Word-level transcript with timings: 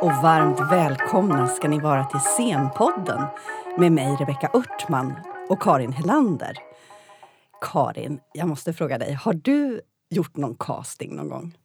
Hej 0.00 0.08
och 0.08 0.22
varmt 0.22 0.60
välkomna 0.72 1.46
ska 1.46 1.68
ni 1.68 1.80
vara 1.80 2.04
till 2.04 2.20
Scenpodden 2.20 3.22
med 3.78 3.92
mig 3.92 4.16
Rebecka 4.20 4.50
Örtman 4.54 5.12
och 5.48 5.62
Karin 5.62 5.92
Helander. 5.92 6.58
Karin, 7.60 8.20
jag 8.32 8.48
måste 8.48 8.72
fråga 8.72 8.98
dig, 8.98 9.12
har 9.12 9.32
du 9.34 9.80
gjort 10.10 10.36
någon 10.36 10.54
casting 10.54 11.16
någon 11.16 11.28
gång? 11.28 11.58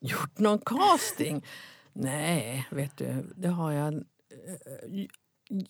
Gjort 0.00 0.38
någon 0.38 0.58
casting? 0.58 1.44
Nej, 1.92 2.66
vet 2.70 2.96
du, 2.96 3.32
det 3.36 3.48
har 3.48 3.72
jag... 3.72 3.94
eh, 3.94 4.00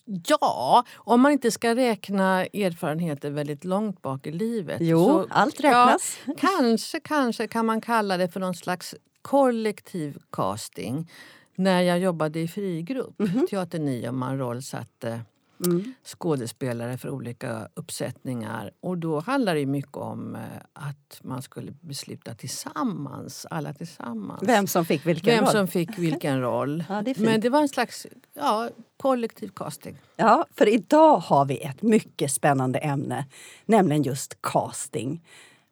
Ja, 0.04 0.84
om 0.94 1.20
man 1.20 1.32
inte 1.32 1.50
ska 1.50 1.74
räkna 1.74 2.44
erfarenheter 2.44 3.30
väldigt 3.30 3.64
långt 3.64 4.02
bak 4.02 4.26
i 4.26 4.32
livet. 4.32 4.78
Jo, 4.80 5.26
allt 5.30 5.60
räknas. 5.60 6.18
Ja, 6.26 6.34
kanske, 6.38 7.00
kanske 7.00 7.48
kan 7.48 7.66
man 7.66 7.80
kalla 7.80 8.16
det 8.16 8.28
för 8.28 8.40
någon 8.40 8.54
slags 8.54 8.94
kollektiv 9.22 10.18
casting. 10.32 11.10
När 11.54 11.82
jag 11.82 11.98
jobbade 11.98 12.40
i 12.40 12.48
frigrupp, 12.48 13.18
Mhm. 13.18 13.46
Teater 13.50 13.78
9, 13.78 14.08
och 14.08 14.14
man 14.14 14.38
rollsatte 14.38 15.20
Mm. 15.66 15.94
skådespelare 16.04 16.98
för 16.98 17.10
olika 17.10 17.68
uppsättningar. 17.74 18.70
Och 18.80 18.98
då 18.98 19.20
handlade 19.20 19.60
det 19.60 19.66
mycket 19.66 19.96
om 19.96 20.34
eh, 20.34 20.40
att 20.72 21.18
man 21.22 21.42
skulle 21.42 21.72
besluta 21.80 22.34
tillsammans, 22.34 23.46
alla 23.50 23.72
tillsammans. 23.72 24.42
Vem 24.42 24.66
som 24.66 24.84
fick 24.84 25.06
vilken 25.06 25.34
Vem 25.34 25.44
roll? 25.44 25.52
som 25.52 25.68
fick 25.68 25.98
vilken 25.98 26.40
roll. 26.40 26.84
Ja, 26.88 27.02
det. 27.02 27.18
Men 27.18 27.40
det 27.40 27.48
var 27.50 27.60
en 27.60 27.68
slags 27.68 28.06
ja, 28.34 28.68
kollektiv 28.96 29.48
casting. 29.48 29.96
Ja, 30.16 30.46
för 30.54 30.68
idag 30.68 31.16
har 31.18 31.44
vi 31.44 31.58
ett 31.58 31.82
mycket 31.82 32.30
spännande 32.32 32.78
ämne, 32.78 33.26
nämligen 33.66 34.02
just 34.02 34.42
casting. 34.42 35.24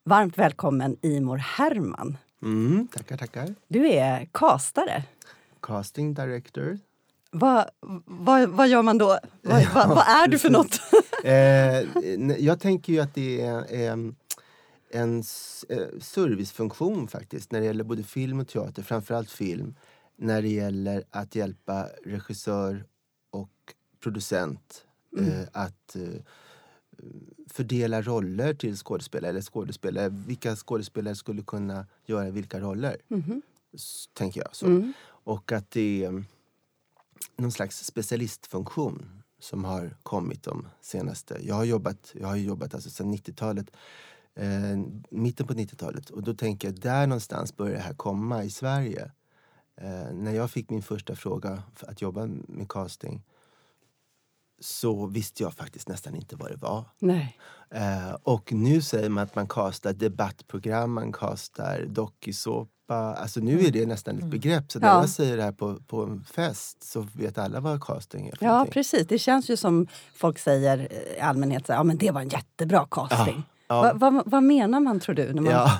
Varmt 0.05 0.39
välkommen 0.39 0.97
Imor 1.03 1.37
Herman. 1.37 2.17
Mm, 2.43 2.89
tackar, 2.93 3.17
tackar. 3.17 3.55
Du 3.69 3.89
är 3.89 4.29
castare. 4.33 5.03
Casting 5.63 6.15
director. 6.15 6.79
Vad, 7.31 7.71
vad, 8.07 8.49
vad 8.49 8.69
gör 8.69 8.83
man 8.83 8.99
då? 8.99 9.19
Vad, 9.43 9.65
vad, 9.75 9.89
vad 9.89 9.99
är 10.09 10.29
du 10.29 10.39
för 10.39 10.51
något? 10.51 10.81
Eh, 11.25 11.81
jag 12.39 12.61
tänker 12.61 12.93
ju 12.93 13.01
att 13.01 13.15
det 13.15 13.41
är 13.41 13.75
em, 13.75 14.15
en 14.91 15.19
eh, 15.69 15.87
servicefunktion 16.01 17.09
faktiskt 17.09 17.53
när 17.53 17.61
det 17.61 17.67
gäller 17.67 17.85
både 17.85 18.03
film 18.03 18.41
och 18.41 18.49
teater, 18.49 18.83
framförallt 18.83 19.31
film. 19.31 19.75
När 20.17 20.43
det 20.43 20.49
gäller 20.49 21.05
att 21.11 21.35
hjälpa 21.35 21.87
regissör 22.05 22.85
och 23.31 23.51
producent 24.01 24.85
eh, 25.19 25.49
att 25.53 25.97
eh, 25.97 26.03
fördela 27.49 28.03
roller 28.03 28.55
till 28.55 28.77
skådespelare. 28.77 29.31
Eller 29.31 29.41
skådespelare. 29.43 30.09
Vilka 30.09 30.57
skådespelare 30.57 31.15
skulle 31.15 31.43
kunna 31.43 31.87
göra 32.07 32.31
vilka 32.31 32.61
roller? 32.61 32.97
S- 33.75 34.05
Tänker 34.13 34.41
jag. 34.41 34.57
så. 34.57 34.93
Och 35.25 35.53
att 35.53 35.71
det 35.71 36.05
är 36.05 36.25
någon 37.37 37.53
slags 37.53 37.85
specialistfunktion 37.85 39.23
som 39.39 39.65
har 39.65 39.97
kommit 40.03 40.43
de 40.43 40.67
senaste... 40.81 41.39
Jag 41.43 41.55
har 41.55 41.65
jobbat, 41.65 42.13
jag 42.15 42.29
har 42.29 42.37
jobbat 42.37 42.75
alltså 42.75 42.91
sedan 42.91 43.15
90-talet, 43.15 43.71
eh, 44.35 44.79
mitten 45.11 45.47
på 45.47 45.55
90-talet. 45.55 46.11
Och 46.11 46.23
då 46.23 46.35
tänker 46.35 46.69
jag, 46.69 46.81
där 46.81 47.07
någonstans 47.07 47.57
börjar 47.57 47.75
det 47.75 47.83
här 47.83 47.95
komma 47.95 48.45
i 48.45 48.51
Sverige. 48.51 49.11
Eh, 49.77 50.13
när 50.15 50.33
jag 50.33 50.51
fick 50.51 50.71
min 50.71 50.83
första 50.83 51.17
fråga 51.17 51.63
för 51.75 51.87
att 51.87 52.03
jobba 52.03 52.27
med 52.27 52.69
casting 52.69 53.23
så 54.61 55.07
visste 55.07 55.43
jag 55.43 55.55
faktiskt 55.55 55.89
nästan 55.89 56.15
inte 56.15 56.37
vad 56.37 56.51
det 56.51 56.57
var. 56.57 56.85
Nej. 56.99 57.39
Eh, 57.71 58.13
och 58.23 58.53
nu 58.53 58.83
säger 58.83 59.09
man 59.09 59.25
att 59.25 59.35
man 59.35 59.49
castar 59.49 59.93
debattprogram, 59.93 60.93
man 60.93 61.13
castar 61.13 61.87
dokusåpa. 62.93 63.23
Alltså 63.23 63.41
nu 63.41 63.61
är 63.65 63.71
det 63.71 63.87
nästan 63.87 64.19
ett 64.19 64.25
begrepp. 64.25 64.73
Så 64.73 64.79
när 64.79 64.89
Ja. 64.89 65.01
jag 65.01 65.09
säger 65.09 65.37
det 65.37 65.43
här 65.43 65.53
på, 65.53 65.77
på 65.87 66.03
en 66.03 66.25
fest 66.25 66.83
så 66.93 67.07
vet 67.15 67.39
alla 67.39 67.61
vad 67.61 67.85
casting 67.85 68.29
är 68.29 68.37
för 68.37 68.45
Ja, 68.47 68.53
någonting. 68.53 68.73
precis. 68.73 69.07
Det 69.07 69.19
känns 69.19 69.51
ju 69.51 69.57
som 69.57 69.87
folk 70.15 70.39
säger 70.39 70.79
eh, 70.91 71.19
i 71.19 71.21
allmänhet, 71.21 71.67
så 71.67 71.73
här, 71.73 71.81
ja 71.81 71.85
men 71.85 71.97
det 71.99 72.11
var 72.11 72.21
en 72.21 72.29
jättebra 72.29 72.87
casting. 72.91 73.43
Ja. 73.69 73.83
Va, 73.95 74.11
va, 74.11 74.23
vad 74.27 74.43
menar 74.43 74.81
man 74.81 75.01
tror 75.01 75.15
du? 75.15 75.33
När 75.33 75.43
man, 75.43 75.53
Ja. 75.53 75.79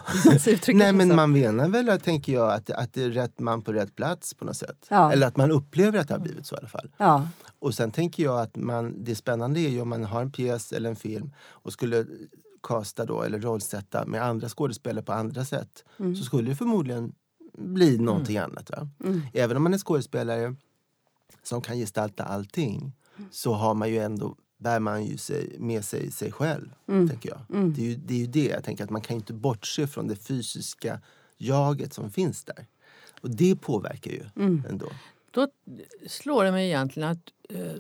Nej 0.75 0.93
men 0.93 1.17
man 1.17 1.33
menar 1.33 1.69
väl, 1.69 2.01
tänker 2.01 2.33
jag, 2.33 2.53
att, 2.53 2.71
att 2.71 2.93
det 2.95 3.03
är 3.05 3.11
rätt 3.11 3.39
man 3.41 3.63
på 3.63 3.73
rätt 3.73 3.97
plats 3.97 4.35
på 4.35 4.45
något 4.45 4.57
sätt. 4.57 4.87
Ja. 4.89 5.13
Eller 5.13 5.27
att 5.27 5.37
man 5.37 5.51
upplever 5.51 5.99
att 5.99 6.09
det 6.09 6.15
har 6.15 6.19
blivit 6.21 6.47
så 6.47 6.55
i 6.55 6.59
alla 6.59 6.69
fall. 6.69 6.91
Ja, 6.97 7.29
Och 7.59 7.75
sen 7.75 7.91
tänker 7.91 8.23
jag 8.23 8.41
att 8.41 8.57
man, 8.57 9.05
det 9.05 9.15
spännande 9.15 9.61
är 9.61 9.69
ju 9.69 9.81
om 9.81 9.89
man 9.89 10.05
har 10.05 10.21
en 10.23 10.31
pjäs 10.33 10.73
eller 10.73 10.91
en 10.91 10.97
film 10.97 11.31
och 11.49 11.73
skulle 11.73 12.07
kasta 12.63 13.05
då 13.05 13.23
eller 13.23 13.41
rollsätta 13.41 14.07
med 14.07 14.23
andra 14.23 14.49
skådespelare 14.49 15.05
på 15.05 15.13
andra 15.13 15.45
sätt 15.45 15.85
så 15.97 16.25
skulle 16.25 16.51
det 16.51 16.57
förmodligen 16.57 17.15
bli 17.59 17.99
någonting 17.99 18.39
annat. 18.39 18.71
Va? 18.71 18.89
Även 19.33 19.57
om 19.57 19.63
man 19.63 19.75
är 19.75 19.79
skådespelare 19.79 20.55
som 21.43 21.61
kan 21.61 21.77
gestalta 21.77 22.25
allting 22.25 22.93
så 23.31 23.53
har 23.53 23.75
man 23.75 23.91
ju 23.91 23.99
ändå 23.99 24.37
bär 24.59 24.81
man 24.81 25.05
ju 25.05 25.17
sig, 25.17 25.57
med 25.59 25.85
sig 25.85 26.11
sig 26.11 26.33
själv. 26.33 26.71
tänker 26.87 27.29
jag. 27.29 27.41
Det, 27.75 27.83
är 27.83 27.87
ju, 27.87 27.95
det 27.95 28.15
är 28.15 28.19
ju 28.19 28.27
det. 28.27 28.47
Jag 28.47 28.65
tänker 28.65 28.85
att 28.85 28.91
man 28.91 29.01
kan 29.01 29.17
inte 29.17 29.33
bortse 29.33 29.87
från 29.87 30.09
det 30.09 30.17
fysiska 30.17 31.01
jaget 31.39 31.93
som 31.93 32.11
finns 32.11 32.45
där. 32.45 32.67
Och 33.21 33.31
det 33.31 33.57
påverkar 33.57 34.11
ju 34.11 34.25
ändå. 34.69 34.89
Då 35.31 35.49
slår 36.07 36.45
det 36.45 36.53
mig 36.53 36.67
egentligen 36.67 37.09
att 37.09 37.33
eh, 37.49 37.73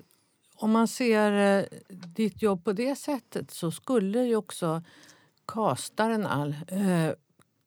om 0.63 0.71
man 0.71 0.89
ser 0.89 1.59
eh, 1.61 1.65
ditt 1.89 2.43
jobb 2.43 2.65
på 2.65 2.73
det 2.73 2.97
sättet 2.99 3.51
så 3.51 3.71
skulle 3.71 4.23
ju 4.25 4.37
också 4.37 4.83
castaren 5.47 6.27
all, 6.27 6.51
eh, 6.69 7.11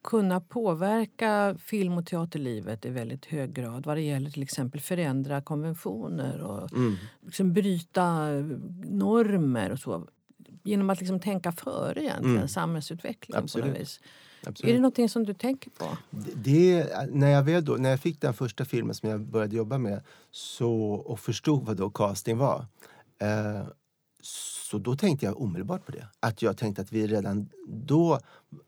kunna 0.03 0.41
påverka 0.41 1.57
film 1.59 1.93
och 1.97 2.05
teaterlivet 2.05 2.85
i 2.85 2.89
väldigt 2.89 3.25
hög 3.25 3.53
grad 3.53 3.85
vad 3.85 3.97
det 3.97 4.01
gäller 4.01 4.29
till 4.29 4.43
exempel 4.43 4.81
förändra 4.81 5.41
konventioner 5.41 6.41
och 6.41 6.73
Mm. 6.73 6.95
liksom 7.25 7.53
bryta 7.53 8.29
normer 8.83 9.71
och 9.71 9.79
så. 9.79 10.07
Genom 10.65 10.89
att 10.89 10.99
liksom 10.99 11.19
tänka 11.19 11.51
före 11.51 12.01
egentligen, 12.03 12.35
Mm. 12.35 12.47
samhällsutvecklingen 12.47 13.41
på 13.41 13.43
Absolut. 13.45 13.67
något 13.67 13.79
vis. 13.79 13.99
Absolut. 14.47 14.69
Är 14.69 14.73
det 14.73 14.79
någonting 14.79 15.09
som 15.09 15.23
du 15.25 15.33
tänker 15.33 15.69
på? 15.69 15.97
Det, 16.09 16.31
det, 16.35 17.07
när, 17.11 17.29
jag 17.29 17.43
väl 17.43 17.65
då, 17.65 17.73
när 17.75 17.89
jag 17.89 17.99
fick 17.99 18.21
den 18.21 18.33
första 18.33 18.65
filmen 18.65 18.95
som 18.95 19.09
jag 19.09 19.21
började 19.21 19.55
jobba 19.55 19.77
med 19.77 20.03
så, 20.31 20.73
och 20.93 21.19
förstod 21.19 21.65
vad 21.65 21.77
då 21.77 21.89
casting 21.89 22.37
var 22.37 22.65
eh, 23.21 23.67
så 24.67 24.77
då 24.77 24.95
tänkte 24.95 25.25
jag 25.25 25.41
omedelbart 25.41 25.85
på 25.85 25.91
det. 25.91 26.07
Att 26.19 26.41
jag 26.41 26.57
tänkte 26.57 26.81
att 26.81 26.91
vi 26.91 27.07
redan 27.07 27.49
då 27.67 28.19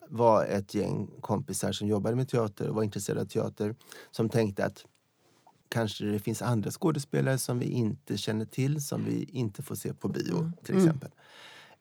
var 0.10 0.46
ett 0.46 0.74
gäng 0.74 1.10
kompisar 1.22 1.72
som 1.72 1.88
jobbade 1.88 2.16
med 2.16 2.30
teater 2.30 2.70
och 2.70 2.76
var 2.76 2.84
intresserade 2.84 3.22
av 3.22 3.26
teater 3.26 3.76
som 4.12 4.30
tänkte 4.30 4.66
att 4.66 4.86
kanske 5.70 6.06
det 6.06 6.20
finns 6.20 6.42
andra 6.42 6.72
skådespelare 6.72 7.38
som 7.38 7.60
vi 7.60 7.66
inte 7.66 8.18
känner 8.18 8.46
till 8.46 8.86
som 8.86 9.06
vi 9.06 9.24
inte 9.24 9.64
får 9.64 9.76
se 9.76 9.94
på 9.94 10.08
bio 10.08 10.52
till 10.64 10.78
exempel. 10.78 11.10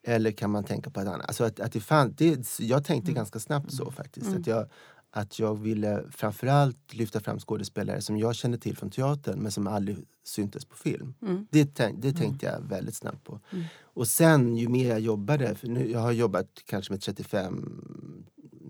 Eller 0.08 0.32
kan 0.32 0.50
man 0.50 0.64
tänka 0.64 0.90
på 0.90 1.00
ett 1.00 1.08
annat? 1.08 1.26
Alltså 1.26 1.44
att, 1.44 1.60
att 1.60 1.72
det 1.72 1.80
fann, 1.80 2.14
det, 2.16 2.58
jag 2.58 2.84
tänkte 2.84 3.12
ganska 3.12 3.38
snabbt 3.38 3.72
så 3.72 3.90
faktiskt. 3.90 4.26
Att, 4.36 4.46
jag, 4.46 4.68
att 5.10 5.38
jag 5.38 5.58
ville 5.58 6.04
framförallt 6.10 6.94
lyfta 6.94 7.20
fram 7.20 7.38
skådespelare 7.38 8.00
som 8.00 8.18
jag 8.18 8.34
kände 8.34 8.58
till 8.58 8.76
från 8.76 8.90
teatern 8.90 9.38
men 9.38 9.52
som 9.52 9.66
aldrig 9.66 9.98
syntes 10.24 10.64
på 10.64 10.76
film. 10.76 11.14
Det, 11.50 11.74
tänk, 11.74 12.02
det 12.02 12.12
tänkte 12.12 12.46
jag 12.46 12.60
väldigt 12.60 12.94
snabbt 12.94 13.24
på. 13.24 13.40
Och 13.82 14.08
sen 14.08 14.56
ju 14.56 14.68
mer 14.68 14.88
jag 14.88 15.00
jobbade, 15.00 15.54
för 15.54 15.68
nu, 15.68 15.90
jag 15.90 16.00
har 16.00 16.12
jobbat 16.12 16.46
kanske 16.64 16.92
med 16.92 17.02
35 17.02 17.82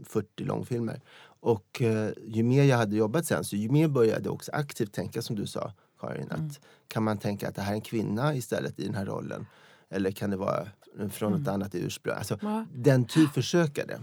40 0.04 0.44
långfilmer. 0.44 1.00
Och 1.40 1.82
eh, 1.82 2.10
ju 2.26 2.42
mer 2.42 2.64
jag 2.64 2.76
hade 2.76 2.96
jobbat 2.96 3.26
sen, 3.26 3.44
så 3.44 3.56
ju 3.56 3.70
mer 3.70 3.88
började 3.88 4.24
jag 4.24 4.34
också 4.34 4.52
aktivt 4.52 4.92
tänka 4.92 5.22
som 5.22 5.36
du 5.36 5.46
sa, 5.46 5.72
Karin. 6.00 6.30
Att 6.30 6.60
kan 6.88 7.02
man 7.02 7.18
tänka 7.18 7.48
att 7.48 7.54
det 7.54 7.62
här 7.62 7.72
är 7.72 7.74
en 7.74 7.80
kvinna 7.80 8.34
istället 8.34 8.78
i 8.78 8.84
den 8.84 8.94
här 8.94 9.06
rollen? 9.06 9.46
Eller 9.88 10.10
kan 10.10 10.30
det 10.30 10.36
vara 10.36 10.68
från 11.10 11.32
något 11.32 11.48
annat 11.48 11.74
ursprung? 11.74 12.14
Alltså, 12.18 12.38
Ja. 12.42 12.66
Den 12.74 13.04
typ 13.04 13.30
försökade. 13.32 14.00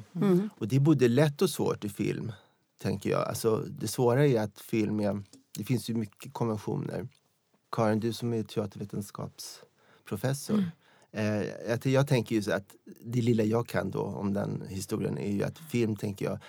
Och 0.58 0.68
det 0.68 0.76
är 0.76 0.80
både 0.80 1.08
lätt 1.08 1.42
och 1.42 1.50
svårt 1.50 1.86
i 1.86 1.90
film, 1.90 2.32
tänker 2.82 3.10
jag. 3.10 3.28
Alltså, 3.28 3.58
det 3.70 3.88
svåra 3.88 4.28
är 4.28 4.42
att 4.42 4.60
film 4.60 5.00
är... 5.00 5.24
Det 5.58 5.64
finns 5.64 5.90
ju 5.90 5.94
mycket 5.96 6.34
konventioner. 6.34 7.08
Karin, 7.72 8.00
du 8.00 8.14
som 8.14 8.34
är 8.34 8.44
teatervetenskapsprofessor. 8.44 10.64
Eh, 11.12 11.44
jag, 11.70 11.86
jag 11.86 12.08
tänker 12.08 12.36
ju 12.36 12.52
att 12.54 12.76
det 13.06 13.22
lilla 13.22 13.44
jag 13.44 13.68
kan 13.68 13.92
då 13.92 14.02
om 14.02 14.34
den 14.34 14.64
historien 14.68 15.18
är 15.18 15.32
ju 15.32 15.44
att 15.44 15.60
film, 15.60 15.96
tänker 15.96 16.26
jag, 16.26 16.40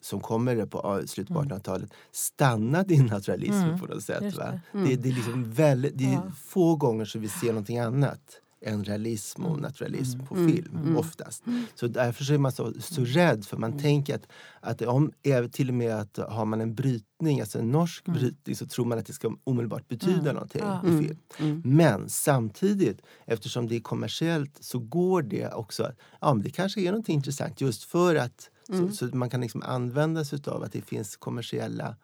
som 0.00 0.20
kommer 0.20 0.66
på 0.66 1.02
slutet 1.06 1.34
på 1.34 1.42
1800-talet 1.42 1.90
stannade 2.12 2.94
i 2.94 2.98
naturalismen 2.98 3.78
på 3.80 3.86
något 3.86 4.02
sätt. 4.02 4.22
just 4.22 4.38
Va? 4.38 4.60
det. 4.72 4.78
Det, 4.78 4.96
det 4.96 5.08
är 5.08 5.12
liksom 5.12 5.52
väldigt, 5.52 5.98
det 5.98 6.04
är 6.04 6.12
Ja. 6.12 6.32
få 6.44 6.76
gånger 6.76 7.04
som 7.04 7.20
vi 7.20 7.28
ser 7.28 7.48
någonting 7.48 7.78
annat 7.78 8.40
än 8.64 8.84
realism 8.84 9.44
och 9.44 9.60
naturalism 9.60 10.20
på 10.26 10.34
film 10.34 10.96
oftast. 10.96 11.42
Så 11.74 11.86
därför 11.86 12.24
så 12.24 12.34
är 12.34 12.38
man 12.38 12.52
så, 12.52 12.72
så 12.80 13.04
rädd 13.04 13.44
för 13.44 13.56
man 13.56 13.78
tänker 13.78 14.14
att, 14.14 14.26
att 14.60 14.82
om, 14.82 15.12
till 15.52 15.68
och 15.68 15.74
med 15.74 15.94
att 15.94 16.16
har 16.28 16.44
man 16.44 16.60
en 16.60 16.74
brytning, 16.74 17.40
alltså 17.40 17.58
en 17.58 17.70
norsk 17.70 18.04
brytning 18.04 18.56
så 18.56 18.66
tror 18.66 18.84
man 18.84 18.98
att 18.98 19.06
det 19.06 19.12
ska 19.12 19.36
omedelbart 19.44 19.88
betyda 19.88 20.32
någonting 20.32 20.62
i 20.84 21.06
film. 21.06 21.18
Men 21.64 22.08
samtidigt, 22.08 23.02
eftersom 23.26 23.68
det 23.68 23.76
är 23.76 23.80
kommersiellt 23.80 24.58
så 24.60 24.78
går 24.78 25.22
det 25.22 25.52
också 25.52 25.82
att 25.82 25.96
ja, 26.20 26.34
men 26.34 26.42
det 26.42 26.50
kanske 26.50 26.80
är 26.80 26.92
något 26.92 27.08
intressant 27.08 27.60
just 27.60 27.84
för 27.84 28.14
att 28.14 28.50
så, 28.66 28.88
så 28.88 29.16
man 29.16 29.30
kan 29.30 29.40
liksom 29.40 29.62
använda 29.62 30.24
sig 30.24 30.38
av 30.46 30.62
att 30.62 30.72
det 30.72 30.82
finns 30.82 31.16
kommersiella 31.16 31.96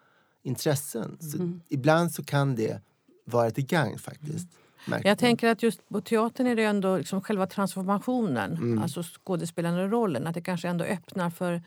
intressen. 0.43 1.17
Så 1.21 1.37
Mm. 1.37 1.61
ibland 1.69 2.13
så 2.13 2.25
kan 2.25 2.55
det 2.55 2.83
vara 3.25 3.51
till 3.51 3.67
gagn 3.67 3.99
faktiskt. 3.99 4.49
Man. 4.91 5.01
Jag 5.05 5.19
tänker 5.19 5.49
att 5.49 5.63
just 5.63 5.89
på 5.89 6.01
teatern 6.01 6.47
är 6.47 6.57
det 6.57 6.65
ändå 6.65 6.97
liksom 6.97 7.21
själva 7.23 7.47
transformationen, 7.47 8.53
Mm. 8.53 8.83
alltså 8.83 9.03
skådespelande 9.03 9.87
rollen, 9.89 10.27
att 10.27 10.35
det 10.35 10.41
kanske 10.43 10.69
ändå 10.69 10.85
öppnar 10.85 11.31
för 11.31 11.63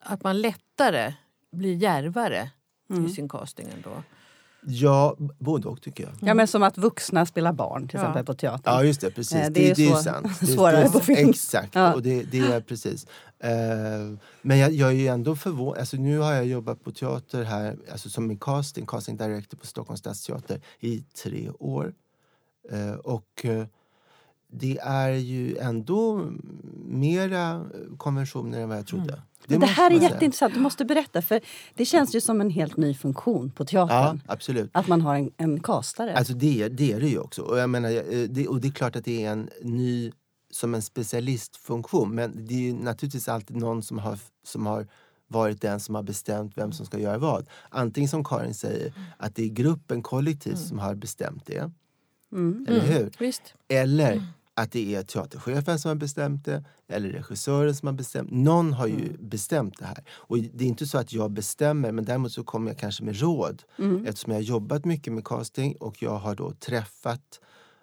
att 0.00 0.22
man 0.22 0.40
lättare 0.40 1.14
blir 1.52 1.74
djärvare 1.74 2.50
Mm. 2.90 3.06
i 3.06 3.10
sin 3.10 3.28
casting 3.28 3.66
ändå. 3.76 4.02
Ja, 4.66 5.16
både 5.38 5.68
och 5.68 5.82
tycker 5.82 6.04
jag. 6.04 6.12
Ja, 6.20 6.34
men 6.34 6.46
som 6.46 6.62
att 6.62 6.78
vuxna 6.78 7.26
spelar 7.26 7.52
barn 7.52 7.88
till 7.88 7.96
Ja. 7.98 8.02
exempel 8.02 8.24
på 8.24 8.34
teatern. 8.34 8.74
Ja, 8.74 8.84
just 8.84 9.00
det. 9.00 9.10
Precis. 9.10 9.36
Eh, 9.36 9.44
Det, 9.44 9.50
det 9.50 9.70
är 9.70 9.74
det, 9.74 9.86
är 9.88 9.94
så- 9.94 10.02
sant. 10.02 10.40
Det, 10.40 10.46
svårare 10.46 10.82
det, 10.82 10.90
på 10.90 11.00
film. 11.00 11.28
Exakt. 11.30 11.74
Ja. 11.74 11.94
Och 11.94 12.02
det, 12.02 12.22
det 12.22 12.38
är 12.38 12.60
precis. 12.60 13.06
Eh, 13.38 13.50
men 14.42 14.58
jag, 14.58 14.72
jag 14.72 14.88
är 14.88 14.92
ju 14.94 15.06
ändå 15.06 15.36
förvånad. 15.36 15.78
Alltså, 15.78 15.96
nu 15.96 16.18
har 16.18 16.32
jag 16.32 16.46
jobbat 16.46 16.84
på 16.84 16.92
teater 16.92 17.42
här 17.44 17.76
alltså 17.92 18.08
som 18.10 18.30
en 18.30 18.38
casting, 18.38 18.86
casting 18.86 19.16
director 19.16 19.56
på 19.58 19.66
Stockholms 19.66 20.00
stadsteater 20.00 20.60
i 20.80 21.00
tre 21.22 21.50
år. 21.58 21.94
Eh, 22.70 22.92
och 22.94 23.44
eh, 23.44 23.66
det 24.54 24.78
är 24.78 25.08
ju 25.12 25.56
ändå 25.56 26.30
mera 26.84 27.64
konventioner 27.96 28.60
än 28.60 28.68
vad 28.68 28.78
jag 28.78 28.86
trodde. 28.86 29.12
Mm. 29.12 29.20
Det 29.46 29.58
måste 29.58 29.72
här 29.74 29.90
är 29.90 29.94
jätteintressant, 30.02 30.54
du 30.54 30.60
måste 30.60 30.84
berätta. 30.84 31.22
För 31.22 31.40
Det 31.74 31.84
känns 31.84 32.14
ju 32.14 32.20
som 32.20 32.40
en 32.40 32.50
helt 32.50 32.76
ny 32.76 32.94
funktion 32.94 33.50
på 33.50 33.62
Ja, 33.62 33.66
teatern. 33.66 34.20
absolut. 34.26 34.70
Att 34.74 34.88
man 34.88 35.00
har 35.00 35.14
en, 35.14 35.30
en 35.36 35.60
castare. 35.60 36.16
Alltså 36.16 36.32
det, 36.32 36.62
är- 36.62 36.68
det 36.68 36.92
är 36.92 37.00
det 37.00 37.08
ju 37.08 37.18
också. 37.18 37.42
Och, 37.42 37.58
jag 37.58 37.70
menar, 37.70 37.90
eh, 37.90 38.28
det, 38.28 38.48
och 38.48 38.60
det 38.60 38.68
är 38.68 38.72
klart 38.72 38.96
att 38.96 39.04
det 39.04 39.24
är 39.24 39.30
en 39.32 39.48
ny, 39.62 40.12
som 40.50 40.74
en 40.74 40.82
specialistfunktion. 40.82 42.14
Men 42.14 42.46
det 42.46 42.54
är 42.54 42.58
ju 42.60 42.72
naturligtvis 42.72 43.28
alltid 43.28 43.56
någon 43.56 43.82
som 43.82 43.98
har, 43.98 44.18
som 44.46 44.66
har 44.66 44.86
varit 45.28 45.60
den 45.60 45.80
som 45.80 45.94
har 45.94 46.02
bestämt 46.02 46.52
vem 46.58 46.72
som 46.72 46.86
ska 46.86 46.98
göra 46.98 47.18
vad. 47.18 47.46
Antingen 47.68 48.08
som 48.08 48.24
Karin 48.24 48.54
säger, 48.54 48.92
att 49.16 49.34
det 49.34 49.42
är 49.44 49.48
gruppen, 49.48 50.02
kollektivt 50.02 50.58
som 50.58 50.78
har 50.78 50.94
bestämt 50.94 51.46
det. 51.46 51.70
Mm. 52.32 52.66
Eller 52.68 52.80
hur? 52.80 53.10
Visst. 53.18 53.54
Eller 53.68 54.22
att 54.54 54.72
det 54.72 54.94
är 54.94 55.02
teaterchefen 55.02 55.78
som 55.78 55.88
har 55.88 55.96
bestämt 55.96 56.44
det, 56.44 56.64
eller 56.88 57.08
regissören 57.08 57.74
som 57.74 57.86
har 57.86 57.92
bestämt. 57.92 58.30
Någon 58.30 58.72
har 58.72 58.86
ju 58.86 59.16
bestämt 59.18 59.78
det 59.78 59.84
här. 59.84 60.04
Och 60.10 60.38
det 60.38 60.64
är 60.64 60.68
inte 60.68 60.86
så 60.86 60.98
att 60.98 61.12
jag 61.12 61.30
bestämmer, 61.30 61.92
men 61.92 62.04
däremot 62.04 62.32
så 62.32 62.44
kommer 62.44 62.70
jag 62.70 62.78
kanske 62.78 63.04
med 63.04 63.20
råd. 63.20 63.62
Mm. 63.78 64.06
Eftersom 64.06 64.32
jag 64.32 64.38
har 64.38 64.44
jobbat 64.44 64.84
mycket 64.84 65.12
med 65.12 65.24
casting 65.24 65.76
och 65.76 66.02
jag 66.02 66.18
har 66.18 66.34
då 66.34 66.52
träffat 66.52 67.40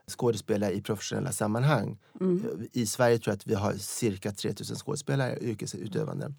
skådespelare 0.10 0.74
i 0.74 0.81
professionella 0.81 1.31
sammanhang. 1.31 1.98
Mm. 2.22 2.68
I 2.74 2.86
Sverige 2.86 3.18
tror 3.19 3.31
jag 3.31 3.36
att 3.36 3.48
vi 3.48 3.56
har 3.56 3.74
cirka 3.74 4.31
3000 4.31 4.75
skådespelare 4.75 5.40
yrkesutövande. 5.42 6.34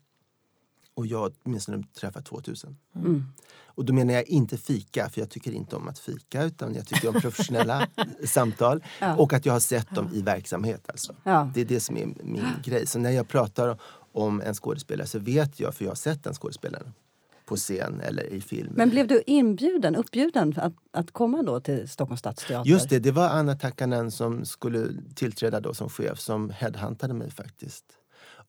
Och 1.01 1.07
jag 1.07 1.33
åtminstone 1.43 1.85
träffat 2.01 2.25
2000. 2.25 2.77
Mm. 2.95 3.25
Och 3.65 3.85
då 3.85 3.93
menar 3.93 4.15
jag 4.15 4.29
inte 4.29 4.57
fika, 4.57 5.09
för 5.09 5.21
jag 5.21 5.31
tycker 5.31 5.53
inte 5.53 5.77
om 5.77 5.89
att 5.89 5.99
fika 5.99 6.43
utan 6.43 6.75
jag 6.75 6.87
tycker 6.87 7.09
om 7.09 7.15
professionella 7.21 7.89
samtal. 8.25 8.85
Ja. 9.01 9.17
Och 9.17 9.33
att 9.33 9.47
jag 9.47 9.53
har 9.53 9.61
sett 9.61 9.95
dem 9.95 10.09
i 10.13 10.23
verksamhet. 10.23 10.83
Alltså. 10.87 11.15
Ja. 11.25 11.51
Det 11.55 11.61
är 11.61 11.65
det 11.65 11.81
som 11.81 11.97
är 11.97 12.07
min 12.23 12.47
grej. 12.65 12.87
Så 12.87 12.99
när 12.99 13.11
jag 13.11 13.29
pratar 13.29 13.79
om 14.13 14.41
en 14.41 14.55
skådespelare 14.55 15.07
så 15.07 15.19
vet 15.19 15.61
jag, 15.61 15.75
för 15.75 15.85
jag 15.85 15.91
har 15.91 15.97
sett 15.97 16.25
den 16.25 16.35
skådespelaren 16.35 16.93
på 17.47 17.57
scen 17.57 18.01
eller 18.01 18.23
i 18.23 18.41
film. 18.41 18.73
Men 18.77 18.91
blev 18.91 19.07
du 19.07 19.23
inbjuden, 19.27 19.97
uppbjuden 19.97 20.55
att, 20.57 20.75
att 20.91 21.11
komma 21.11 21.43
då 21.43 21.61
till 21.61 21.89
Stockholms 21.89 22.21
stadsteater? 22.21 22.71
Just 22.71 22.89
det, 22.89 22.99
det 22.99 23.13
var 23.13 23.29
Anna 23.29 23.57
Takkanen 23.57 24.11
som 24.11 24.45
skulle 24.45 24.89
tillträda 25.15 25.61
då 25.61 25.75
som 25.75 25.89
chef 25.89 26.21
som 26.21 26.51
headhuntade 26.51 27.15
mig 27.15 27.31
faktiskt. 27.31 27.85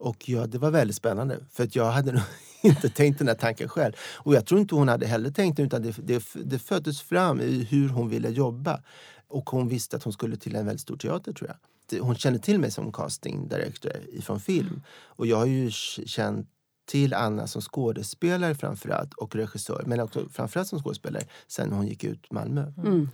Och 0.02 0.30
ja, 0.30 0.48
det 0.48 0.58
var 0.58 0.72
väldigt 0.72 0.96
spännande 0.96 1.40
för 1.52 1.64
att 1.64 1.76
jag 1.76 1.92
hade 1.92 2.12
nog 2.12 2.22
inte 2.62 2.90
tänkt 2.90 3.18
den 3.18 3.28
här 3.28 3.36
tanken 3.36 3.70
själv. 3.70 3.94
Och 4.18 4.36
jag 4.36 4.46
tror 4.46 4.60
inte 4.60 4.76
hon 4.76 4.88
hade 4.88 5.08
heller 5.08 5.32
tänkt 5.32 5.56
den 5.56 5.66
utan 5.66 5.82
det, 5.82 5.96
det, 6.04 6.24
det 6.34 6.60
föddes 6.60 7.02
fram 7.02 7.42
i 7.42 7.64
hur 7.64 7.90
hon 7.90 8.10
ville 8.10 8.30
jobba. 8.30 8.82
Och 9.28 9.50
hon 9.50 9.68
visste 9.68 9.98
att 9.98 10.04
hon 10.04 10.14
skulle 10.14 10.38
till 10.38 10.56
en 10.56 10.66
väldigt 10.66 10.82
stor 10.82 10.98
teater 10.98 11.34
tror 11.34 11.50
jag. 11.50 11.58
Hon 12.02 12.16
kände 12.16 12.40
till 12.40 12.60
mig 12.60 12.72
som 12.72 12.92
casting 12.92 13.48
director 13.48 13.92
ifrån 14.14 14.40
film. 14.40 14.82
Och 15.04 15.28
jag 15.28 15.38
har 15.38 15.46
ju 15.46 15.72
känt 15.72 16.48
till 16.86 17.14
Anna 17.14 17.48
som 17.48 17.62
skådespelare 17.62 18.56
framförallt 18.56 19.14
och 19.14 19.36
regissör 19.36 19.84
men 19.86 20.00
också 20.00 20.30
framförallt 20.30 20.68
som 20.68 20.80
skådespelare 20.80 21.24
sen 21.48 21.72
hon 21.72 21.88
gick 21.88 22.04
ut 22.04 22.32
Malmö. 22.32 22.74
Mm. 22.78 23.10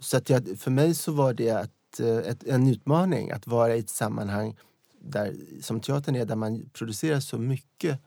Så 0.00 0.16
att 0.16 0.30
jag, 0.30 0.58
för 0.58 0.70
mig 0.70 0.94
så 0.94 1.12
var 1.12 1.34
det 1.34 1.50
att, 1.50 2.00
eh, 2.00 2.16
ett, 2.16 2.44
en 2.44 2.68
utmaning 2.68 3.30
att 3.30 3.46
vara 3.46 3.76
i 3.76 3.78
ett 3.78 3.90
sammanhang 3.90 4.56
där, 5.06 5.34
som 5.60 5.80
teatern 5.80 6.16
är, 6.16 6.24
där 6.24 6.36
man 6.36 6.70
producerar 6.72 7.20
så 7.20 7.38
mycket 7.38 8.00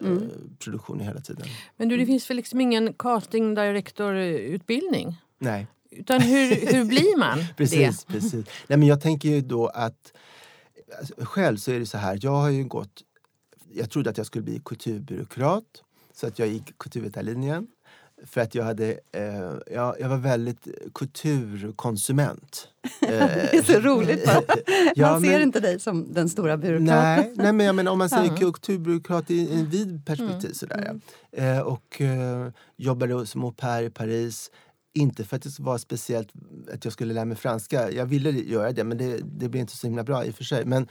Mm. 0.00 0.16
eh, 0.22 0.28
produktioner 0.58 1.04
hela 1.04 1.20
tiden. 1.20 1.46
Men 1.76 1.88
du, 1.88 1.96
det 1.96 2.06
finns 2.06 2.30
väl 2.30 2.36
liksom 2.36 2.60
ingen 2.60 2.92
casting 2.94 3.54
director-utbildning? 3.54 5.16
Nej, 5.38 5.66
Utan 5.90 6.20
hur, 6.20 6.72
hur 6.72 6.84
blir 6.84 7.18
man 7.18 7.38
precis. 7.56 8.04
precis. 8.04 8.46
Nej, 8.66 8.78
men 8.78 8.82
jag 8.88 9.00
tänker 9.00 9.28
ju 9.28 9.40
då 9.40 9.66
att 9.66 10.12
alltså, 10.98 11.14
själv 11.18 11.56
så 11.56 11.72
är 11.72 11.78
det 11.78 11.86
så 11.86 11.98
här, 11.98 12.18
jag 12.22 12.30
har 12.30 12.50
ju 12.50 12.64
gått, 12.64 13.02
jag 13.74 13.90
trodde 13.90 14.10
att 14.10 14.16
jag 14.16 14.26
skulle 14.26 14.42
bli 14.42 14.60
kulturbyråkrat 14.64 15.82
så 16.14 16.26
att 16.26 16.38
jag 16.38 16.48
gick 16.48 16.78
kulturvetarlinjen. 16.78 17.66
För 18.26 18.40
att 18.40 18.54
jag, 18.54 18.64
hade, 18.64 18.90
eh, 19.12 19.52
jag, 19.74 19.96
jag 20.00 20.08
var 20.08 20.16
väldigt 20.16 20.66
kulturkonsument. 20.94 22.68
Det 23.00 23.54
är 23.56 23.62
så 23.62 23.80
roligt. 23.80 24.26
Va? 24.26 24.42
Ja, 24.94 25.10
Man 25.10 25.20
ser 25.20 25.30
men- 25.32 25.42
inte 25.42 25.60
dig 25.60 25.80
som 25.80 26.12
den 26.12 26.28
stora 26.28 26.56
byråkraten. 26.56 26.86
Nej, 26.86 27.32
nej 27.36 27.52
men 27.52 27.66
jag 27.66 27.74
menar, 27.74 27.92
om 27.92 27.98
man 27.98 28.08
säger 28.08 28.36
kulturbyråkrat 28.36 29.30
i 29.30 29.54
en 29.54 29.66
vid 29.70 30.06
perspektiv. 30.06 30.52
Sådär, 30.52 30.98
ja. 31.30 31.42
eh, 31.42 31.60
och 31.60 32.00
eh, 32.00 32.48
jobbade 32.76 33.26
som 33.26 33.44
au 33.44 33.52
pair 33.52 33.82
i 33.82 33.90
Paris. 33.90 34.50
Inte 34.94 35.24
för 35.24 35.36
att 35.36 35.42
det 35.42 35.58
var 35.58 35.78
speciellt 35.78 36.28
att 36.72 36.84
jag 36.84 36.92
skulle 36.92 37.14
lära 37.14 37.24
mig 37.24 37.36
franska. 37.36 37.90
Jag 37.90 38.06
ville 38.06 38.30
göra 38.30 38.72
det, 38.72 38.84
men 38.84 38.98
det, 38.98 39.16
det 39.24 39.48
blev 39.48 39.60
inte 39.60 39.76
så 39.76 39.86
himla 39.86 40.04
bra 40.04 40.24
i 40.24 40.30
och 40.30 40.34
för 40.34 40.44
sig. 40.44 40.64
Men 40.64 40.88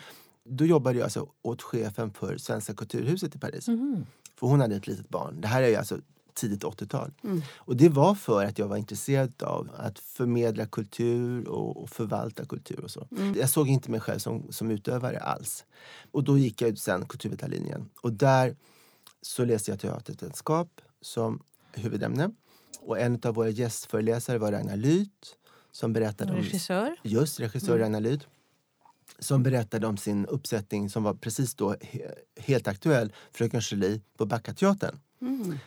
då 0.50 0.66
jobbade 0.66 0.98
jag 0.98 1.04
alltså 1.04 1.28
åt 1.44 1.62
chefen 1.62 2.13
för 2.13 2.38
Svenska 2.38 2.74
kulturhuset 2.74 3.36
i 3.36 3.39
Paris. 3.39 3.68
Mhm. 3.68 4.06
För 4.39 4.48
hon 4.48 4.62
hade 4.62 4.75
ett 4.75 4.88
litet 4.88 5.10
barn. 5.10 5.42
Det 5.42 5.48
här 5.48 5.62
är 5.63 5.68
ju 5.68 5.75
alltså 5.75 5.98
tidigt 6.33 6.63
80-tal. 6.63 7.12
Mm. 7.24 7.42
Och 7.56 7.75
det 7.75 7.89
var 7.89 8.16
för 8.16 8.45
att 8.45 8.60
jag 8.60 8.68
var 8.68 8.78
intresserad 8.78 9.44
av 9.44 9.69
att 9.78 10.00
förmedla 10.00 10.66
kultur 10.66 11.47
och, 11.47 11.83
och 11.83 11.90
förvalta 11.90 12.45
kultur 12.45 12.83
och 12.83 12.92
så. 12.92 13.07
Mm. 13.18 13.35
Jag 13.40 13.50
såg 13.50 13.68
inte 13.69 13.92
mig 13.92 14.00
själv 14.00 14.19
som, 14.19 14.52
som 14.52 14.71
utövare 14.71 15.19
alls. 15.19 15.66
Och 16.11 16.23
då 16.23 16.38
gick 16.38 16.61
jag 16.61 16.69
ut 16.69 16.80
sen 16.80 17.06
kulturvetarlinjen. 17.06 17.90
Och 18.02 18.14
där 18.14 18.56
så 19.21 19.45
läste 19.45 19.71
jag 19.71 19.80
teatervetenskap 19.80 20.81
som 21.02 21.44
huvudämne. 21.73 22.31
Och 22.80 23.00
en 23.00 23.19
av 23.23 23.35
våra 23.35 23.50
gästföreläsare 23.50 24.38
var 24.38 24.52
Ragnar 24.52 24.78
Lyth 24.78 25.28
som 25.71 25.94
berättade 25.94 26.31
om 26.31 26.38
Regissör? 26.38 26.95
Just 27.04 27.40
regissör 27.40 27.71
Mm. 27.71 27.81
Ragnar 27.81 28.00
Lyth. 28.00 28.26
Som 29.19 29.44
berättade 29.44 29.88
om 29.88 29.97
sin 29.97 30.26
uppsättning 30.26 30.90
som 30.90 31.04
var 31.04 31.14
precis 31.14 31.56
då 31.56 31.76
he, 31.81 32.11
helt 32.38 32.68
aktuell, 32.68 33.14
Fröken 33.31 33.61
Julie 33.64 34.02
på 34.18 34.26
Backateatern. 34.26 35.00
Mm. 35.21 35.57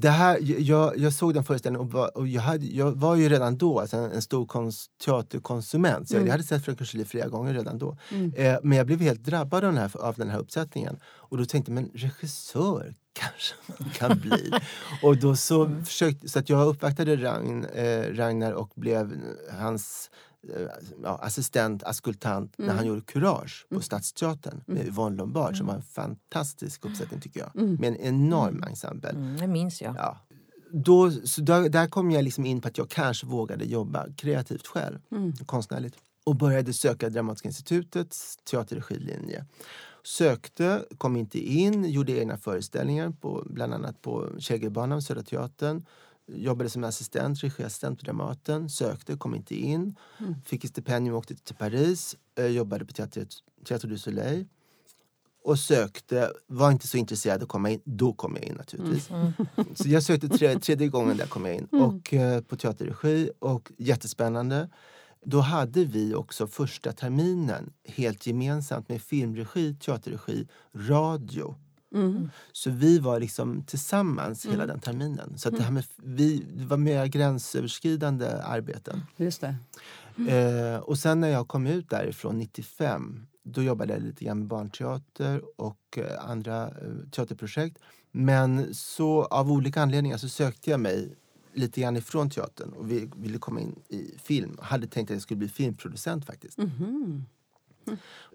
Det 0.00 0.10
här, 0.10 0.38
jag, 0.60 0.98
jag 0.98 1.12
såg 1.12 1.34
den 1.34 1.44
föreställningen 1.44 1.86
och, 1.86 1.92
var, 1.92 2.16
och 2.18 2.28
jag, 2.28 2.42
hade, 2.42 2.66
jag 2.66 2.92
var 2.92 3.16
ju 3.16 3.28
redan 3.28 3.58
då 3.58 3.80
alltså 3.80 3.96
en, 3.96 4.12
en 4.12 4.22
stor 4.22 4.46
konst, 4.46 4.90
teaterkonsument. 5.04 6.08
Så 6.08 6.14
jag, 6.14 6.18
Mm. 6.18 6.26
jag 6.26 6.32
hade 6.32 6.44
sett 6.44 6.64
Fröken 6.64 6.86
Julie 6.90 7.04
flera 7.04 7.28
gånger 7.28 7.54
redan 7.54 7.78
då. 7.78 7.96
Mm. 8.10 8.32
Eh, 8.36 8.58
men 8.62 8.78
jag 8.78 8.86
blev 8.86 9.00
helt 9.00 9.24
drabbad 9.24 9.64
av 9.64 9.72
den, 9.72 9.82
här, 9.82 10.00
av 10.00 10.14
den 10.14 10.30
här 10.30 10.38
uppsättningen. 10.38 10.98
Och 11.06 11.38
då 11.38 11.44
tänkte 11.44 11.72
jag, 11.72 11.74
men 11.74 11.90
regissör 11.94 12.94
kanske 13.12 13.54
man 13.66 13.90
kan 13.90 14.18
bli. 14.18 14.50
och 15.02 15.16
då 15.16 15.36
så 15.36 15.82
försökte, 15.86 16.28
så 16.28 16.38
att 16.38 16.48
jag 16.48 16.66
uppvaktade 16.68 17.16
Ragn, 17.16 17.64
eh, 17.64 18.14
Ragnar 18.14 18.52
och 18.52 18.72
blev 18.74 19.12
hans 19.58 20.10
ja, 21.02 21.18
assistent, 21.22 21.82
askultant 21.84 22.54
när 22.58 22.64
Mm. 22.64 22.76
han 22.76 22.86
gjorde 22.86 23.00
Courage 23.00 23.66
på 23.68 23.74
Mm. 23.74 23.82
Stadsteatern 23.82 24.60
med 24.66 24.76
Mm. 24.76 24.88
Yvonne 24.88 25.16
Lombard 25.16 25.56
som 25.58 25.66
var 25.66 25.74
en 25.74 25.82
fantastisk 25.82 26.84
uppsättning 26.84 27.20
tycker 27.20 27.40
jag. 27.40 27.56
Mm. 27.56 27.74
Med 27.74 27.88
en 27.88 27.96
enorm 27.96 28.62
ensemble. 28.62 29.10
Mm, 29.10 29.36
det 29.36 29.46
minns 29.46 29.82
jag. 29.82 29.94
Ja. 29.96 30.18
Då, 30.72 31.10
så 31.10 31.40
där, 31.40 31.68
där 31.68 31.86
kom 31.88 32.10
jag 32.10 32.24
liksom 32.24 32.46
in 32.46 32.60
på 32.60 32.68
att 32.68 32.78
jag 32.78 32.88
kanske 32.88 33.26
vågade 33.26 33.64
jobba 33.64 34.06
kreativt 34.16 34.66
själv, 34.66 34.98
Mm. 35.10 35.32
konstnärligt. 35.32 35.94
Och 36.24 36.36
började 36.36 36.72
söka 36.72 37.08
Dramatiska 37.10 37.48
institutets 37.48 38.36
teaterregilinje. 38.36 39.44
Sökte, 40.04 40.84
kom 40.98 41.16
inte 41.16 41.38
in, 41.38 41.84
gjorde 41.90 42.12
egna 42.12 42.36
föreställningar 42.36 43.10
på, 43.10 43.42
bland 43.50 43.74
annat 43.74 44.02
på 44.02 44.28
Kägelbanan, 44.38 45.02
Södra 45.02 45.22
Teatern. 45.22 45.84
Jobbade 46.28 46.70
som 46.70 46.84
assistent, 46.84 47.44
regiassistent 47.44 47.98
på 47.98 48.04
Dramaten. 48.04 48.68
Sökte, 48.68 49.16
kom 49.16 49.34
inte 49.34 49.54
in. 49.54 49.96
Mm. 50.18 50.34
Fick 50.44 50.64
ett 50.64 50.70
stipendium 50.70 51.14
och 51.14 51.18
åkte 51.18 51.34
till 51.34 51.54
Paris. 51.54 52.16
Eh, 52.38 52.46
jobbade 52.46 52.84
på 52.84 52.92
Teater, 52.92 53.26
Teater 53.68 53.88
du 53.88 53.98
Soleil. 53.98 54.46
Och 55.44 55.58
sökte, 55.58 56.32
var 56.46 56.70
inte 56.70 56.88
så 56.88 56.96
intresserad 56.96 57.42
att 57.42 57.48
komma 57.48 57.70
in. 57.70 57.80
Då 57.84 58.12
kom 58.12 58.36
jag 58.36 58.44
in 58.44 58.54
naturligtvis. 58.54 59.10
Mm. 59.10 59.32
Så 59.74 59.88
jag 59.88 60.02
sökte 60.02 60.28
tre, 60.28 60.58
tredje 60.58 60.88
gången 60.88 61.16
där 61.16 61.26
kom 61.26 61.46
jag 61.46 61.54
in. 61.54 61.68
Mm. 61.72 61.84
Och 61.84 62.14
eh, 62.14 62.40
på 62.40 62.56
teaterregi. 62.56 63.30
Och 63.38 63.72
jättespännande. 63.78 64.68
Då 65.24 65.40
hade 65.40 65.84
vi 65.84 66.14
också 66.14 66.46
första 66.46 66.92
terminen 66.92 67.72
helt 67.84 68.26
gemensamt 68.26 68.88
med 68.88 69.02
filmregi, 69.02 69.74
teaterregi, 69.74 70.48
radio 70.74 71.56
Mm. 71.94 72.30
Så 72.52 72.70
vi 72.70 72.98
var 72.98 73.20
liksom 73.20 73.62
tillsammans 73.62 74.44
hela 74.46 74.54
Mm. 74.54 74.66
den 74.68 74.80
terminen. 74.80 75.38
Så 75.38 75.50
det, 75.50 75.62
här 75.62 75.70
med, 75.70 75.84
vi, 75.96 76.38
det 76.56 76.64
var 76.64 76.76
mer 76.76 77.06
gränsöverskridande 77.06 78.26
arbeten. 78.42 79.02
Just 79.16 79.40
det. 79.40 79.54
Eh, 80.28 80.78
och 80.80 80.98
sen 80.98 81.20
när 81.20 81.28
jag 81.28 81.48
kom 81.48 81.66
ut 81.66 81.90
därifrån 81.90 82.38
95 82.38 83.26
då 83.42 83.62
jobbade 83.62 83.92
jag 83.92 84.02
lite 84.02 84.24
grann 84.24 84.38
med 84.38 84.46
barnteater 84.48 85.42
och 85.56 85.98
eh, 85.98 86.30
andra 86.30 86.66
eh, 86.68 87.10
teaterprojekt. 87.12 87.78
Men 88.10 88.74
så 88.74 89.24
av 89.24 89.52
olika 89.52 89.82
anledningar 89.82 90.16
så 90.18 90.28
sökte 90.28 90.70
jag 90.70 90.80
mig 90.80 91.16
lite 91.54 91.80
grann 91.80 91.96
ifrån 91.96 92.30
teatern 92.30 92.72
och 92.72 92.90
vi 92.90 93.10
ville 93.16 93.38
komma 93.38 93.60
in 93.60 93.78
i 93.88 94.14
film. 94.18 94.54
Jag 94.58 94.64
hade 94.64 94.86
tänkt 94.86 95.10
att 95.10 95.14
jag 95.14 95.22
skulle 95.22 95.38
bli 95.38 95.48
filmproducent 95.48 96.26
faktiskt. 96.26 96.58
Mhm. 96.58 97.24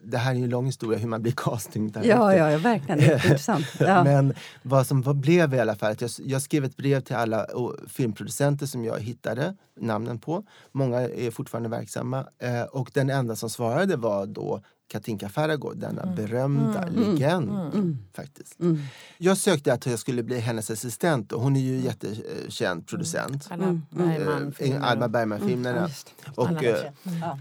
Det 0.06 0.18
här 0.18 0.32
är 0.32 0.36
ju 0.36 0.44
en 0.44 0.50
lång 0.50 0.66
historia 0.66 1.00
hur 1.00 1.08
man 1.08 1.22
blir 1.22 1.34
casting. 1.38 1.92
Ja, 2.04 2.36
ja, 2.36 2.52
ja, 2.52 2.58
verkligen. 2.58 2.98
Det 3.00 3.06
är 3.06 3.14
intressant. 3.26 3.66
Ja. 3.80 4.04
Men 4.04 4.34
vad 4.62 4.88
som 4.88 5.02
vad 5.02 5.16
blev 5.16 5.54
i 5.54 5.60
alla 5.60 5.76
fall 5.76 5.92
att 5.92 6.02
jag, 6.02 6.12
jag 6.18 6.42
skrev 6.42 6.66
ett 6.66 6.78
brev 6.78 7.02
till 7.02 7.16
alla 7.16 7.44
och, 7.44 7.76
filmproducenter 7.88 8.66
som 8.66 8.86
jag 8.86 9.00
hittade 9.00 9.56
namnen 9.80 10.20
på. 10.20 10.44
Många 10.72 11.02
är 11.02 11.32
fortfarande 11.32 11.70
verksamma. 11.70 12.28
Eh, 12.40 12.62
och 12.62 12.92
den 12.94 13.10
enda 13.10 13.36
som 13.36 13.50
svarade 13.50 13.96
var 13.96 14.26
då 14.26 14.62
Katinka 14.88 15.30
Faragod, 15.30 15.78
denna 15.78 16.06
berömda 16.06 16.86
legend. 16.86 17.98
faktiskt. 18.16 18.60
Mm. 18.60 18.80
Jag 19.18 19.38
sökte 19.38 19.74
att 19.74 19.86
jag 19.86 20.00
skulle 20.00 20.24
bli 20.24 20.40
hennes 20.40 20.72
assistent 20.72 21.32
och 21.32 21.42
hon 21.42 21.56
är 21.56 21.60
ju 21.62 21.80
jättekänd 21.80 22.88
producent. 22.88 23.48
Alla 23.52 23.64
Mm. 23.64 23.82
Bergman-filmer. 23.90 24.78
Eh, 24.78 24.92
Alma 24.92 25.08
Bergman-filmerna. 25.08 25.90
Och, 26.36 26.64
eh, 26.64 26.92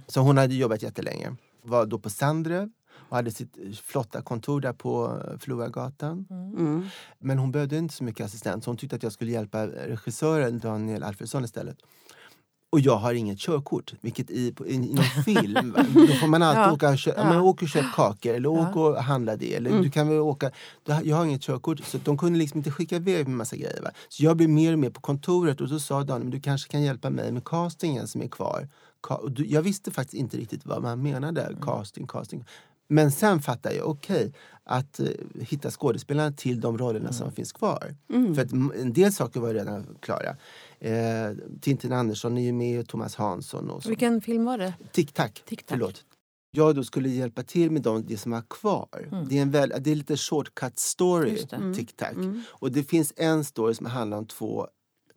så 0.06 0.20
hon 0.20 0.38
hade 0.38 0.54
jobbat 0.54 0.82
jättelänge. 0.82 1.36
Var 1.64 1.86
då 1.86 1.98
på 1.98 2.10
Sandrev 2.10 2.70
och 3.08 3.16
hade 3.16 3.30
sitt 3.30 3.56
flotta 3.82 4.22
kontor 4.22 4.60
där 4.60 4.72
på 4.72 5.20
eh, 5.32 5.38
Floragatan. 5.38 6.26
Mm. 6.30 6.86
Men 7.18 7.38
hon 7.38 7.52
behövde 7.52 7.78
inte 7.78 7.94
så 7.94 8.04
mycket 8.04 8.26
assistent 8.26 8.64
så 8.64 8.70
hon 8.70 8.76
tyckte 8.76 8.96
att 8.96 9.02
jag 9.02 9.12
skulle 9.12 9.30
hjälpa 9.32 9.66
regissören 9.66 10.58
Daniel 10.58 11.02
Alfredsson 11.02 11.44
istället. 11.44 11.76
Och 12.70 12.80
jag 12.80 12.96
har 12.96 13.14
inget 13.14 13.38
körkort, 13.38 13.94
vilket 14.00 14.30
i, 14.30 14.54
i, 14.66 14.74
i 14.74 14.78
någon 14.78 15.04
film, 15.24 15.76
då 15.94 16.06
får 16.06 16.26
man 16.26 16.42
alltid 16.42 16.62
Ja. 16.62 16.72
åka 16.72 16.90
och 16.90 16.98
köpa, 16.98 17.20
Ja. 17.20 17.28
man 17.28 17.38
åker 17.38 17.66
och 17.66 17.70
köpa 17.70 17.88
kakor 17.94 18.32
eller 18.34 18.48
Ja. 18.48 18.68
åka 18.70 18.80
och 18.80 18.96
handla 19.04 19.36
det. 19.36 19.54
Eller 19.54 19.70
Mm. 19.70 19.82
du 19.82 19.90
kan 19.90 20.08
väl 20.08 20.18
åka, 20.18 20.50
jag 21.04 21.16
har 21.16 21.24
inget 21.24 21.42
körkort 21.42 21.84
så 21.84 21.98
de 22.04 22.18
kunde 22.18 22.38
liksom 22.38 22.58
inte 22.58 22.70
skicka 22.70 22.96
iväg 22.96 23.28
med 23.28 23.36
massa 23.36 23.56
grejer. 23.56 23.82
Va? 23.82 23.90
Så 24.08 24.24
jag 24.24 24.36
blev 24.36 24.48
mer 24.48 24.72
och 24.72 24.78
mer 24.78 24.90
på 24.90 25.00
kontoret 25.00 25.60
och 25.60 25.68
så 25.68 25.80
sa 25.80 26.04
Daniel, 26.04 26.22
men 26.24 26.30
du 26.30 26.40
kanske 26.40 26.70
kan 26.72 26.82
hjälpa 26.82 27.10
mig 27.10 27.32
med 27.32 27.44
castingen 27.44 28.08
som 28.08 28.22
är 28.22 28.28
kvar. 28.28 28.68
Jag 29.36 29.62
visste 29.62 29.90
faktiskt 29.90 30.14
inte 30.14 30.36
riktigt 30.36 30.66
vad 30.66 30.82
man 30.82 31.02
menade, 31.02 31.56
casting, 31.62 32.06
casting. 32.06 32.44
Men 32.88 33.12
sen 33.12 33.40
fattade 33.40 33.74
jag, 33.74 33.88
okej, 33.88 34.32
att 34.64 35.00
eh, 35.00 35.06
hitta 35.40 35.70
skådespelarna 35.70 36.32
till 36.32 36.60
de 36.60 36.78
rollerna 36.78 37.12
som 37.12 37.32
finns 37.32 37.52
kvar. 37.52 37.94
Mm. 38.12 38.34
För 38.34 38.42
att 38.42 38.52
en 38.52 38.92
del 38.92 39.12
saker 39.12 39.40
var 39.40 39.54
redan 39.54 39.86
klara. 40.00 40.36
Eh, 40.78 41.36
Tintin 41.60 41.92
Andersson 41.92 42.38
är 42.38 42.42
ju 42.42 42.52
med, 42.52 42.88
Thomas 42.88 43.16
Hansson 43.16 43.70
och 43.70 43.82
så. 43.82 43.88
Vilken 43.88 44.20
film 44.20 44.44
var 44.44 44.58
det? 44.58 44.74
Tic 44.92 45.12
Tac, 45.12 45.30
Tic 45.32 45.58
Tac. 45.58 45.64
förlåt. 45.68 46.04
Jag 46.50 46.74
då 46.74 46.84
skulle 46.84 47.08
hjälpa 47.08 47.42
till 47.42 47.70
med 47.70 47.82
de, 47.82 48.06
det 48.06 48.16
som 48.16 48.32
var 48.32 48.42
kvar. 48.50 49.08
Mm. 49.12 49.28
Det, 49.28 49.38
är 49.38 49.42
en 49.42 49.50
väl, 49.50 49.72
det 49.80 49.90
är 49.90 49.94
lite 49.94 50.16
shortcut 50.16 50.78
story. 50.78 51.38
Mm. 51.52 51.74
Tic 51.74 51.94
Tac. 51.96 52.10
Mm. 52.10 52.42
Och 52.48 52.72
det 52.72 52.82
finns 52.82 53.12
en 53.16 53.44
story 53.44 53.74
som 53.74 53.86
handlar 53.86 54.18
om 54.18 54.26
två, 54.26 54.68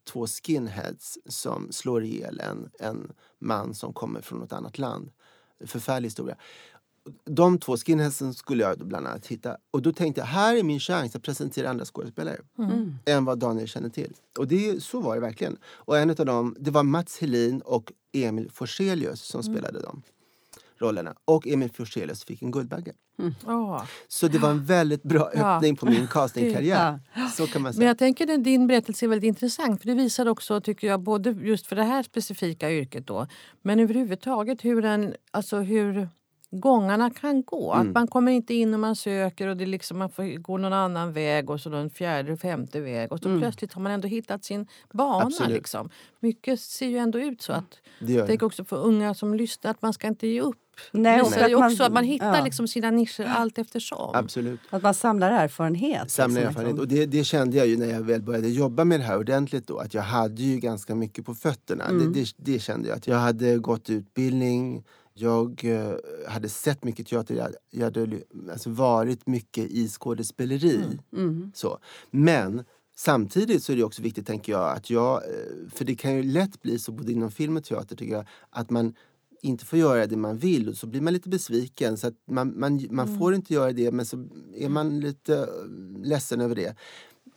två 0.06 0.28
skinheads 0.28 1.18
som 1.26 1.72
slår 1.72 2.04
ihjäl 2.04 2.40
en, 2.40 2.70
en 2.80 3.12
man 3.40 3.74
som 3.74 3.94
kommer 3.94 4.22
från 4.22 4.40
något 4.40 4.54
annat 4.54 4.78
land. 4.78 5.12
Förfärlig 5.66 6.08
historia. 6.08 6.36
De 7.26 7.60
två 7.60 7.78
skinheadsen 7.78 8.34
skulle 8.34 8.64
jag 8.64 8.78
bland 8.88 9.08
annat 9.08 9.28
hitta. 9.28 9.58
Och 9.72 9.82
då 9.82 9.94
tänkte 9.94 10.22
jag, 10.22 10.26
här 10.26 10.56
är 10.56 10.64
min 10.64 10.80
chans 10.80 11.16
att 11.16 11.22
presentera 11.24 11.70
andra 11.70 11.86
skådespelare 11.86 12.38
Mm. 12.58 12.96
än 13.06 13.26
vad 13.26 13.40
Daniel 13.40 13.68
känner 13.68 13.90
till. 13.90 14.14
Och 14.38 14.48
det, 14.48 14.84
så 14.84 15.00
var 15.02 15.16
det 15.16 15.22
verkligen. 15.22 15.58
Och 15.66 15.98
en 15.98 16.10
av 16.10 16.16
dem, 16.16 16.56
det 16.60 16.72
var 16.72 16.84
Mats 16.84 17.20
Helin 17.20 17.62
och 17.62 17.94
Emil 18.14 18.52
Forselius 18.52 19.22
som 19.22 19.44
spelade 19.44 19.82
de 19.82 20.02
rollerna. 20.80 21.16
Och 21.26 21.48
Emil 21.48 21.70
Forselius 21.74 22.24
fick 22.26 22.42
en 22.42 22.52
Guldbagge. 22.52 22.94
Åh. 23.48 23.84
Så 24.08 24.28
det 24.28 24.38
var 24.38 24.50
en 24.52 24.66
väldigt 24.66 25.04
bra 25.04 25.32
Ja. 25.36 25.56
öppning 25.56 25.76
på 25.76 25.86
min 25.86 26.08
castingkarriär. 26.08 27.00
Ja. 27.16 27.28
Så 27.30 27.48
kan 27.48 27.62
man 27.62 27.70
Men 27.70 27.74
säga. 27.74 27.88
jag 27.88 27.98
tänker 27.98 28.34
att 28.34 28.44
din 28.44 28.68
berättelse 28.68 29.06
är 29.06 29.08
väldigt 29.08 29.28
intressant 29.28 29.82
för 29.82 29.88
det 29.88 29.94
visar 29.96 30.26
också, 30.28 30.62
tycker 30.62 30.88
jag, 30.88 31.00
både 31.02 31.30
just 31.32 31.68
för 31.68 31.76
det 31.76 31.84
här 31.84 32.04
specifika 32.04 32.72
yrket 32.72 33.08
då, 33.08 33.28
men 33.62 33.80
överhuvudtaget 33.80 34.66
hur, 34.66 34.86
en, 34.86 35.14
alltså 35.32 35.58
hur 35.60 36.10
gångarna 36.52 37.10
kan 37.10 37.44
gå. 37.44 37.74
Mm. 37.74 37.88
Att 37.88 37.94
man 37.94 38.08
kommer 38.08 38.32
inte 38.32 38.54
in 38.54 38.74
och 38.74 38.80
man 38.80 38.96
söker 38.96 39.48
och 39.48 39.58
det 39.58 39.66
liksom, 39.66 39.98
man 39.98 40.10
får 40.10 40.38
gå 40.38 40.58
någon 40.58 40.74
annan 40.74 41.14
väg 41.14 41.50
och 41.50 41.62
så 41.62 41.70
då 41.70 41.78
en 41.78 41.90
fjärde 41.90 42.34
och 42.34 42.40
femte 42.40 42.80
väg 42.82 43.12
och 43.12 43.20
så 43.20 43.28
Mm. 43.30 43.42
plötsligt 43.42 43.74
har 43.74 43.82
man 43.82 43.92
ändå 43.92 44.08
hittat 44.08 44.44
sin 44.44 44.68
bana. 44.94 45.26
Absolut. 45.26 45.52
Liksom. 45.58 45.90
Mycket 46.20 46.60
ser 46.62 46.88
ju 46.88 46.98
ändå 46.98 47.20
ut 47.20 47.42
så. 47.42 47.54
att 47.54 47.78
Det 48.00 48.12
gör 48.12 48.18
Jag 48.20 48.24
det. 48.24 48.28
tänker 48.28 48.46
också 48.46 48.66
för 48.66 48.78
unga 48.78 49.14
som 49.14 49.34
lyssnar 49.34 49.72
att 49.72 49.82
man 49.82 49.94
ska 49.94 50.08
inte 50.08 50.28
ge 50.28 50.42
upp. 50.42 50.58
Nej, 50.92 51.24
visar 51.24 51.48
ju 51.50 51.56
att 51.56 51.60
man- 51.60 51.72
också 51.72 51.84
att 51.84 51.92
man 51.94 52.04
hittar 52.04 52.38
ja. 52.38 52.44
liksom 52.44 52.68
sina 52.68 52.92
nischer 52.92 53.26
allt 53.26 53.58
eftersom. 53.58 54.12
Absolut. 54.16 54.60
Att 54.70 54.84
man 54.84 54.94
samlar 54.94 55.32
erfarenhet. 55.32 56.12
Samla 56.12 56.40
liksom, 56.40 56.50
erfarenhet. 56.50 56.68
liksom. 56.68 56.80
Och 56.80 56.88
det, 56.88 57.06
det 57.06 57.24
kände 57.24 57.58
jag 57.58 57.68
ju 57.68 57.78
när 57.78 57.88
jag 57.90 58.02
väl 58.02 58.22
började 58.22 58.50
jobba 58.50 58.84
med 58.86 59.00
det 59.00 59.04
här 59.04 59.18
ordentligt 59.18 59.68
då. 59.68 59.78
Att 59.78 59.94
jag 59.94 60.02
hade 60.02 60.42
ju 60.44 60.60
ganska 60.60 60.96
mycket 60.96 61.26
på 61.26 61.36
fötterna. 61.36 61.86
Mm. 61.86 62.14
Det, 62.14 62.20
det, 62.20 62.34
det 62.54 62.60
kände 62.60 62.88
jag. 62.90 62.98
Att 62.98 63.08
jag 63.08 63.18
hade 63.18 63.58
gått 63.58 63.90
utbildning. 63.90 64.84
Jag 65.14 65.62
eh, 65.66 65.94
hade 66.28 66.50
sett 66.50 66.84
mycket 66.84 67.08
teater. 67.08 67.36
Jag, 67.36 67.50
jag 67.72 67.84
hade 67.84 68.20
alltså, 68.52 68.70
varit 68.70 69.28
mycket 69.28 69.64
i 69.72 69.88
skådespeleri. 69.88 70.80
Mm. 71.14 71.52
Så. 71.56 71.80
Men 72.12 72.64
samtidigt 72.98 73.64
så 73.64 73.72
är 73.72 73.76
det 73.78 73.84
också 73.84 74.02
viktigt, 74.02 74.28
tänker 74.28 74.52
jag, 74.52 74.72
att 74.78 74.90
jag... 74.90 75.14
eh, 75.16 75.70
För 75.74 75.86
det 75.86 75.96
kan 75.96 76.16
ju 76.16 76.24
lätt 76.24 76.62
bli 76.62 76.80
så, 76.80 76.92
både 76.92 77.12
inom 77.12 77.32
film 77.32 77.58
och 77.58 77.64
teater, 77.64 77.96
tycker 77.96 78.14
jag, 78.14 78.26
att 78.50 78.70
man 78.70 78.94
inte 79.42 79.66
får 79.66 79.80
göra 79.80 80.08
det 80.08 80.18
man 80.18 80.38
vill 80.38 80.70
och 80.70 80.78
så 80.78 80.88
blir 80.88 81.02
man 81.02 81.14
lite 81.14 81.30
besviken. 81.30 81.98
Så 81.98 82.08
att 82.08 82.14
man, 82.28 82.60
man, 82.60 82.88
man 82.92 83.18
får 83.20 83.36
inte 83.36 83.54
göra 83.54 83.72
det 83.72 83.92
men 83.92 84.06
så 84.06 84.28
är 84.56 84.70
man 84.70 85.00
lite 85.00 85.38
eh, 85.38 85.48
ledsen 86.04 86.42
över 86.42 86.56
det. 86.56 86.76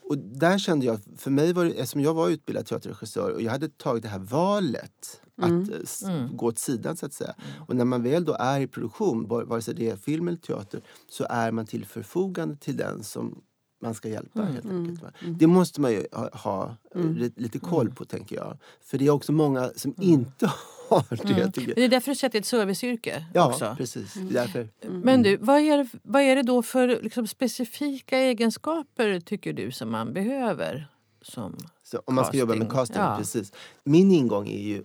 Och 0.03 0.19
där 0.19 0.59
kände 0.59 0.87
jag, 0.87 0.99
för 1.17 1.31
mig 1.31 1.53
var 1.53 1.65
det, 1.65 1.71
eftersom 1.71 2.01
jag 2.01 2.15
var 2.15 2.29
utbildad 2.29 2.67
teaterregissör 2.67 3.31
och 3.33 3.43
jag 3.43 3.51
hade 3.51 3.69
tagit 3.69 4.03
det 4.03 4.09
här 4.09 4.19
valet 4.19 5.21
Mm. 5.43 5.63
att 5.63 5.69
eh, 6.03 6.11
Mm. 6.11 6.37
gå 6.37 6.47
åt 6.47 6.59
sidan 6.59 6.97
så 6.97 7.07
att 7.07 7.13
säga. 7.13 7.35
Och 7.69 7.77
när 7.77 7.85
man 7.85 8.03
väl 8.03 8.25
då 8.25 8.33
är 8.41 8.61
i 8.61 8.67
produktion, 8.67 9.29
var- 9.29 9.45
vare 9.45 9.63
sig 9.63 9.75
det 9.75 9.91
är 9.91 9.97
film 9.97 10.29
eller 10.29 10.39
teater, 10.39 10.81
så 11.11 11.27
är 11.31 11.51
man 11.53 11.67
till 11.67 11.85
förfogande 11.87 12.57
till 12.57 12.77
den 12.77 13.03
som 13.05 13.41
man 13.83 13.95
ska 13.95 14.09
hjälpa. 14.09 14.41
Mm. 14.41 14.53
Helt 14.53 14.65
Mm. 14.65 14.81
enkelt, 14.83 15.03
va? 15.03 15.11
Det 15.39 15.47
måste 15.47 15.81
man 15.81 15.93
ju 15.93 16.07
ha, 16.13 16.31
ha 16.33 16.77
Mm. 16.95 17.15
li- 17.17 17.33
lite 17.37 17.59
koll 17.59 17.91
på, 17.91 18.05
tänker 18.05 18.37
jag. 18.37 18.59
För 18.81 18.99
det 18.99 19.07
är 19.07 19.11
också 19.11 19.33
många 19.33 19.71
som 19.77 19.95
inte 20.01 20.53
har 20.89 21.05
det. 21.11 21.25
Mm. 21.31 21.53
tycker 21.53 21.69
jag. 21.69 21.77
det 21.77 21.85
är 21.85 21.89
därför 21.89 22.11
du 22.11 22.15
sätter 22.15 22.39
ett 22.39 22.47
serviceyrke 22.47 23.25
Ja, 23.35 23.49
också. 23.49 23.75
precis. 23.79 24.17
Är 24.17 24.21
därför. 24.21 24.69
Men 24.89 25.23
du, 25.23 25.37
vad 25.37 25.61
är 25.61 25.79
det, 25.79 25.89
vad 26.03 26.23
är 26.23 26.37
det 26.37 26.43
då 26.43 26.63
för 26.63 26.89
liksom, 27.03 27.27
specifika 27.27 28.19
egenskaper 28.19 29.21
tycker 29.21 29.53
du 29.53 29.71
som 29.73 29.91
man 29.91 30.13
behöver? 30.13 30.89
Som, 31.23 31.57
Så 31.83 32.03
om 32.05 32.15
man 32.15 32.25
ska 32.25 32.37
jobba 32.37 32.55
med 32.55 32.71
casting, 32.71 33.01
ja. 33.01 33.17
precis. 33.19 33.53
Min 33.85 34.13
ingång 34.13 34.49
är 34.49 34.63
ju 34.63 34.85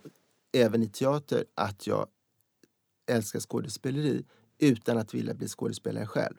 även 0.58 0.84
i 0.84 0.90
teater 0.90 1.46
att 1.56 1.88
jag 1.88 2.08
älskar 3.12 3.40
skådespeleri 3.40 4.26
utan 4.60 4.98
att 4.98 5.14
vilja 5.14 5.34
bli 5.34 5.48
skådespelare 5.48 6.06
själv. 6.08 6.36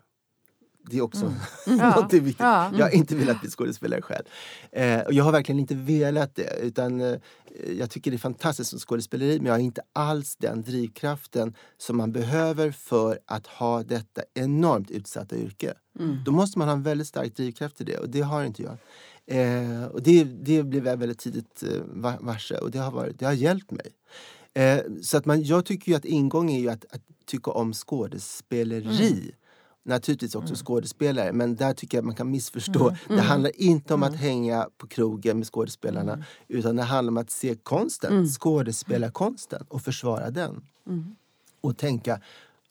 Det 0.91 0.99
är 0.99 1.03
också 1.03 1.33
Ja, 1.67 2.01
något 2.01 2.13
viktigt. 2.13 2.37
ja. 2.39 2.71
Jag 2.79 2.85
har 2.87 2.91
inte 2.95 3.17
velat 3.17 3.41
bli 3.41 3.51
skådespelare 3.51 4.03
själv. 4.03 4.25
Eh, 4.73 5.01
och 5.01 5.13
jag 5.13 5.25
har 5.25 5.33
verkligen 5.33 5.59
inte 5.59 5.75
velat 5.75 6.35
det. 6.35 6.59
Utan, 6.63 7.01
eh, 7.01 7.17
jag 7.79 7.91
tycker 7.91 8.11
det 8.11 8.17
är 8.17 8.19
fantastiskt 8.19 8.71
som 8.71 8.79
skådespeleri 8.79 9.39
men 9.39 9.47
jag 9.47 9.53
har 9.55 9.59
inte 9.59 9.83
alls 9.93 10.37
den 10.37 10.63
drivkraften 10.63 11.55
som 11.79 11.97
man 11.97 12.13
behöver 12.13 12.71
för 12.71 13.19
att 13.27 13.47
ha 13.47 13.83
detta 13.83 14.23
enormt 14.35 14.91
utsatta 14.91 15.37
yrke. 15.37 15.75
Mm. 16.01 16.17
Då 16.25 16.33
måste 16.33 16.59
man 16.59 16.69
ha 16.69 16.73
en 16.75 16.83
väldigt 16.83 17.07
stark 17.09 17.37
drivkraft 17.37 17.81
i 17.81 17.85
det 17.85 17.99
och 17.99 18.09
det 18.09 18.21
har 18.21 18.45
inte 18.45 18.63
jag. 18.63 18.77
Eh, 19.27 19.85
och 19.85 20.03
det, 20.03 20.25
det 20.25 20.63
blev 20.63 20.87
jag 20.87 20.97
väldigt 20.97 21.19
tidigt 21.19 21.63
eh, 21.63 21.83
va- 21.87 22.19
varse 22.21 22.55
och 22.59 22.71
det 22.71 22.79
har, 22.79 22.91
varit, 22.91 23.19
det 23.19 23.27
har 23.27 23.33
hjälpt 23.33 23.71
mig. 23.71 23.87
Eh, 24.55 24.81
så 25.03 25.17
att 25.17 25.25
man, 25.27 25.43
jag 25.43 25.65
tycker 25.65 25.93
ju 25.93 25.97
att 25.97 26.05
ingången 26.05 26.57
är 26.57 26.61
ju 26.61 26.69
att, 26.69 26.85
att 26.91 27.01
tycka 27.27 27.51
om 27.51 27.73
skådespeleri. 27.73 29.35
Naturligtvis 29.87 30.35
också 30.35 30.55
skådespelare, 30.55 31.33
men 31.33 31.57
där 31.57 31.75
tycker 31.75 31.97
jag 31.99 32.03
att 32.03 32.07
man 32.07 32.15
kan 32.15 32.31
missförstå. 32.31 32.97
Det 33.09 33.21
handlar 33.21 33.61
inte 33.61 33.95
om 33.95 34.03
att 34.03 34.17
hänga 34.17 34.69
på 34.77 34.87
krogen 34.87 35.39
med 35.39 35.47
skådespelarna 35.47 36.25
utan 36.49 36.77
det 36.77 36.83
handlar 36.83 37.11
om 37.11 37.17
att 37.17 37.31
se 37.31 37.55
konsten, 37.55 38.27
skådespelarkonsten 38.29 39.65
och 39.69 39.83
försvara 39.83 40.31
den. 40.31 40.63
Mm. 40.87 41.17
Och 41.61 41.77
tänka 41.79 42.21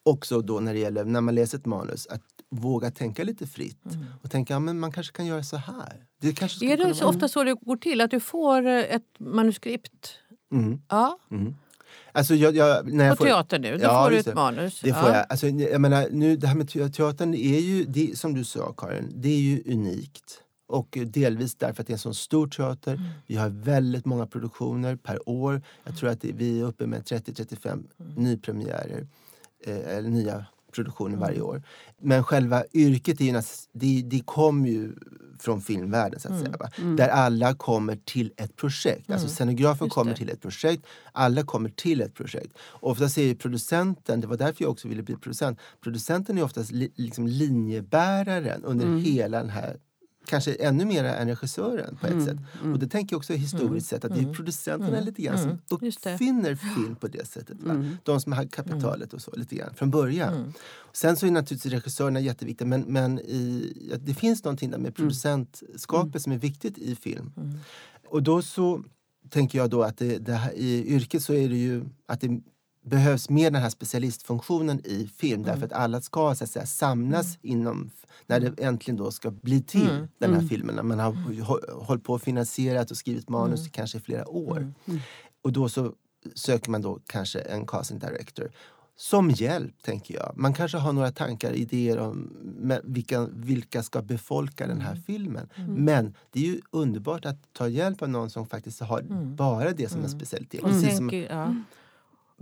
också 0.04 0.42
då 0.42 0.60
när 0.60 0.74
det 0.74 0.80
gäller 0.80 1.04
när 1.06 1.22
man 1.22 1.36
läser 1.36 1.58
ett 1.58 1.66
manus 1.66 2.08
att 2.08 2.22
våga 2.50 2.92
tänka 2.92 3.24
lite 3.24 3.48
fritt 3.48 3.84
och 4.22 4.32
tänka 4.32 4.54
ja, 4.54 4.60
men 4.60 4.80
man 4.80 4.92
kanske 4.92 5.14
kan 5.16 5.26
göra 5.26 5.44
så 5.44 5.58
här. 5.58 6.06
Det 6.22 6.34
kanske 6.34 6.66
är 6.74 6.78
det 6.78 6.96
så 6.96 7.06
ofta 7.08 7.28
så 7.28 7.44
det 7.44 7.54
går 7.54 7.78
till? 7.78 8.02
Att 8.02 8.12
du 8.12 8.20
får 8.20 8.68
eh, 8.68 8.96
ett 8.96 9.20
manuskript? 9.20 10.20
Mm, 10.52 10.82
Ja. 10.90 11.20
Alltså 12.12 12.36
jag, 12.36 12.56
jag, 12.56 12.94
när 12.94 13.06
jag 13.06 13.18
På 13.18 13.24
teater 13.24 13.60
nu, 13.60 13.78
då 13.78 13.84
Ja, 13.84 14.04
får 14.04 14.12
du 14.12 14.18
ett 14.18 14.26
det. 14.26 14.36
manus. 14.36 14.80
Det 14.82 14.94
får 14.94 15.10
ja. 15.10 15.16
jag. 15.16 15.26
Alltså, 15.30 15.48
jag 15.48 15.82
menar, 15.82 16.08
nu, 16.12 16.36
det 16.36 16.48
här 16.48 16.56
med 16.56 16.70
te- 16.70 16.90
teatern 16.90 17.34
är 17.34 17.60
ju, 17.60 17.84
det, 17.84 18.18
som 18.20 18.34
du 18.34 18.44
sa 18.44 18.74
Karin, 18.78 19.12
det 19.16 19.30
är 19.30 19.40
ju 19.40 19.64
unikt. 19.74 20.40
Och 20.68 20.98
delvis 21.06 21.56
därför 21.56 21.82
att 21.82 21.88
det 21.88 21.92
är 21.92 21.96
en 21.96 22.00
så 22.00 22.14
stor 22.14 22.48
teater. 22.48 22.94
Mm. 22.94 23.06
Vi 23.28 23.36
har 23.36 23.50
väldigt 23.50 24.06
många 24.06 24.28
produktioner 24.28 24.96
per 24.96 25.30
år. 25.30 25.62
Jag 25.84 25.98
tror 25.98 26.10
att 26.10 26.24
vi 26.24 26.60
är 26.60 26.64
uppe 26.66 26.88
med 26.88 27.04
30-35 27.04 27.68
Mm. 27.72 28.14
nypremiärer. 28.16 29.08
Eh, 29.66 29.98
eller 29.98 30.10
nya 30.10 30.46
produktioner 30.74 31.18
varje 31.18 31.36
Mm. 31.36 31.48
år. 31.48 31.64
Men 32.02 32.24
själva 32.24 32.64
yrket 32.74 33.22
är 33.22 33.26
ju, 33.26 33.42
det, 33.74 34.02
det 34.02 34.20
kommer 34.26 34.70
ju 34.70 34.92
från 35.40 35.62
filmvärlden 35.62 36.20
så 36.20 36.28
att 36.28 36.32
Mm. 36.42 36.46
säga. 36.46 36.58
Va? 36.58 36.96
Där 36.98 37.08
alla 37.10 37.56
kommer 37.56 37.96
till 38.06 38.32
ett 38.38 38.56
projekt. 38.56 39.10
Alltså 39.12 39.28
scenografen 39.28 39.86
Just 39.88 39.96
kommer 39.96 40.12
det. 40.12 40.18
till 40.18 40.30
ett 40.30 40.42
projekt. 40.42 40.86
Alla 41.12 41.44
kommer 41.44 41.70
till 41.70 42.02
ett 42.02 42.14
projekt. 42.14 42.58
Oftast 42.72 43.18
är 43.18 43.24
ju 43.24 43.36
producenten, 43.36 44.22
det 44.22 44.28
var 44.28 44.38
därför 44.38 44.64
jag 44.64 44.72
också 44.72 44.88
ville 44.88 45.04
bli 45.04 45.16
producent. 45.16 45.60
Producenten 45.82 46.38
är 46.38 46.44
oftast 46.44 46.72
li, 46.72 46.92
liksom 46.96 47.28
linjebäraren 47.28 48.64
under 48.64 48.86
Mm. 48.86 49.00
hela 49.04 49.38
den 49.40 49.50
här 49.50 49.78
Kanske 50.26 50.54
ännu 50.54 50.86
mer 50.86 51.04
än 51.04 51.28
regissören 51.28 51.96
på 52.02 52.08
ett 52.08 52.14
Mm. 52.14 52.26
sätt. 52.26 52.38
Och 52.64 52.80
det 52.80 52.88
tänker 52.88 53.14
jag 53.14 53.18
också 53.18 53.34
historiskt 53.34 53.88
sett 53.88 54.06
att 54.06 54.16
det 54.16 54.22
är 54.22 54.34
producenterna 54.34 55.00
lite 55.00 55.22
grann 55.22 55.38
som 55.38 55.50
Mm. 55.50 55.60
Uppfinner 55.70 56.56
film 56.56 56.96
på 56.96 57.08
det 57.08 57.28
sättet. 57.28 57.58
De 58.04 58.22
som 58.22 58.32
har 58.34 58.46
kapitalet 58.46 59.14
och 59.14 59.22
så 59.22 59.32
lite 59.36 59.56
grann 59.56 59.74
från 59.74 59.92
början. 59.92 60.34
Mm. 60.34 60.54
Sen 60.94 61.18
så 61.18 61.26
är 61.26 61.32
naturligtvis 61.32 61.74
regissörerna 61.74 62.20
jätteviktiga 62.20 62.68
men, 62.68 62.82
men 62.82 63.20
i, 63.20 63.74
ja, 63.92 63.98
det 64.00 64.14
finns 64.14 64.44
någonting 64.44 64.72
där 64.72 64.78
med 64.78 64.96
producentskapet 64.96 66.22
som 66.22 66.32
är 66.32 66.38
viktigt 66.38 66.78
i 66.78 66.96
film. 66.96 67.32
Och 68.10 68.24
då 68.24 68.42
så 68.42 68.84
tänker 69.30 69.58
jag 69.58 69.70
då 69.70 69.84
att 69.84 69.98
det, 69.98 70.18
det 70.18 70.34
här, 70.34 70.52
i 70.54 70.88
yrket 70.88 71.24
så 71.24 71.34
är 71.34 71.50
det 71.50 71.58
ju 71.58 71.86
att 72.08 72.22
det 72.22 72.42
behövs 72.84 73.30
mer 73.30 73.52
den 73.52 73.62
här 73.62 73.70
specialistfunktionen 73.70 74.82
i 74.86 75.08
film 75.18 75.44
därför 75.44 75.66
att 75.66 75.74
alla 75.74 76.02
ska 76.02 76.36
så 76.36 76.44
att 76.44 76.50
säga, 76.50 76.66
samlas 76.66 77.38
inom 77.42 77.90
när 78.28 78.40
det 78.40 78.60
äntligen 78.64 78.98
då 78.98 79.12
ska 79.12 79.32
bli 79.32 79.62
till 79.62 80.08
den 80.18 80.34
här 80.34 80.42
filmen. 80.48 80.76
När 80.76 80.84
man 80.84 81.00
har 81.00 81.12
hå- 81.14 81.72
hållit 81.84 82.04
på 82.04 82.14
och 82.14 82.22
finansierat 82.22 82.92
och 82.92 82.98
skrivit 82.98 83.30
manus 83.30 83.68
kanske 83.72 83.98
i 83.98 84.02
flera 84.02 84.28
år. 84.28 84.74
Och 85.42 85.52
då 85.54 85.70
så 85.70 85.94
söker 86.36 86.72
man 86.72 86.82
då 86.82 87.00
kanske 87.08 87.40
en 87.40 87.68
casting 87.68 88.00
director. 88.00 88.52
Som 88.96 89.30
hjälp, 89.32 89.82
tänker 89.84 90.14
jag. 90.16 90.32
Man 90.36 90.54
kanske 90.54 90.78
har 90.78 90.94
några 90.94 91.12
tankar, 91.12 91.54
idéer 91.54 92.00
om 92.00 92.34
vilka, 92.84 93.28
vilka 93.34 93.84
ska 93.84 94.02
befolka 94.02 94.68
den 94.68 94.82
här 94.82 94.96
filmen. 94.96 95.50
Men 95.68 96.14
det 96.32 96.40
är 96.40 96.44
ju 96.44 96.62
underbart 96.72 97.26
att 97.26 97.54
ta 97.54 97.68
hjälp 97.68 98.02
av 98.02 98.10
någon 98.10 98.30
som 98.30 98.48
faktiskt 98.48 98.82
har 98.82 99.02
bara 99.36 99.72
det 99.72 99.90
som 99.90 100.02
en 100.04 100.10
specialitet. 100.10 100.62
Precis 100.62 100.98
som, 100.98 101.10
ja. 101.30 101.56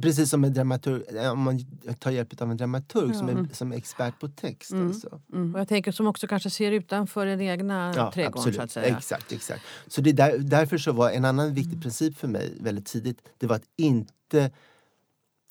Precis 0.01 0.29
som 0.29 0.43
en 0.43 0.53
dramaturg, 0.53 1.03
eh, 1.17 1.31
om 1.31 1.39
man 1.39 1.59
tar 1.99 2.11
hjälp 2.11 2.41
av 2.41 2.51
en 2.51 2.57
dramaturg 2.57 3.15
som, 3.15 3.29
är, 3.29 3.47
som 3.53 3.71
är 3.71 3.77
expert 3.77 4.19
på 4.19 4.27
text. 4.27 4.73
Alltså. 4.73 5.21
Och 5.53 5.59
jag 5.59 5.67
tänker 5.67 5.91
som 5.91 6.07
också 6.07 6.27
kanske 6.27 6.49
ser 6.49 6.71
utanför 6.71 7.25
den 7.25 7.41
egna 7.41 7.93
Ja, 7.95 8.11
trädgården. 8.11 8.33
absolut. 8.39 8.55
Så 8.55 8.61
att 8.61 8.71
säga. 8.71 8.97
Exakt, 8.97 9.31
exakt. 9.31 9.61
Så 9.87 10.01
det 10.01 10.09
är 10.09 10.13
där, 10.13 10.37
därför 10.37 10.77
så 10.77 10.91
var 10.91 11.09
en 11.11 11.25
annan 11.25 11.53
viktig 11.53 11.81
princip 11.81 12.17
för 12.17 12.27
mig 12.27 12.53
väldigt 12.59 12.85
tidigt, 12.85 13.21
det 13.37 13.47
var 13.47 13.55
att 13.55 13.65
inte, 13.77 14.51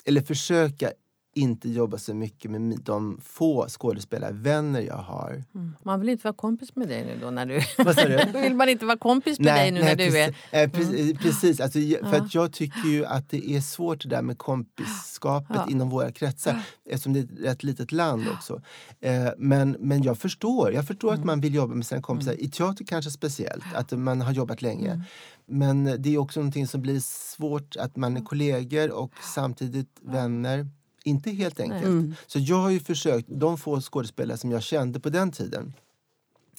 eller 0.04 0.22
försöka 0.22 0.92
inte 1.34 1.68
jobba 1.68 1.98
så 1.98 2.14
mycket 2.14 2.50
med 2.50 2.78
de 2.84 3.20
få 3.22 3.66
skådespelarvänner 3.68 4.80
jag 4.80 4.96
har. 4.96 5.44
Mm. 5.54 5.76
Man 5.82 6.00
vill 6.00 6.08
inte 6.08 6.24
vara 6.24 6.34
kompis 6.34 6.76
med 6.76 6.88
dig 6.88 7.04
nu 7.04 7.18
då 7.22 7.30
när 7.30 7.46
du... 7.46 7.60
Vad 7.78 7.94
sa 7.94 8.08
du? 8.08 8.18
vill 8.42 8.54
man 8.54 8.68
inte 8.68 8.84
vara 8.86 8.98
kompis 8.98 9.38
med 9.40 9.54
dig 9.54 9.70
nu 9.70 9.80
när 9.80 9.96
du 9.96 10.18
är... 10.18 10.32
precis, 10.32 10.44
eh, 10.52 10.70
precis, 10.70 11.18
precis. 11.18 11.60
Alltså, 11.60 11.78
för 12.10 12.16
att 12.16 12.34
jag 12.34 12.52
tycker 12.52 12.88
ju 12.88 13.06
att 13.06 13.30
det 13.30 13.50
är 13.50 13.60
svårt 13.60 14.02
det 14.02 14.08
där 14.08 14.22
med 14.22 14.38
kompisskapet 14.38 15.56
Ja. 15.56 15.66
inom 15.70 15.90
våra 15.90 16.12
kretsar 16.12 16.62
eftersom 16.90 17.12
det 17.12 17.20
är 17.20 17.52
ett 17.52 17.62
litet 17.62 17.92
land 17.92 18.24
också. 18.34 18.60
Eh, 19.00 19.28
men, 19.38 19.76
men 19.80 20.02
jag 20.02 20.18
förstår, 20.18 20.72
jag 20.72 20.86
förstår 20.86 21.08
Mm. 21.08 21.20
att 21.20 21.26
man 21.26 21.40
vill 21.40 21.54
jobba 21.54 21.74
med 21.74 21.86
sina 21.86 22.02
kompisar. 22.02 22.32
I 22.40 22.48
teater 22.50 22.84
kanske 22.84 23.10
speciellt, 23.10 23.64
att 23.74 23.90
man 23.92 24.20
har 24.20 24.32
jobbat 24.32 24.62
länge. 24.62 24.90
Mm. 24.90 25.02
Men 25.46 26.02
det 26.02 26.14
är 26.14 26.18
också 26.18 26.40
någonting 26.40 26.66
som 26.66 26.82
blir 26.82 27.00
svårt 27.00 27.76
att 27.76 27.96
man 27.96 28.16
är 28.16 28.20
kollegor 28.20 28.90
och 28.90 29.12
samtidigt 29.34 29.98
vänner. 30.02 30.66
Inte 31.04 31.30
helt 31.30 31.60
enkelt. 31.60 32.18
Så 32.26 32.38
jag 32.38 32.56
har 32.56 32.70
ju 32.70 32.80
försökt, 32.80 33.28
de 33.30 33.58
få 33.58 33.80
skådespelare 33.80 34.38
som 34.38 34.50
jag 34.50 34.62
kände 34.62 35.00
på 35.00 35.10
den 35.10 35.32
tiden 35.32 35.72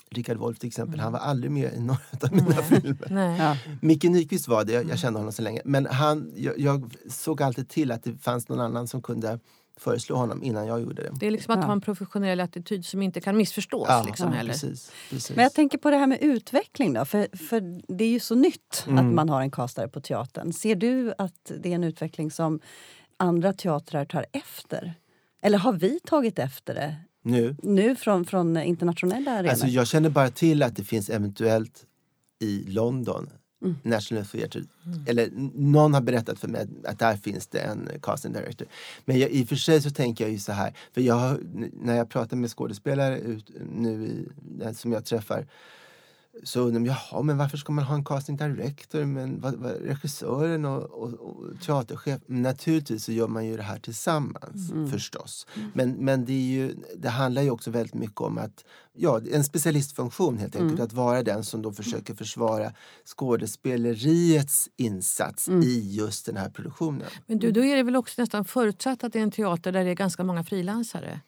Richard 0.10 0.38
Wolff 0.38 0.60
till 0.60 0.68
exempel, 0.68 1.00
han 1.00 1.12
var 1.12 1.20
aldrig 1.20 1.52
med 1.52 1.74
i 1.74 1.80
några 1.80 2.00
av 2.24 2.34
mina 2.36 2.62
filmer. 2.64 3.08
Nej. 3.10 3.40
Ja. 3.40 3.58
Micke 3.82 4.04
Nyqvist 4.04 4.48
var 4.48 4.64
det, 4.64 4.74
jag 4.74 5.00
kände 5.00 5.20
honom 5.20 5.34
så 5.34 5.42
länge. 5.42 5.62
Men 5.66 5.86
han, 5.86 6.32
jag, 6.36 6.60
jag 6.60 6.94
såg 7.10 7.42
alltid 7.42 7.70
till 7.70 7.92
att 7.92 8.04
det 8.04 8.18
fanns 8.18 8.50
någon 8.50 8.60
annan 8.60 8.88
som 8.88 9.02
kunde 9.02 9.40
föreslå 9.78 10.16
honom 10.16 10.44
innan 10.44 10.68
jag 10.68 10.82
gjorde 10.82 11.04
det. 11.04 11.12
Det 11.20 11.28
är 11.28 11.32
liksom 11.32 11.54
att 11.54 11.60
Ja. 11.60 11.66
ha 11.66 11.74
en 11.74 11.82
professionell 11.82 12.40
attityd 12.40 12.86
som 12.86 13.02
inte 13.02 13.22
kan 13.22 13.38
missförstås. 13.38 13.86
Ja, 13.90 14.04
liksom, 14.08 14.28
ja, 14.32 14.38
heller. 14.38 14.54
precis, 14.54 14.92
precis. 15.10 15.36
Men 15.36 15.44
jag 15.44 15.54
tänker 15.54 15.78
på 15.78 15.90
det 15.92 15.98
här 15.98 16.08
med 16.08 16.18
utveckling 16.22 16.94
då, 16.94 17.06
för, 17.06 17.38
för 17.38 17.82
det 17.98 18.04
är 18.04 18.10
ju 18.10 18.20
så 18.20 18.36
nytt 18.36 18.86
att 18.88 19.06
man 19.06 19.30
har 19.30 19.42
en 19.42 19.52
castare 19.52 19.88
på 19.88 20.02
teatern. 20.02 20.54
Ser 20.54 20.76
du 20.76 21.14
att 21.18 21.52
det 21.60 21.70
är 21.72 21.76
en 21.76 21.84
utveckling 21.84 22.32
som 22.32 22.60
andra 23.22 23.54
teatrar 23.54 24.06
tar 24.06 24.26
efter? 24.32 24.94
Eller 25.42 25.58
har 25.58 25.74
vi 25.74 26.00
tagit 26.00 26.40
efter 26.40 26.76
det 26.76 26.96
Nu, 27.24 27.56
nu 27.64 27.96
från, 27.96 28.26
från 28.26 28.58
internationella 28.58 29.32
arenor? 29.32 29.50
alltså 29.50 29.68
jag 29.68 29.88
känner 29.88 30.10
bara 30.10 30.30
till 30.30 30.64
att 30.64 30.76
det 30.76 30.84
finns 30.84 31.10
eventuellt 31.10 31.86
i 32.40 32.64
London 32.68 33.30
Mm. 33.64 33.76
National 33.84 34.26
Theatre. 34.26 34.62
Eller 35.08 35.24
n- 35.28 35.52
någon 35.56 35.94
har 35.94 36.02
berättat 36.02 36.40
för 36.40 36.48
mig 36.48 36.62
att, 36.62 36.86
att 36.86 37.00
där 37.00 37.16
finns 37.18 37.48
det 37.48 37.60
en 37.60 37.90
casting 38.02 38.34
director. 38.34 38.68
Men 39.06 39.20
jag, 39.20 39.30
i 39.30 39.44
och 39.44 39.48
för 39.48 39.56
sig 39.56 39.82
så 39.82 39.90
tänker 39.90 40.24
jag 40.24 40.32
ju 40.32 40.40
så 40.40 40.52
här. 40.52 40.74
För 40.94 41.02
jag, 41.02 41.38
när 41.74 41.96
jag 41.98 42.10
pratar 42.10 42.38
med 42.38 42.50
skådespelare 42.52 43.20
ut, 43.20 43.52
nu 43.76 44.06
i, 44.06 44.28
den 44.42 44.76
som 44.76 44.92
jag 44.92 45.06
träffar 45.06 45.48
så 46.44 46.60
undrar 46.60 46.74
de, 46.74 46.86
jaha, 46.86 47.22
men 47.22 47.38
varför 47.38 47.58
ska 47.58 47.72
man 47.72 47.84
ha 47.84 47.96
en 47.96 48.06
casting 48.06 48.38
director, 48.38 49.06
men 49.06 49.42
vad, 49.42 49.54
vad, 49.56 49.72
regissören 49.72 50.66
och, 50.66 50.84
och, 50.84 51.14
och 51.14 51.62
teaterchef? 51.62 52.22
Men 52.26 52.42
naturligtvis 52.42 53.04
så 53.04 53.12
gör 53.12 53.28
man 53.28 53.46
ju 53.46 53.58
det 53.58 53.64
här 53.64 53.80
tillsammans 53.80 54.92
förstås. 54.92 55.48
Men, 55.74 55.92
men 55.92 56.26
det, 56.26 56.34
är 56.34 56.52
ju, 56.52 56.76
det 56.96 57.10
handlar 57.10 57.42
ju 57.42 57.50
också 57.50 57.72
väldigt 57.72 57.94
mycket 57.94 58.22
om 58.22 58.38
att, 58.38 58.66
ja, 58.94 59.22
en 59.32 59.44
specialistfunktion 59.44 60.38
helt 60.38 60.56
enkelt. 60.56 60.80
Att 60.80 60.94
vara 60.94 61.24
den 61.24 61.44
som 61.44 61.62
då 61.62 61.72
försöker 61.72 62.16
försvara 62.16 62.74
skådespeleriets 63.06 64.70
insats 64.78 65.50
i 65.50 65.96
just 65.96 66.26
den 66.26 66.38
här 66.38 66.50
produktionen. 66.50 67.08
Men 67.28 67.40
du, 67.40 67.52
då 67.52 67.64
är 67.64 67.76
det 67.76 67.84
väl 67.84 67.96
också 67.96 68.22
nästan 68.22 68.46
förutsatt 68.46 69.04
att 69.04 69.14
det 69.14 69.20
är 69.20 69.24
en 69.24 69.32
teater 69.32 69.72
där 69.72 69.84
det 69.84 69.90
är 69.90 69.96
ganska 69.96 70.24
många 70.24 70.44
frilansare? 70.44 71.22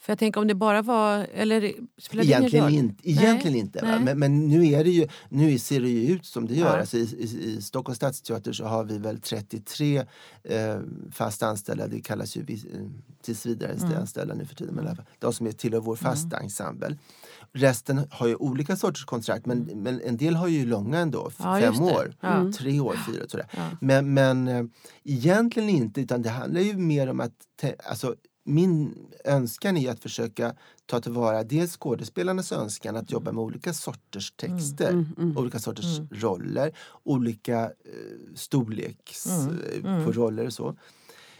För 0.00 0.12
jag 0.12 0.18
tänker 0.18 0.40
om 0.40 0.46
det 0.46 0.54
bara 0.54 0.82
var... 0.82 1.26
Eller 1.34 1.72
Egentligen, 2.12 2.68
inte, 2.68 3.08
egentligen 3.10 3.56
inte. 3.56 3.80
Nej. 3.82 4.00
Men, 4.04 4.18
men 4.18 4.48
nu, 4.48 4.66
är 4.66 4.84
det 4.84 4.90
ju, 4.90 5.08
nu 5.28 5.58
ser 5.58 5.80
det 5.80 5.88
ju 5.88 6.12
ut 6.14 6.26
som 6.26 6.46
det 6.46 6.54
gör. 6.54 6.74
Ja. 6.74 6.80
Alltså 6.80 6.96
i, 6.96 7.00
i, 7.02 7.56
I 7.56 7.62
Stockholms 7.62 7.96
stadsteater 7.96 8.52
så 8.52 8.64
har 8.64 8.84
vi 8.84 8.98
väl 8.98 9.20
33 9.20 9.98
eh, 10.44 10.78
fast 11.12 11.42
anställda. 11.42 11.86
Det 11.86 12.00
kallas 12.00 12.36
ju 12.36 12.40
eh, 12.48 12.58
tills 13.22 13.46
vidare 13.46 13.72
Mm. 13.72 13.96
anställda 14.00 14.34
nu 14.34 14.44
för 14.44 14.54
tiden. 14.54 14.74
Men 14.74 14.96
de 15.18 15.32
som 15.32 15.46
är 15.46 15.52
tillhör 15.52 15.80
vår 15.80 15.96
fasta 15.96 16.36
ensemble. 16.38 16.98
Resten 17.52 18.00
har 18.10 18.26
ju 18.26 18.34
olika 18.36 18.76
sorters 18.76 19.04
kontrakt 19.04 19.46
men, 19.46 19.58
men 19.74 20.00
en 20.00 20.16
del 20.16 20.34
har 20.34 20.48
ju 20.48 20.66
långa 20.66 20.98
ändå. 20.98 21.30
Ja, 21.38 21.60
fem 21.60 21.82
år, 21.82 22.14
Ja. 22.20 22.52
tre 22.58 22.80
år, 22.80 22.96
fyra 23.06 23.24
sådär. 23.28 23.46
Ja. 23.56 23.62
Men, 23.80 24.14
men 24.14 24.48
eh, 24.48 24.64
egentligen 25.04 25.68
inte 25.68 26.00
utan 26.00 26.22
det 26.22 26.30
handlar 26.30 26.60
ju 26.60 26.76
mer 26.76 27.06
om 27.10 27.20
att 27.20 27.32
alltså, 27.88 28.14
min 28.44 28.94
önskan 29.24 29.76
är 29.76 29.90
att 29.90 30.00
försöka 30.00 30.54
ta 30.86 31.00
tillvara 31.00 31.44
dels 31.44 31.76
skådespelarnas 31.76 32.52
önskan 32.52 32.96
att 32.96 33.10
jobba 33.10 33.32
med 33.32 33.42
olika 33.42 33.72
sorters 33.72 34.32
texter, 34.32 35.04
olika 35.36 35.58
sorters 35.58 36.00
roller, 36.10 36.72
olika 37.02 37.64
eh, 37.64 37.70
storleks 38.34 39.26
eh, 39.26 40.04
på 40.04 40.12
roller 40.12 40.46
och 40.46 40.52
så. 40.52 40.76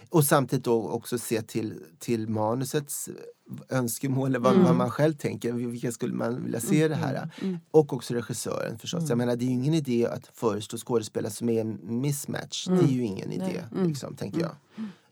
Och 0.09 0.25
samtidigt 0.25 0.65
då 0.65 0.89
också 0.89 1.19
se 1.19 1.43
till, 1.43 1.75
till 1.99 2.29
manusets 2.29 3.09
önskemål, 3.69 4.37
vad, 4.37 4.57
vad 4.57 4.77
man 4.77 4.91
själv 4.91 5.15
tänker, 5.15 5.53
vilka 5.53 5.93
skulle 5.93 6.15
man 6.15 6.45
vilja 6.45 6.61
se 6.61 6.89
det 6.89 6.95
här? 6.95 7.31
Och 7.71 7.93
också 7.93 8.15
regissören 8.15 8.79
förstås. 8.79 9.09
Jag 9.09 9.19
menar 9.19 9.37
det 9.37 9.45
är 9.45 9.47
ju 9.47 9.53
ingen 9.53 9.75
idé 9.75 10.07
att 10.07 10.31
föreslå 10.35 10.79
skådespelare 10.79 11.33
som 11.33 11.49
är 11.49 11.61
en 11.61 11.79
mismatch. 12.01 12.67
Det 12.67 12.73
är 12.85 12.93
ju 12.93 13.05
ingen 13.05 13.33
idé, 13.33 13.65
liksom, 13.87 14.17
tänker 14.17 14.41
jag. 14.41 14.51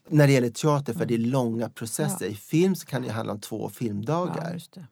När 0.09 0.27
det 0.27 0.33
gäller 0.33 0.51
teater, 0.51 0.93
för 0.95 1.07
det 1.07 1.15
är 1.15 1.19
långa 1.19 1.69
processer. 1.69 2.27
I 2.27 2.35
film 2.35 2.75
så 2.75 2.87
kan 2.87 3.03
det 3.03 3.13
handla 3.13 3.33
om 3.33 3.41
två 3.41 3.69
filmdagar. 3.69 4.45
Ja, 4.45 4.53
just 4.53 4.73
det. 4.73 4.87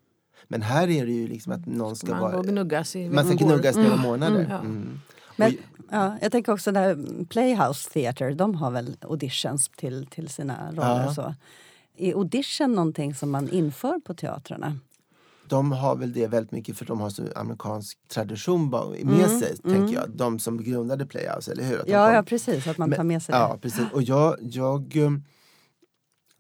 Men 0.49 0.63
här 0.63 0.89
är 0.89 1.07
det 1.07 1.13
ju 1.13 1.29
liksom 1.29 1.53
att 1.53 1.67
någon 1.67 1.97
ska 1.97 2.11
Man 2.11 2.21
går 2.21 2.33
vara... 2.33 2.43
gnuggas 2.43 2.97
i 2.97 3.11
Man 3.11 3.25
ska 3.25 3.35
gnuggas 3.35 3.77
några 3.77 3.97
månader. 3.97 4.47
Ja. 4.51 4.59
Mm. 4.59 5.01
Men, 5.37 5.57
ja, 5.91 6.19
jag 6.23 6.33
tänker 6.33 6.53
också 6.53 6.73
där 6.73 7.25
Playhouse 7.25 7.91
Theatre, 7.91 8.35
de 8.35 8.55
har 8.55 8.71
väl 8.71 8.97
auditions 9.01 9.71
till, 9.77 10.07
till 10.07 10.29
sina 10.29 10.71
roller. 10.71 10.83
Ja. 10.83 11.09
och 11.09 11.15
Så. 11.15 11.35
Är 11.97 12.15
audition 12.15 12.73
någonting 12.73 13.15
som 13.15 13.31
man 13.31 13.49
inför 13.49 14.01
på 14.01 14.15
teatrarna? 14.15 14.79
De 15.49 15.73
har 15.73 15.97
väl 15.97 16.13
det 16.13 16.27
väldigt 16.27 16.53
mycket 16.53 16.77
för 16.77 16.85
de 16.85 17.01
har 17.01 17.11
så 17.11 17.23
amerikansk 17.37 17.99
tradition 18.09 18.71
med 18.71 19.01
Mm, 19.03 19.41
sig, 19.41 19.57
tänker 19.57 19.95
jag. 19.95 20.11
De 20.11 20.39
som 20.39 20.63
grundade 20.63 21.07
Playhouse, 21.07 21.53
eller 21.53 21.65
hur? 21.65 21.81
Att 21.81 21.89
Ja, 21.89 22.07
kom- 22.07 22.15
ja, 22.15 22.23
precis. 22.23 22.67
Att 22.67 22.79
man 22.79 22.93
tar 22.93 23.05
med 23.05 23.23
sig 23.23 23.33
det. 23.33 23.39
Ja, 23.39 23.59
precis. 23.63 23.85
Och 23.93 24.03
jag, 24.03 24.37
jag 24.41 24.97
um, 24.97 25.25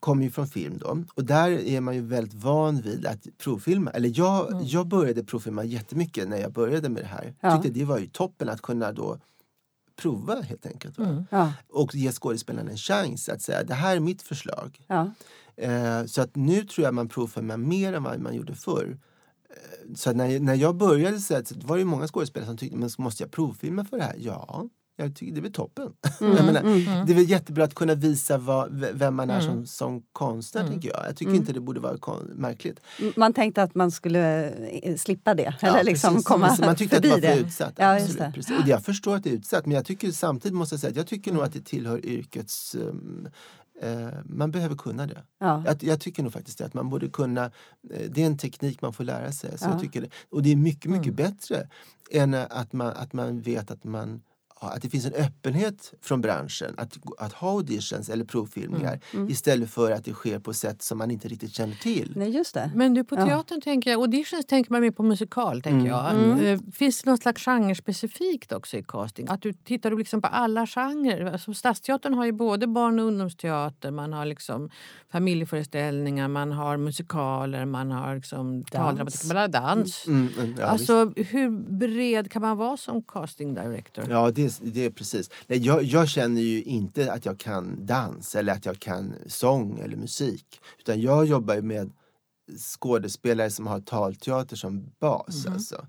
kommer 0.00 0.24
ju 0.24 0.30
från 0.30 0.46
film 0.46 0.78
då. 0.78 0.98
Och 1.14 1.24
där 1.24 1.50
är 1.50 1.80
man 1.80 1.94
ju 1.94 2.00
väldigt 2.00 2.34
van 2.34 2.80
vid 2.80 3.06
att 3.06 3.26
provfilma. 3.38 3.90
Eller 3.90 4.12
jag, 4.14 4.60
jag 4.62 4.86
började 4.86 5.24
provfilma 5.24 5.64
jättemycket 5.64 6.28
när 6.28 6.36
jag 6.36 6.52
började 6.52 6.88
med 6.88 7.02
det 7.02 7.06
här. 7.06 7.34
Ja. 7.40 7.52
Tyckte 7.62 7.78
det 7.78 7.84
var 7.84 7.98
ju 7.98 8.06
toppen 8.06 8.48
att 8.48 8.62
kunna 8.62 8.92
då 8.92 9.18
prova 9.96 10.40
helt 10.40 10.66
enkelt. 10.66 10.98
Va? 10.98 11.24
Ja, 11.30 11.52
Och 11.68 11.94
ge 11.94 12.12
skådespelarna 12.12 12.70
en 12.70 12.76
chans 12.76 13.28
att 13.28 13.42
säga 13.42 13.62
det 13.64 13.74
här 13.74 13.96
är 13.96 14.00
mitt 14.00 14.22
förslag. 14.22 14.84
ja. 14.86 15.10
Eh, 15.58 16.04
så 16.04 16.22
att 16.22 16.36
nu 16.36 16.64
tror 16.64 16.84
jag 16.84 16.94
man 16.94 17.08
provfilmar 17.08 17.56
mer 17.56 17.92
än 17.92 18.02
vad 18.02 18.20
man 18.20 18.34
gjorde 18.34 18.54
förr. 18.54 18.98
Eh, 19.50 19.94
så 19.94 20.12
när, 20.12 20.40
när 20.40 20.54
jag 20.54 20.76
började 20.76 21.20
så, 21.20 21.42
var 21.64 21.78
det 21.78 21.84
många 21.84 22.08
skådespelare 22.08 22.46
som 22.48 22.56
tyckte 22.56 22.76
men 22.76 22.90
måste 22.98 23.22
jag 23.22 23.30
provfilma 23.30 23.84
för 23.84 23.96
det 23.96 24.02
här? 24.02 24.16
Ja, 24.18 24.68
jag 24.96 25.14
tycker 25.14 25.32
det 25.32 25.40
är 25.40 25.42
väl 25.42 25.52
toppen. 25.52 25.92
jag 26.20 26.44
menar, 26.44 26.62
Det 27.06 27.12
är 27.12 27.14
väl 27.16 27.30
jättebra 27.30 27.64
att 27.64 27.74
kunna 27.74 27.94
visa 27.94 28.38
vad, 28.38 28.84
vem 28.94 29.14
man 29.14 29.30
är 29.30 29.40
som, 29.40 29.66
som 29.66 30.02
konstnär, 30.12 30.68
tänker 30.68 30.88
jag. 30.88 31.06
Jag 31.08 31.16
tycker 31.16 31.34
inte 31.34 31.52
det 31.52 31.60
borde 31.60 31.80
vara 31.80 32.18
märkligt. 32.34 32.80
Man 33.16 33.32
tänkte 33.32 33.62
att 33.62 33.74
man 33.74 33.90
skulle 33.90 34.50
eh, 34.82 34.96
slippa 34.96 35.34
det, 35.34 35.54
Ja, 35.60 35.68
eller 35.68 35.84
liksom 35.84 36.10
precis. 36.14 36.26
komma 36.26 36.48
Precis. 36.48 36.64
Man 36.66 36.76
tyckte 36.76 36.96
att 36.96 37.02
det 37.02 37.08
var 37.08 37.14
för 37.16 37.22
det. 37.22 37.36
utsatt. 37.38 37.74
Ja, 37.76 37.94
absolut. 38.02 38.34
Precis. 38.34 38.58
Och 38.62 38.68
jag 38.68 38.84
förstår 38.84 39.16
att 39.16 39.24
det 39.24 39.30
är 39.30 39.34
utsatt, 39.34 39.66
men 39.66 39.74
jag 39.74 39.84
tycker 39.84 40.10
samtidigt 40.10 40.56
måste 40.56 40.74
jag 40.74 40.80
säga 40.80 40.90
att 40.90 40.96
jag 40.96 41.06
tycker 41.06 41.32
nog 41.32 41.42
att 41.42 41.52
det 41.52 41.64
tillhör 41.64 42.06
yrkets... 42.06 42.74
Um, 42.74 43.28
eh, 43.82 44.08
man 44.24 44.50
behöver 44.50 44.76
kunna 44.76 45.06
det. 45.06 45.22
Ja. 45.40 45.62
Jag, 45.66 45.82
jag 45.82 46.00
tycker 46.00 46.22
nog 46.22 46.32
faktiskt 46.32 46.58
det, 46.58 46.64
att 46.66 46.74
man 46.74 46.88
borde 46.88 47.08
kunna... 47.08 47.44
Eh, 47.90 48.00
det 48.10 48.22
är 48.22 48.26
en 48.26 48.38
teknik 48.38 48.82
man 48.82 48.92
får 48.92 49.04
lära 49.04 49.32
sig. 49.32 49.58
Så 49.58 49.64
Ja. 49.64 49.70
jag 49.70 49.80
tycker 49.80 50.00
det, 50.00 50.08
och 50.30 50.42
det 50.42 50.52
är 50.52 50.56
mycket, 50.56 50.90
mycket 50.90 51.14
bättre 51.14 51.68
än 52.10 52.34
att 52.34 52.72
man, 52.72 52.86
att 52.86 53.12
man 53.12 53.40
vet 53.40 53.70
att 53.70 53.84
man 53.84 54.22
att 54.60 54.82
det 54.82 54.88
finns 54.88 55.06
en 55.06 55.12
öppenhet 55.14 55.94
från 56.02 56.20
branschen 56.20 56.74
att, 56.76 56.96
att 57.18 57.32
ha 57.32 57.50
auditions 57.50 58.08
eller 58.08 58.24
provfilmningar 58.24 59.00
istället 59.28 59.70
för 59.70 59.90
att 59.90 60.04
det 60.04 60.12
sker 60.12 60.38
på 60.38 60.52
sätt 60.54 60.82
som 60.82 60.98
man 60.98 61.10
inte 61.10 61.28
riktigt 61.28 61.54
känner 61.54 61.74
till. 61.74 62.12
Nej, 62.16 62.30
just 62.30 62.54
det. 62.54 62.70
Men 62.74 62.94
du, 62.94 63.04
på 63.04 63.14
Ja. 63.14 63.26
teatern 63.26 63.60
tänker 63.60 63.90
jag, 63.90 64.00
auditions 64.00 64.46
tänker 64.46 64.72
man 64.72 64.80
mer 64.80 64.90
på 64.90 65.02
musikal. 65.02 65.62
tänker 65.62 65.88
jag. 65.88 66.42
Eh, 66.52 66.58
Finns 66.72 67.02
det 67.02 67.10
något 67.10 67.22
slags 67.22 67.44
genre-specifikt 67.44 68.52
också 68.52 68.76
i 68.76 68.82
casting? 68.82 69.26
Att 69.28 69.42
du 69.42 69.52
tittar 69.52 69.90
du 69.90 69.98
liksom 69.98 70.22
på 70.22 70.28
alla 70.28 70.66
genrer? 70.66 71.32
Alltså, 71.32 71.54
Stadsteatern 71.54 72.14
har 72.14 72.24
ju 72.24 72.32
både 72.32 72.66
barn 72.66 72.98
och 72.98 73.04
ungdomsteater, 73.06 73.90
man 73.90 74.12
har 74.12 74.24
liksom 74.26 74.70
familjeföreställningar, 75.12 76.28
man 76.28 76.52
har 76.52 76.76
musikaler, 76.76 77.64
man 77.64 77.90
har 77.90 78.14
liksom 78.14 78.64
taldramatik, 78.64 79.24
man 79.24 79.36
har 79.36 79.48
dans. 79.48 80.06
Mm, 80.06 80.28
mm, 80.38 80.54
ja, 80.58 80.64
alltså, 80.66 81.12
hur 81.16 81.50
bred 81.78 82.30
kan 82.32 82.42
man 82.42 82.56
vara 82.56 82.76
som 82.76 83.02
casting 83.02 83.54
director? 83.54 84.04
Ja, 84.10 84.30
det, 84.30 84.45
det 84.62 84.84
är 84.84 84.90
precis. 84.90 85.30
Nej, 85.46 85.58
jag, 85.58 85.82
jag 85.82 86.08
känner 86.08 86.40
ju 86.40 86.62
inte 86.62 87.12
att 87.12 87.24
jag 87.24 87.38
kan 87.38 87.86
dans 87.86 88.34
eller 88.34 88.52
att 88.52 88.66
jag 88.66 88.78
kan 88.78 89.14
sång 89.26 89.78
eller 89.78 89.96
musik. 89.96 90.60
Utan 90.78 91.00
jag 91.00 91.26
jobbar 91.26 91.60
med 91.60 91.92
skådespelare 92.58 93.50
som 93.50 93.66
har 93.66 93.80
talteater 93.80 94.56
som 94.56 94.92
bas. 95.00 95.46
Alltså. 95.46 95.86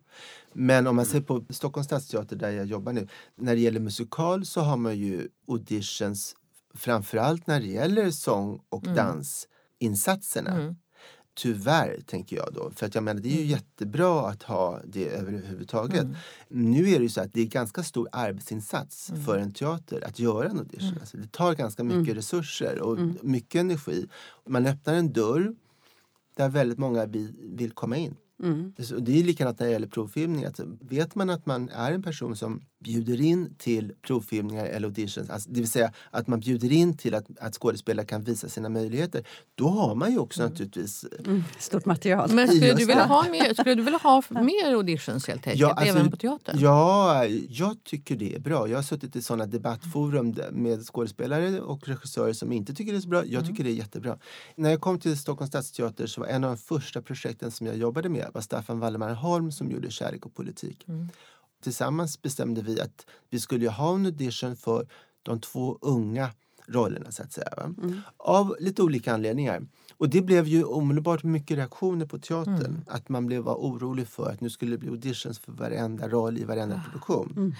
Men 0.53 0.87
om 0.87 0.95
man 0.95 1.05
ser 1.05 1.21
på 1.21 1.45
Stockholms 1.49 1.85
stadsteater 1.85 2.35
där 2.35 2.51
jag 2.51 2.65
jobbar 2.65 2.93
nu. 2.93 3.07
När 3.35 3.55
det 3.55 3.61
gäller 3.61 3.79
musikal 3.79 4.45
så 4.45 4.61
har 4.61 4.77
man 4.77 4.97
ju 4.97 5.27
auditions 5.47 6.35
framförallt 6.73 7.47
när 7.47 7.59
det 7.59 7.67
gäller 7.67 8.11
sång 8.11 8.61
och 8.69 8.83
dansinsatserna. 8.83 10.75
Tyvärr, 11.39 11.99
tänker 12.05 12.35
jag 12.35 12.53
då. 12.53 12.71
För 12.75 12.85
att 12.85 12.95
jag 12.95 13.03
menar, 13.03 13.21
det 13.21 13.29
är 13.29 13.41
ju 13.41 13.45
jättebra 13.45 14.29
att 14.29 14.43
ha 14.43 14.81
det 14.85 15.09
överhuvudtaget. 15.09 16.07
Nu 16.47 16.89
är 16.89 16.97
det 16.97 17.03
ju 17.03 17.09
så 17.09 17.21
att 17.21 17.33
det 17.33 17.41
är 17.41 17.45
ganska 17.45 17.83
stor 17.83 18.07
arbetsinsats 18.11 19.11
för 19.25 19.37
en 19.37 19.51
teater 19.51 20.03
att 20.07 20.19
göra 20.19 20.49
en 20.49 20.59
audition. 20.59 20.97
Alltså, 20.99 21.17
det 21.17 21.31
tar 21.31 21.55
ganska 21.55 21.83
mycket 21.83 22.15
resurser 22.15 22.81
och 22.81 22.99
mycket 23.21 23.59
energi. 23.59 24.07
Man 24.47 24.65
öppnar 24.65 24.93
en 24.93 25.13
dörr 25.13 25.55
där 26.35 26.49
väldigt 26.49 26.77
många 26.77 27.05
vill, 27.05 27.71
komma 27.73 27.97
in. 27.97 28.15
Det 28.99 29.19
är 29.19 29.23
likadant 29.23 29.59
när 29.59 29.67
det 29.67 29.73
gäller 29.73 29.87
provfilmning. 29.87 30.45
Att 30.45 30.59
vet 30.79 31.15
man 31.15 31.29
att 31.29 31.45
man 31.45 31.69
är 31.69 31.91
en 31.91 32.03
person 32.03 32.35
som 32.35 32.61
bjuder 32.79 33.21
in 33.21 33.55
till 33.57 33.93
provfilmningar 34.01 34.65
eller 34.65 34.87
auditions, 34.87 35.29
alltså, 35.29 35.49
det 35.49 35.59
vill 35.59 35.71
säga 35.71 35.91
att 36.11 36.27
man 36.27 36.39
bjuder 36.39 36.71
in 36.71 36.97
till 36.97 37.15
att, 37.15 37.25
att 37.39 37.55
skådespelare 37.55 38.05
kan 38.05 38.23
visa 38.23 38.49
sina 38.49 38.69
möjligheter, 38.69 39.27
då 39.55 39.67
har 39.67 39.95
man 39.95 40.11
ju 40.11 40.19
också 40.19 40.43
naturligtvis 40.43 41.05
Stort 41.59 41.85
material. 41.85 42.31
Men 42.33 42.47
skulle 42.47 42.73
du, 42.73 42.85
vilja 42.85 43.05
ha 43.05 43.29
mer, 43.29 43.53
skulle 43.59 43.75
du 43.75 43.83
vilja 43.83 43.99
ha 43.99 44.23
mer 44.29 44.73
auditions 44.73 45.27
helt 45.27 45.47
enkelt, 45.47 45.61
Ja, 45.61 45.71
alltså, 45.71 45.97
även 45.97 46.11
på 46.11 46.17
teatern? 46.17 46.59
Ja, 46.59 47.25
jag 47.49 47.83
tycker 47.83 48.15
det 48.15 48.35
är 48.35 48.39
bra. 48.39 48.67
Jag 48.67 48.77
har 48.77 48.83
suttit 48.83 49.15
i 49.15 49.21
sådana 49.21 49.45
debattforum 49.45 50.35
med 50.51 50.85
skådespelare 50.85 51.61
och 51.61 51.87
regissörer 51.87 52.33
som 52.33 52.51
inte 52.51 52.73
tycker 52.73 52.91
det 52.91 52.97
är 52.97 53.01
så 53.01 53.09
bra. 53.09 53.25
Jag 53.25 53.45
tycker 53.47 53.63
det 53.63 53.69
är 53.69 53.73
jättebra. 53.73 54.17
När 54.55 54.69
jag 54.69 54.81
kom 54.81 54.99
till 54.99 55.17
Stockholms 55.17 55.49
stadsteater 55.49 56.07
så 56.07 56.21
var 56.21 56.27
en 56.27 56.43
av 56.43 56.49
de 56.49 56.57
första 56.57 57.01
projekten 57.01 57.51
som 57.51 57.67
jag 57.67 57.77
jobbade 57.77 58.09
med 58.09 58.29
var 58.33 58.41
Staffan 58.41 58.79
Waldemar 58.79 59.13
Holm 59.13 59.51
som 59.51 59.71
gjorde 59.71 59.91
Kärlek 59.91 60.25
och 60.25 60.35
politik. 60.35 60.85
Tillsammans 61.63 62.21
bestämde 62.21 62.61
vi 62.61 62.81
att 62.81 63.05
vi 63.29 63.39
skulle 63.39 63.69
ha 63.69 63.95
en 63.95 64.05
audition 64.05 64.55
för 64.55 64.87
de 65.23 65.41
två 65.41 65.77
unga 65.81 66.29
rollerna 66.67 67.11
så 67.11 67.23
att 67.23 67.31
säga. 67.33 67.49
Va? 67.57 67.73
Av 68.17 68.55
lite 68.59 68.81
olika 68.81 69.13
anledningar. 69.13 69.67
Och 69.97 70.09
det 70.09 70.21
blev 70.21 70.47
ju 70.47 70.63
omedelbart 70.63 71.23
mycket 71.23 71.57
reaktioner 71.57 72.05
på 72.05 72.19
teatern. 72.19 72.83
Att 72.87 73.09
man 73.09 73.25
blev 73.25 73.47
orolig 73.47 74.07
för 74.07 74.29
att 74.31 74.41
nu 74.41 74.49
skulle 74.49 74.71
det 74.71 74.77
bli 74.77 74.89
auditions 74.89 75.39
för 75.39 75.51
varenda 75.51 76.07
roll 76.09 76.37
i 76.37 76.43
varenda 76.43 76.83
produktion. 76.85 77.55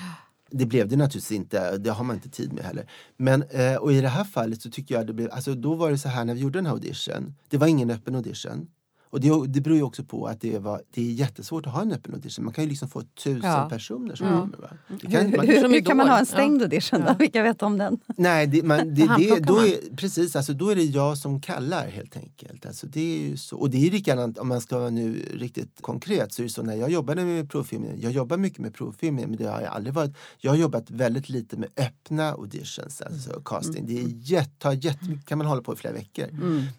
Det 0.50 0.66
blev 0.66 0.88
det 0.88 0.96
naturligtvis 0.96 1.32
inte, 1.38 1.78
det 1.78 1.90
har 1.90 2.04
man 2.04 2.16
inte 2.16 2.30
tid 2.30 2.54
med 2.54 2.64
heller. 2.64 2.90
Men, 3.18 3.44
eh, 3.44 3.76
och 3.76 3.94
i 3.94 4.02
det 4.02 4.08
här 4.08 4.24
fallet 4.24 4.62
så 4.62 4.70
tycker 4.70 4.96
jag 4.96 5.08
det 5.08 5.14
blev, 5.14 5.32
alltså 5.32 5.54
då 5.54 5.76
var 5.76 5.92
det 5.92 5.98
så 5.98 6.10
här 6.10 6.26
när 6.26 6.34
vi 6.34 6.40
gjorde 6.40 6.58
den 6.58 6.66
här 6.66 6.74
audition. 6.74 7.36
Det 7.50 7.58
var 7.58 7.68
ingen 7.68 7.90
öppen 7.90 8.16
audition. 8.16 8.68
Och 9.10 9.20
det, 9.22 9.48
det 9.48 9.62
beror 9.62 9.78
ju 9.78 9.84
också 9.84 10.04
på 10.04 10.26
att 10.28 10.41
det, 10.41 10.60
var, 10.60 10.82
det 10.93 11.02
är 11.02 11.12
jättesvårt 11.13 11.67
att 11.67 11.74
ha 11.74 11.82
en 11.82 11.91
öppen 11.91 12.13
audition. 12.13 12.46
Man 12.46 12.54
kan 12.54 12.63
ju 12.63 12.70
liksom 12.70 12.89
få 12.89 13.02
tusen 13.02 13.41
Ja. 13.52 13.67
personer 13.70 14.15
som 14.15 14.28
Ja. 14.28 14.39
kommer. 14.39 14.58
Va? 14.58 14.70
Det 15.02 15.08
kan, 15.12 15.26
hur 15.26 15.38
man, 15.38 15.48
hur, 15.48 15.70
hur 15.70 15.82
kan 15.82 15.98
man 15.98 16.10
ha 16.10 16.20
en 16.20 16.26
stängd 16.26 16.62
audition 16.62 17.02
då? 17.08 17.15
Vilka 17.20 17.43
vet 17.43 17.62
om 17.63 17.78
den? 17.78 18.00
Nej, 18.17 18.48
det, 18.48 18.63
man, 18.63 18.78
det, 18.96 19.10
det, 19.17 19.39
då 19.39 19.58
är, 19.58 19.96
precis, 19.96 20.36
alltså, 20.36 20.54
då 20.54 20.70
är 20.70 20.76
det 20.76 20.84
jag 20.84 21.17
som 21.17 21.41
kallar 21.41 21.88
helt 21.88 22.17
enkelt. 22.17 22.65
Alltså, 22.65 22.88
det 22.88 23.02
är 23.02 23.30
ju 23.30 23.38
så, 23.38 23.58
och 23.58 23.70
det 23.70 23.88
är 23.88 23.91
likadant 23.91 24.38
om 24.38 24.48
man 24.48 24.62
ska 24.62 24.80
vara 24.80 24.89
nu 24.89 25.22
riktigt 25.34 25.82
konkret 25.82 26.34
så 26.34 26.41
är 26.41 26.43
det 26.43 26.50
så 26.50 26.63
när 26.63 26.76
jag 26.76 26.89
jobbade 26.91 27.26
med 27.26 27.50
provfilmning, 27.50 27.91
jag 28.02 28.12
jobbar 28.12 28.38
mycket 28.38 28.60
med 28.60 28.74
provfilmning 28.74 29.28
men 29.28 29.38
det 29.38 29.46
har 29.48 29.62
jag 29.62 29.74
aldrig 29.74 29.93
varit, 29.93 30.12
jag 30.38 30.52
har 30.52 30.58
jobbat 30.58 30.89
väldigt 30.91 31.30
lite 31.30 31.58
med 31.58 31.70
öppna 31.78 32.32
auditions, 32.32 33.02
alltså 33.02 33.41
casting. 33.46 33.86
Det 33.88 34.00
är 34.00 34.08
jätt, 34.08 34.60
tar 34.60 34.72
jättemycket, 34.86 35.26
kan 35.26 35.38
man 35.38 35.48
hålla 35.48 35.62
på 35.62 35.74
i 35.74 35.76
flera 35.76 35.93
veckor. 35.93 36.26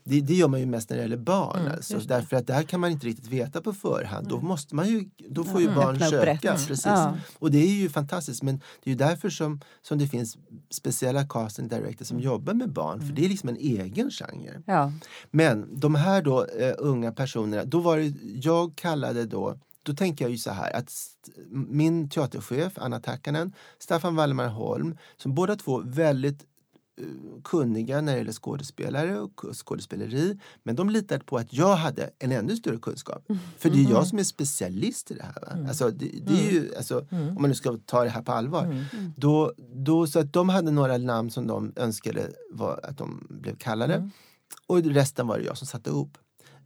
Det, 0.04 0.20
det 0.20 0.34
gör 0.34 0.48
man 0.48 0.60
ju 0.60 0.66
mest 0.66 0.90
när 0.90 0.96
det 0.96 1.02
gäller 1.02 1.16
barn, 1.16 1.68
alltså, 1.76 2.00
därför 2.20 2.36
att 2.36 2.46
där 2.46 2.62
kan 2.62 2.80
man 2.80 2.90
inte 2.90 3.06
riktigt 3.06 3.26
veta 3.26 3.60
på 3.60 3.72
förhand. 3.72 4.28
Då, 4.28 4.40
måste 4.40 4.74
man 4.74 4.88
ju, 4.88 5.04
då 5.28 5.44
får 5.44 5.60
ju 5.60 5.74
barn 5.74 5.94
Öppna 5.94 6.06
upp 6.06 6.12
söka. 6.12 6.52
Precis. 6.52 6.86
Ja. 6.86 7.16
Och 7.38 7.50
det 7.50 7.58
är 7.58 7.72
ju 7.72 7.88
fantastiskt 7.88 8.42
men 8.42 8.58
det 8.58 8.90
är 8.90 8.92
ju 8.92 8.98
därför 8.98 9.30
som, 9.30 9.60
som 9.82 9.98
det 9.98 10.06
finns 10.06 10.38
speciella 10.70 11.26
casting 11.26 11.68
directors 11.68 12.06
som 12.06 12.20
jobbar 12.20 12.54
med 12.54 12.72
barn 12.72 13.00
för 13.00 13.12
det 13.12 13.24
är 13.24 13.28
liksom 13.28 13.48
en 13.48 13.56
egen 13.56 14.10
genre. 14.10 14.62
Ja. 14.66 14.92
Men 15.30 15.80
de 15.80 15.94
här 15.94 16.22
då 16.22 16.44
eh, 16.44 16.74
unga 16.78 17.12
personerna, 17.12 17.64
då 17.64 17.80
var 17.80 17.98
det, 17.98 18.14
jag 18.22 18.76
kallade 18.76 19.26
då 19.26 19.58
då 19.82 19.94
tänker 19.94 20.24
jag 20.24 20.32
ju 20.32 20.38
så 20.38 20.50
här 20.50 20.76
att 20.76 20.92
min 21.50 22.08
teaterchef 22.08 22.72
Anna 22.76 23.00
Takkanen, 23.00 23.52
Staffan 23.78 24.16
Waldemar 24.16 24.48
Holm, 24.48 24.98
som 25.16 25.34
båda 25.34 25.56
två 25.56 25.82
väldigt 25.84 26.44
kunniga 27.44 28.00
när 28.00 28.12
det 28.12 28.18
gäller 28.18 28.32
skådespelare 28.32 29.20
och 29.20 29.44
skådespeleri. 29.52 30.38
Men 30.62 30.76
de 30.76 30.90
litade 30.90 31.24
på 31.24 31.36
att 31.36 31.52
jag 31.52 31.76
hade 31.76 32.10
en 32.18 32.32
ännu 32.32 32.56
större 32.56 32.78
kunskap. 32.78 33.24
För 33.58 33.70
det 33.70 33.84
är 33.84 33.90
jag 33.90 34.06
som 34.06 34.18
är 34.18 34.22
specialist 34.22 35.10
i 35.10 35.14
det 35.14 35.22
här. 35.22 35.40
Va? 35.40 35.68
Alltså, 35.68 35.90
det, 35.90 36.06
det 36.22 36.46
är 36.46 36.50
ju, 36.50 36.76
alltså, 36.76 37.06
Om 37.10 37.36
man 37.40 37.48
nu 37.48 37.54
ska 37.54 37.78
ta 37.86 38.04
det 38.04 38.10
här 38.10 38.22
på 38.22 38.32
allvar. 38.32 38.84
Då, 39.16 39.52
då, 39.74 40.06
så 40.06 40.18
att 40.18 40.32
de 40.32 40.48
hade 40.48 40.70
några 40.70 40.98
namn 40.98 41.30
som 41.30 41.46
de 41.46 41.72
önskade 41.76 42.30
var, 42.50 42.80
att 42.82 42.98
de 42.98 43.26
blev 43.30 43.56
kallade. 43.56 44.10
Och 44.66 44.82
resten 44.82 45.26
var 45.26 45.38
det 45.38 45.44
jag 45.44 45.58
som 45.58 45.66
satte 45.66 45.90
ihop. 45.90 46.18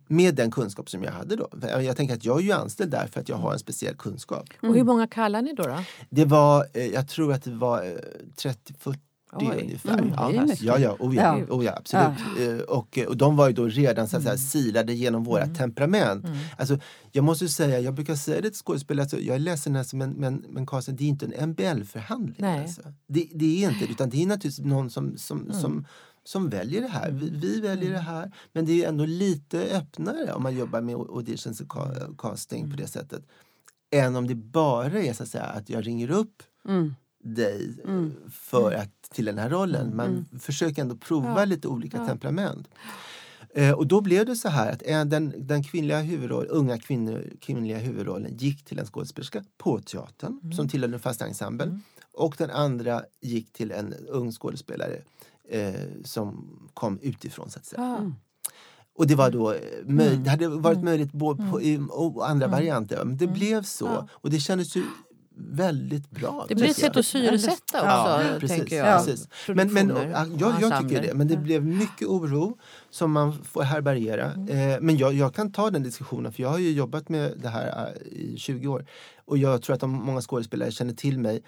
Med 0.09 0.35
den 0.35 0.51
kunskap 0.51 0.90
som 0.90 1.03
jag 1.03 1.12
hade 1.12 1.37
då. 1.37 1.49
Jag 1.62 1.97
tänker 1.97 2.14
att 2.14 2.25
jag 2.25 2.38
är 2.38 2.42
ju 2.42 2.53
anställd 2.53 2.90
där 2.90 3.07
för 3.07 3.21
att 3.21 3.29
jag 3.29 3.37
har 3.37 3.53
en 3.53 3.59
speciell 3.59 3.97
kunskap. 3.97 4.49
Och 4.62 4.75
hur 4.75 4.85
många 4.85 5.07
kallar 5.07 5.42
ni 5.42 5.53
då? 5.53 5.62
då? 5.62 5.79
Det 6.11 6.25
var, 6.25 6.66
eh, 6.73 6.87
jag 6.87 7.09
tror 7.09 7.33
att 7.33 7.42
det 7.42 7.51
var 7.51 7.83
eh, 7.85 7.90
30-40 8.37 8.99
Oj. 9.37 9.59
ungefär. 9.62 9.99
Mm, 9.99 10.12
ja. 10.16 10.29
det 10.47 10.61
ja, 10.62 10.79
ja, 10.79 10.97
oh 10.99 11.14
ja, 11.16 11.38
Ja. 11.38 11.55
oh 11.55 11.64
ja 11.64 11.75
absolut. 11.77 12.18
Eh, 12.61 12.64
Och, 12.64 12.99
eh, 12.99 13.07
och 13.07 13.16
de 13.16 13.37
var 13.37 13.49
ju 13.49 13.55
då 13.55 13.66
redan 13.66 14.09
så 14.09 14.16
att 14.16 14.23
säga, 14.23 14.37
silade 14.37 14.95
genom 14.95 15.25
våra 15.25 15.47
temperament. 15.47 16.25
Alltså, 16.59 16.79
jag 17.12 17.25
måste 17.25 17.49
säga, 17.49 17.81
jag 17.81 17.95
brukar 17.95 18.14
säga 18.14 18.40
det 18.40 18.51
till 18.51 18.59
skådespelare, 18.61 19.03
alltså, 19.03 19.21
jag 19.21 19.35
är 19.35 19.38
ledsen 19.40 19.77
alltså, 19.77 19.97
men, 19.97 20.11
men, 20.11 20.45
men 20.49 20.66
Karlsson, 20.66 20.97
det 20.97 21.05
är 21.05 21.09
inte 21.09 21.27
en 21.27 21.49
MBL-förhandling. 21.51 22.37
Alltså. 22.62 22.83
Det, 23.09 23.29
det 23.35 23.64
är 23.64 23.71
inte 23.71 23.85
utan 23.92 24.11
det 24.11 24.23
är 24.23 24.27
naturligtvis 24.27 24.66
någon 24.66 24.90
som, 24.90 25.16
som, 25.18 25.53
som 25.53 25.87
som 26.25 26.49
väljer 26.49 26.81
det 26.81 26.88
här. 26.88 27.11
Vi, 27.11 27.31
vi 27.31 27.61
väljer 27.61 27.90
det 27.92 27.99
här. 27.99 28.33
Men 28.53 28.66
det 28.66 28.85
är 28.85 28.88
ändå 28.88 29.05
lite 29.07 29.61
öppnare 29.61 30.33
om 30.33 30.42
man 30.42 30.57
jobbar 30.57 30.81
med 30.81 30.95
auditions 30.95 31.61
och 31.61 31.66
ca- 31.66 32.16
casting 32.18 32.71
på 32.71 32.77
det 32.77 32.87
sättet. 32.87 33.23
Än 33.95 34.16
om 34.16 34.27
det 34.27 34.35
bara 34.35 34.87
är 35.01 35.12
så 35.12 35.23
att, 35.23 35.29
säga, 35.29 35.45
att 35.45 35.71
jag 35.71 35.87
ringer 35.87 36.11
upp 36.11 36.42
Mm. 36.68 36.95
Dig 37.22 37.76
för 38.30 38.72
att, 38.72 39.02
till 39.12 39.24
den 39.24 39.38
här 39.38 39.50
rollen. 39.50 39.96
Man 39.96 40.26
försöker 40.40 40.82
ändå 40.82 40.96
prova 40.96 41.38
Ja. 41.38 41.44
lite 41.44 41.68
olika 41.68 41.96
Ja. 41.96 42.06
temperament. 42.06 42.68
Eh, 43.54 43.72
och 43.72 43.87
då 43.87 44.00
blev 44.00 44.26
det 44.26 44.37
så 44.37 44.48
här 44.48 44.72
att 44.72 44.82
en, 44.82 45.08
den, 45.08 45.35
den 45.38 45.64
kvinnliga 45.64 46.00
huvudroll, 46.00 46.46
unga 46.50 46.78
kvinnor, 46.78 47.24
kvinnliga 47.40 47.78
huvudrollen 47.78 48.37
gick 48.37 48.64
till 48.64 48.78
en 48.78 48.87
skådespelerska 48.87 49.44
på 49.58 49.80
teatern 49.80 50.52
som 50.52 50.68
tillhörde 50.68 50.92
den 50.92 51.00
fasta 51.00 51.26
ensemblen. 51.26 51.82
Och 52.14 52.35
den 52.38 52.50
andra 52.50 53.02
gick 53.20 53.52
till 53.52 53.70
en 53.72 53.94
ung 54.08 54.32
skådespelare 54.32 54.98
eh, 55.48 55.74
som 56.04 56.58
kom 56.74 56.98
utifrån 57.02 57.50
så 57.50 57.58
att 57.58 57.66
säga. 57.66 57.82
Ja. 57.82 58.12
Och 58.94 59.06
det 59.06 59.14
var 59.14 59.30
då 59.30 59.52
eh, 59.52 59.58
möj- 59.85 60.08
Mm. 60.12 60.22
det 60.24 60.30
hade 60.30 60.48
varit 60.48 60.82
möjligt 60.85 61.12
både 61.12 61.50
på, 61.50 61.62
i, 61.62 61.80
och 61.90 62.30
andra 62.30 62.46
varianter. 62.46 63.04
Men 63.04 63.16
det 63.16 63.26
blev 63.26 63.62
så. 63.62 63.88
Mm. 63.88 64.04
Och 64.12 64.30
det 64.30 64.40
kändes 64.40 64.76
ju 64.76 64.82
väldigt 65.37 66.11
bra. 66.11 66.45
Det 66.49 66.55
blir 66.55 66.68
ett 66.71 66.77
sätt 66.77 66.97
att 66.97 67.07
syresätta 67.07 67.55
också, 67.79 67.81
Ja, 67.83 68.23
precis, 68.40 68.59
tänker 68.59 68.77
jag. 68.77 69.07
precis. 69.07 69.29
Men, 69.49 69.73
men, 69.73 69.88
jag, 70.38 70.55
jag 70.61 70.81
tycker 70.83 71.03
det. 71.03 71.14
Men 71.14 71.29
det 71.29 71.37
blev 71.37 71.64
mycket 71.66 72.09
oro 72.09 72.59
som 72.90 73.12
man 73.12 73.33
får 73.45 73.62
härbärgera. 73.62 74.27
Eh, 74.33 74.81
men 74.81 74.97
jag, 74.97 75.12
jag 75.14 75.35
kan 75.35 75.53
ta 75.53 75.71
den 75.71 75.83
diskussionen 75.83 76.33
för 76.33 76.42
jag 76.42 76.51
har 76.51 76.59
ju 76.59 76.71
jobbat 76.73 77.09
med 77.09 77.33
det 77.42 77.49
här 77.49 77.92
eh, 78.03 78.12
i 78.12 78.35
20 78.38 78.68
år. 78.68 78.87
Och 79.25 79.38
jag 79.38 79.62
tror 79.62 79.75
att 79.75 79.81
de, 79.81 79.90
många 79.90 80.21
skådespelare 80.21 80.71
känner 80.71 80.95
till 80.95 81.18
mig 81.18 81.42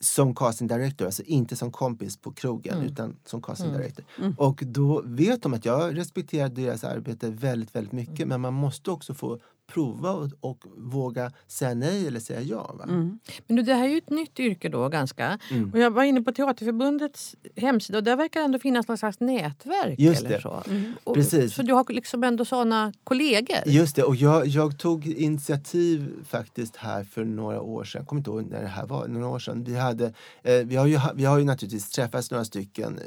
som 0.00 0.34
casting 0.34 0.68
director, 0.68 1.04
alltså 1.06 1.22
inte 1.22 1.56
som 1.56 1.72
kompis 1.72 2.16
på 2.16 2.32
krogen 2.32 2.74
Mm. 2.74 2.86
utan 2.86 3.16
som 3.24 3.42
casting 3.42 3.72
director. 3.72 4.04
Och 4.36 4.62
då 4.66 5.02
vet 5.06 5.42
de 5.42 5.54
att 5.54 5.64
jag 5.64 5.96
respekterar 5.98 6.48
deras 6.48 6.84
arbete 6.84 7.30
väldigt, 7.30 7.74
väldigt 7.74 7.92
mycket 7.92 8.18
Mm. 8.20 8.28
men 8.28 8.40
man 8.40 8.54
måste 8.54 8.90
också 8.90 9.14
få 9.14 9.38
prova 9.66 10.10
och, 10.10 10.30
och 10.40 10.64
våga 10.76 11.32
säga 11.46 11.74
nej 11.74 12.06
eller 12.06 12.20
säga 12.20 12.40
ja. 12.40 12.74
Va? 12.78 12.84
Mm. 12.84 13.18
Men 13.46 13.64
det 13.64 13.74
här 13.74 13.84
är 13.84 13.88
ju 13.88 13.98
ett 13.98 14.10
nytt 14.10 14.40
yrke 14.40 14.68
då 14.68 14.88
ganska. 14.88 15.38
Mm. 15.50 15.70
Och 15.70 15.78
jag 15.78 15.90
var 15.90 16.04
inne 16.04 16.22
på 16.22 16.32
Teaterförbundets 16.32 17.36
hemsida 17.56 17.98
och 17.98 18.04
där 18.04 18.16
verkar 18.16 18.40
ändå 18.40 18.58
finnas 18.58 18.88
någon 18.88 18.98
slags 18.98 19.20
nätverk. 19.20 19.98
Just 19.98 20.20
eller 20.20 20.30
det. 20.30 20.42
Så. 20.42 20.62
Och, 21.04 21.14
Precis. 21.14 21.54
så 21.54 21.62
du 21.62 21.72
har 21.72 21.92
liksom 21.92 22.24
ändå 22.24 22.44
såna 22.44 22.92
kollegor? 23.04 23.58
Just 23.66 23.96
det, 23.96 24.02
och 24.02 24.16
jag, 24.16 24.46
jag 24.46 24.78
tog 24.78 25.06
initiativ 25.06 26.24
faktiskt 26.24 26.76
här 26.76 27.04
för 27.04 27.24
några 27.24 27.60
år 27.60 27.84
sedan. 27.84 28.00
Jag 28.00 28.08
kommer 28.08 28.20
inte 28.20 28.30
ihåg 28.30 28.50
när 28.50 28.62
det 28.62 28.68
här 28.68 28.86
var. 28.86 29.08
Några 29.08 29.28
år 29.28 29.38
sedan. 29.38 29.64
Vi, 29.64 29.76
hade, 29.76 30.12
eh, 30.42 30.56
vi, 30.64 30.76
har 30.76 30.86
ju, 30.86 30.98
vi 31.14 31.24
har 31.24 31.38
ju 31.38 31.44
naturligtvis 31.44 31.90
träffats 31.90 32.30
några 32.30 32.44
stycken 32.44 32.98
eh, 32.98 33.04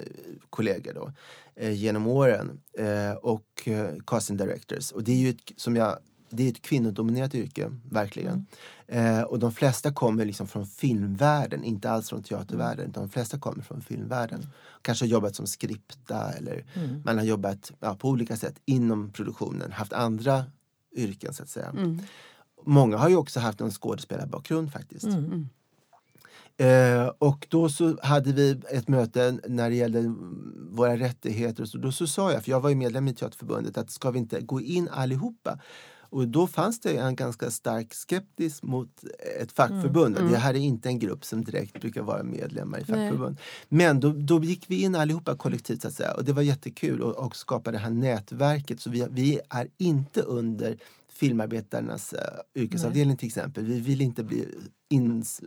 kollegor 0.49 0.93
då, 0.93 1.11
eh, 1.55 1.73
genom 1.73 2.07
åren. 2.07 2.59
Eh, 2.77 3.17
och 3.21 3.67
eh, 3.67 3.89
casting 4.07 4.37
directors. 4.37 4.91
Och 4.91 5.03
det 5.03 5.11
är 5.11 5.17
ju 5.17 5.29
ett, 5.29 5.51
som 5.55 5.75
jag, 5.75 5.97
det 6.35 6.43
är 6.43 6.49
ett 6.51 6.61
kvinnodominerat 6.61 7.35
yrke, 7.35 7.71
verkligen. 7.91 8.45
Eh, 8.87 9.21
och 9.21 9.39
de 9.39 9.51
flesta 9.51 9.93
kommer 9.93 10.25
liksom 10.25 10.47
från 10.47 10.65
filmvärlden, 10.65 11.63
inte 11.63 11.91
alls 11.91 12.09
från 12.09 12.23
teatervärlden. 12.23 12.91
De 12.91 13.09
flesta 13.09 13.39
kommer 13.39 13.63
från 13.63 13.81
filmvärlden. 13.81 14.47
Kanske 14.81 15.05
har 15.05 15.09
jobbat 15.09 15.35
som 15.35 15.47
skripta 15.47 16.31
eller 16.31 16.65
Mm. 16.73 17.01
man 17.05 17.17
har 17.17 17.25
jobbat 17.25 17.71
ja, 17.79 17.95
på 17.95 18.09
olika 18.09 18.37
sätt 18.37 18.55
inom 18.65 19.11
produktionen, 19.11 19.71
haft 19.71 19.93
andra 19.93 20.43
yrken 20.95 21.33
så 21.33 21.43
att 21.43 21.49
säga. 21.49 21.69
Mm. 21.69 21.99
Många 22.65 22.97
har 22.97 23.09
ju 23.09 23.15
också 23.15 23.39
haft 23.39 23.61
en 23.61 23.71
skådespelarbakgrund 23.71 24.71
faktiskt. 24.71 25.05
Mm. 25.05 25.49
Eh, 26.57 27.07
och 27.17 27.47
då 27.49 27.69
så 27.69 27.97
hade 28.03 28.31
vi 28.31 28.61
ett 28.71 28.87
möte 28.87 29.39
när 29.47 29.69
det 29.69 29.75
gällde 29.75 29.99
mm, 29.99 30.69
våra 30.71 30.97
rättigheter. 30.97 31.63
Och 31.63 31.69
så, 31.69 31.77
då 31.77 31.91
så 31.91 32.07
sa 32.07 32.31
jag, 32.31 32.43
för 32.43 32.51
jag 32.51 32.61
var 32.61 32.69
ju 32.69 32.75
medlem 32.75 33.07
i 33.07 33.13
Teaterförbundet, 33.13 33.77
att 33.77 33.91
ska 33.91 34.11
vi 34.11 34.19
inte 34.19 34.41
gå 34.41 34.61
in 34.61 34.89
allihopa? 34.89 35.59
Och 36.15 36.27
då 36.27 36.47
fanns 36.47 36.79
det 36.79 36.97
en 36.97 37.15
ganska 37.15 37.51
stark 37.51 37.93
skeptisk 37.93 38.63
mot 38.63 39.03
ett 39.41 39.51
fackförbund. 39.51 40.15
Det 40.15 40.37
här 40.37 40.53
är 40.53 40.57
inte 40.57 40.89
en 40.89 40.99
grupp 40.99 41.25
som 41.25 41.43
direkt 41.43 41.81
brukar 41.81 42.01
vara 42.01 42.23
medlemmar 42.23 42.77
i 42.77 42.83
Nej. 42.87 43.09
fackförbund. 43.09 43.37
Men 43.69 43.99
då, 43.99 44.13
då 44.13 44.43
gick 44.43 44.65
vi 44.67 44.81
in 44.81 44.95
allihopa 44.95 45.35
kollektivt 45.35 45.81
så 45.81 45.87
att 45.87 45.93
säga. 45.93 46.13
Och 46.13 46.23
det 46.23 46.33
var 46.33 46.41
jättekul 46.41 47.01
och, 47.01 47.25
och 47.25 47.35
skapa 47.35 47.71
det 47.71 47.77
här 47.77 47.89
nätverket. 47.89 48.79
Så 48.79 48.89
vi, 48.89 49.07
vi 49.09 49.39
är 49.49 49.67
inte 49.77 50.21
under 50.21 50.77
filmarbetarnas 51.17 52.13
uh, 52.13 52.19
yrkesavdelning 52.63 53.17
till 53.17 53.27
exempel. 53.27 53.65
Vi 53.65 53.79
vill 53.79 54.01
inte 54.01 54.23
bli 54.23 54.47
ins, 54.89 55.41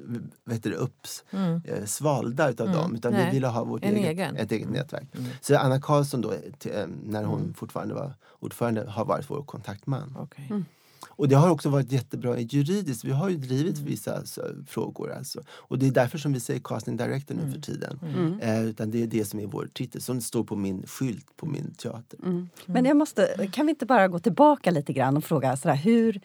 vet 0.45 0.63
du, 0.63 0.73
upps, 0.75 1.25
Mm. 1.31 1.61
eh, 1.65 1.85
svalda 1.85 2.51
utav 2.51 2.73
dem 2.73 2.95
utan 2.95 3.13
Nej. 3.13 3.27
vi 3.27 3.31
ville 3.33 3.47
ha 3.47 3.65
vårt 3.65 3.85
En 3.85 3.95
eget, 3.97 4.09
egen. 4.11 4.37
ett 4.37 4.53
eget 4.53 4.71
nätverk. 4.71 5.05
Så 5.41 5.57
Anna 5.57 5.81
Karlsson 5.81 6.21
då, 6.21 6.33
t- 6.59 6.71
eh, 6.81 6.87
när 7.05 7.25
hon 7.25 7.55
fortfarande 7.55 7.95
var 7.95 8.15
ordförande, 8.41 8.91
har 8.91 9.05
varit 9.05 9.31
vår 9.31 9.43
kontaktman. 9.43 10.17
Okej. 10.19 10.65
Och 11.07 11.29
det 11.29 11.35
har 11.35 11.51
också 11.51 11.69
varit 11.69 11.93
jättebra 11.93 12.39
juridiskt. 12.39 13.05
Vi 13.05 13.11
har 13.11 13.29
ju 13.29 13.37
drivit 13.37 13.79
vissa 13.79 14.27
så, 14.27 14.43
frågor. 14.67 15.13
Alltså. 15.13 15.41
Och 15.51 15.79
det 15.79 15.87
är 15.87 15.91
därför 15.91 16.19
som 16.19 16.33
vi 16.33 16.41
säger 16.41 16.61
casting 16.61 16.97
director 16.97 17.35
nu 17.35 17.53
för 17.53 17.61
tiden. 17.61 17.99
Eh, 18.43 18.65
utan 18.65 18.91
det 18.91 19.03
är 19.03 19.07
det 19.07 19.25
som 19.25 19.41
är 19.41 19.47
vår 19.47 19.69
titel, 19.75 20.03
som 20.03 20.21
står 20.21 20.45
på 20.45 20.57
min 20.57 20.87
skylt 20.87 21.37
på 21.37 21.47
min 21.47 21.75
teater. 21.75 22.19
Mm. 22.23 22.49
Men 22.67 22.85
jag 22.85 22.97
måste, 22.97 23.49
kan 23.53 23.67
vi 23.67 23.71
inte 23.71 23.87
bara 23.87 24.09
gå 24.09 24.19
tillbaka 24.19 24.71
lite 24.71 24.93
grann 24.93 25.17
och 25.17 25.25
fråga 25.25 25.57
sådär, 25.57 25.77
hur, 25.77 26.21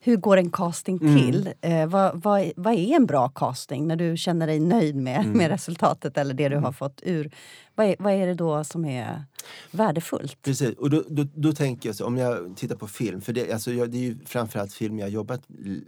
hur 0.00 0.16
går 0.16 0.36
en 0.36 0.50
casting 0.50 0.98
till? 0.98 1.50
Eh, 1.60 1.86
vad, 1.86 2.22
vad, 2.22 2.52
vad 2.56 2.74
är 2.74 2.96
en 2.96 3.06
bra 3.06 3.28
casting 3.28 3.86
när 3.88 3.96
du 3.96 4.16
känner 4.16 4.46
dig 4.46 4.60
nöjd 4.60 4.96
med, 4.96 5.26
med 5.26 5.48
resultatet 5.50 6.18
eller 6.18 6.34
det 6.34 6.48
du 6.48 6.56
har 6.56 6.72
fått 6.72 7.00
ur? 7.04 7.30
Vad 7.74 7.86
är, 7.86 7.96
vad 7.98 8.12
är 8.12 8.26
det 8.26 8.34
då 8.34 8.64
som 8.64 8.84
är 8.84 9.24
värdefullt? 9.70 10.42
Precis, 10.42 10.74
och 10.78 10.90
då, 10.90 11.02
då, 11.08 11.26
då 11.34 11.52
tänker 11.52 11.88
jag 11.88 11.96
så, 11.96 12.06
om 12.06 12.16
jag 12.16 12.56
tittar 12.56 12.76
på 12.76 12.86
film, 12.86 13.20
för 13.20 13.32
det, 13.32 13.52
alltså 13.52 13.72
jag, 13.72 13.90
det 13.90 13.96
är 13.98 14.02
ju 14.02 14.18
framförallt 14.24 14.72
film 14.72 14.98
jag 14.98 15.06
har 15.06 15.10
jobbat 15.10 15.42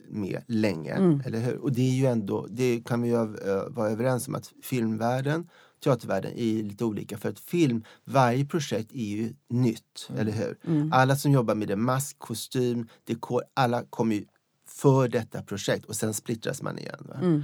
med 0.08 0.42
länge, 0.46 0.94
eller 1.26 1.38
hur? 1.40 1.56
Och 1.56 1.72
det 1.72 1.82
är 1.82 1.94
ju 1.94 2.06
ändå, 2.06 2.46
det 2.50 2.82
kan 2.86 3.02
vi 3.02 3.08
ju 3.08 3.14
ö- 3.16 3.68
vara 3.68 3.90
överens 3.90 4.28
om 4.28 4.34
att 4.34 4.52
filmvärlden, 4.62 5.48
teatervärlden 5.80 6.32
är 6.36 6.62
lite 6.62 6.84
olika. 6.84 7.18
För 7.18 7.28
att 7.28 7.40
film, 7.40 7.84
varje 8.04 8.44
projekt 8.44 8.92
är 8.92 9.04
ju 9.16 9.34
nytt, 9.48 10.10
eller 10.16 10.32
hur? 10.32 10.56
Alla 10.92 11.16
som 11.16 11.32
jobbar 11.32 11.54
med 11.54 11.68
det, 11.68 11.76
mask, 11.76 12.18
kostym, 12.18 12.88
dekor, 13.04 13.42
alla 13.54 13.84
kommer 13.90 14.14
ju 14.16 14.24
för 14.66 15.08
detta 15.08 15.42
projekt 15.42 15.84
och 15.84 15.96
sen 15.96 16.14
splittras 16.14 16.62
man 16.62 16.78
igen. 16.78 17.06
Va? 17.08 17.42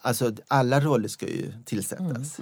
Alltså 0.00 0.32
alla 0.48 0.80
roller 0.80 1.08
ska 1.08 1.26
ju 1.26 1.52
tillsättas 1.64 2.40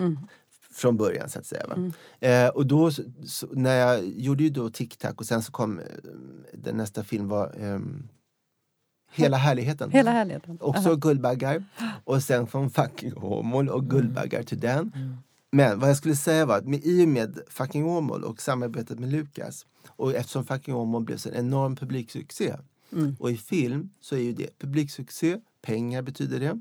från 0.72 0.96
början 0.96 1.28
så 1.28 1.38
att 1.38 1.46
säga. 1.46 1.66
Va? 1.66 1.92
Eh, 2.28 2.48
och 2.48 2.66
då, 2.66 2.90
så, 3.26 3.46
när 3.52 3.76
jag 3.76 4.04
gjorde 4.06 4.42
ju 4.42 4.50
då 4.50 4.70
Tic 4.70 4.96
Tac 4.96 5.14
och 5.16 5.26
sen 5.26 5.42
så 5.42 5.52
kom 5.52 5.78
eh, 5.78 5.84
den 6.52 6.76
nästa 6.76 7.04
film 7.04 7.28
var 7.28 7.54
ehm, 7.58 8.08
Hela 9.14 9.36
härligheten. 9.36 9.90
Hela 9.90 10.10
härligheten. 10.10 10.58
Också 10.60 10.96
Guldbaggar. 10.96 11.64
Och 12.04 12.22
sen 12.22 12.46
kom 12.46 12.70
Fucking 12.70 13.16
Åmål 13.16 13.68
och 13.68 13.90
Guldbaggar 13.90 14.42
till 14.42 14.60
den. 14.60 14.92
Men 15.52 15.78
vad 15.78 15.88
jag 15.88 15.96
skulle 15.96 16.16
säga 16.16 16.46
var 16.46 16.58
att 16.58 16.66
med, 16.68 16.80
i 16.84 17.04
och 17.04 17.08
med 17.08 17.40
Fucking 17.48 17.84
Åmål 17.84 18.24
och 18.24 18.42
samarbetet 18.42 18.98
med 18.98 19.12
Lukas 19.12 19.66
och 19.86 20.14
eftersom 20.14 20.44
Fucking 20.44 20.74
Åmål 20.74 21.04
blev 21.04 21.16
så 21.16 21.28
en 21.28 21.34
enorm 21.34 21.76
publiksuccé 21.76 22.54
och 23.18 23.30
i 23.30 23.36
film 23.36 23.90
så 24.00 24.14
är 24.14 24.20
ju 24.20 24.32
det 24.32 24.58
publiksuccé, 24.58 25.38
pengar 25.62 26.02
betyder 26.02 26.40
det. 26.40 26.60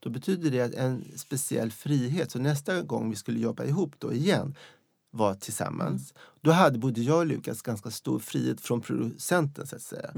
Då 0.00 0.10
betyder 0.10 0.50
det 0.50 0.60
att 0.60 0.74
en 0.74 1.04
speciell 1.16 1.70
frihet. 1.70 2.30
Så 2.30 2.38
nästa 2.38 2.82
gång 2.82 3.10
vi 3.10 3.16
skulle 3.16 3.40
jobba 3.40 3.64
ihop 3.64 3.94
då 3.98 4.12
igen 4.12 4.54
var 5.10 5.34
tillsammans. 5.34 6.14
Då 6.40 6.50
hade 6.50 6.78
både 6.78 7.00
jag 7.00 7.18
och 7.18 7.26
Lukas 7.26 7.62
ganska 7.62 7.90
stor 7.90 8.18
frihet 8.18 8.60
från 8.60 8.80
producenten 8.80 9.66
så 9.66 9.76
att 9.76 9.82
säga. 9.82 10.10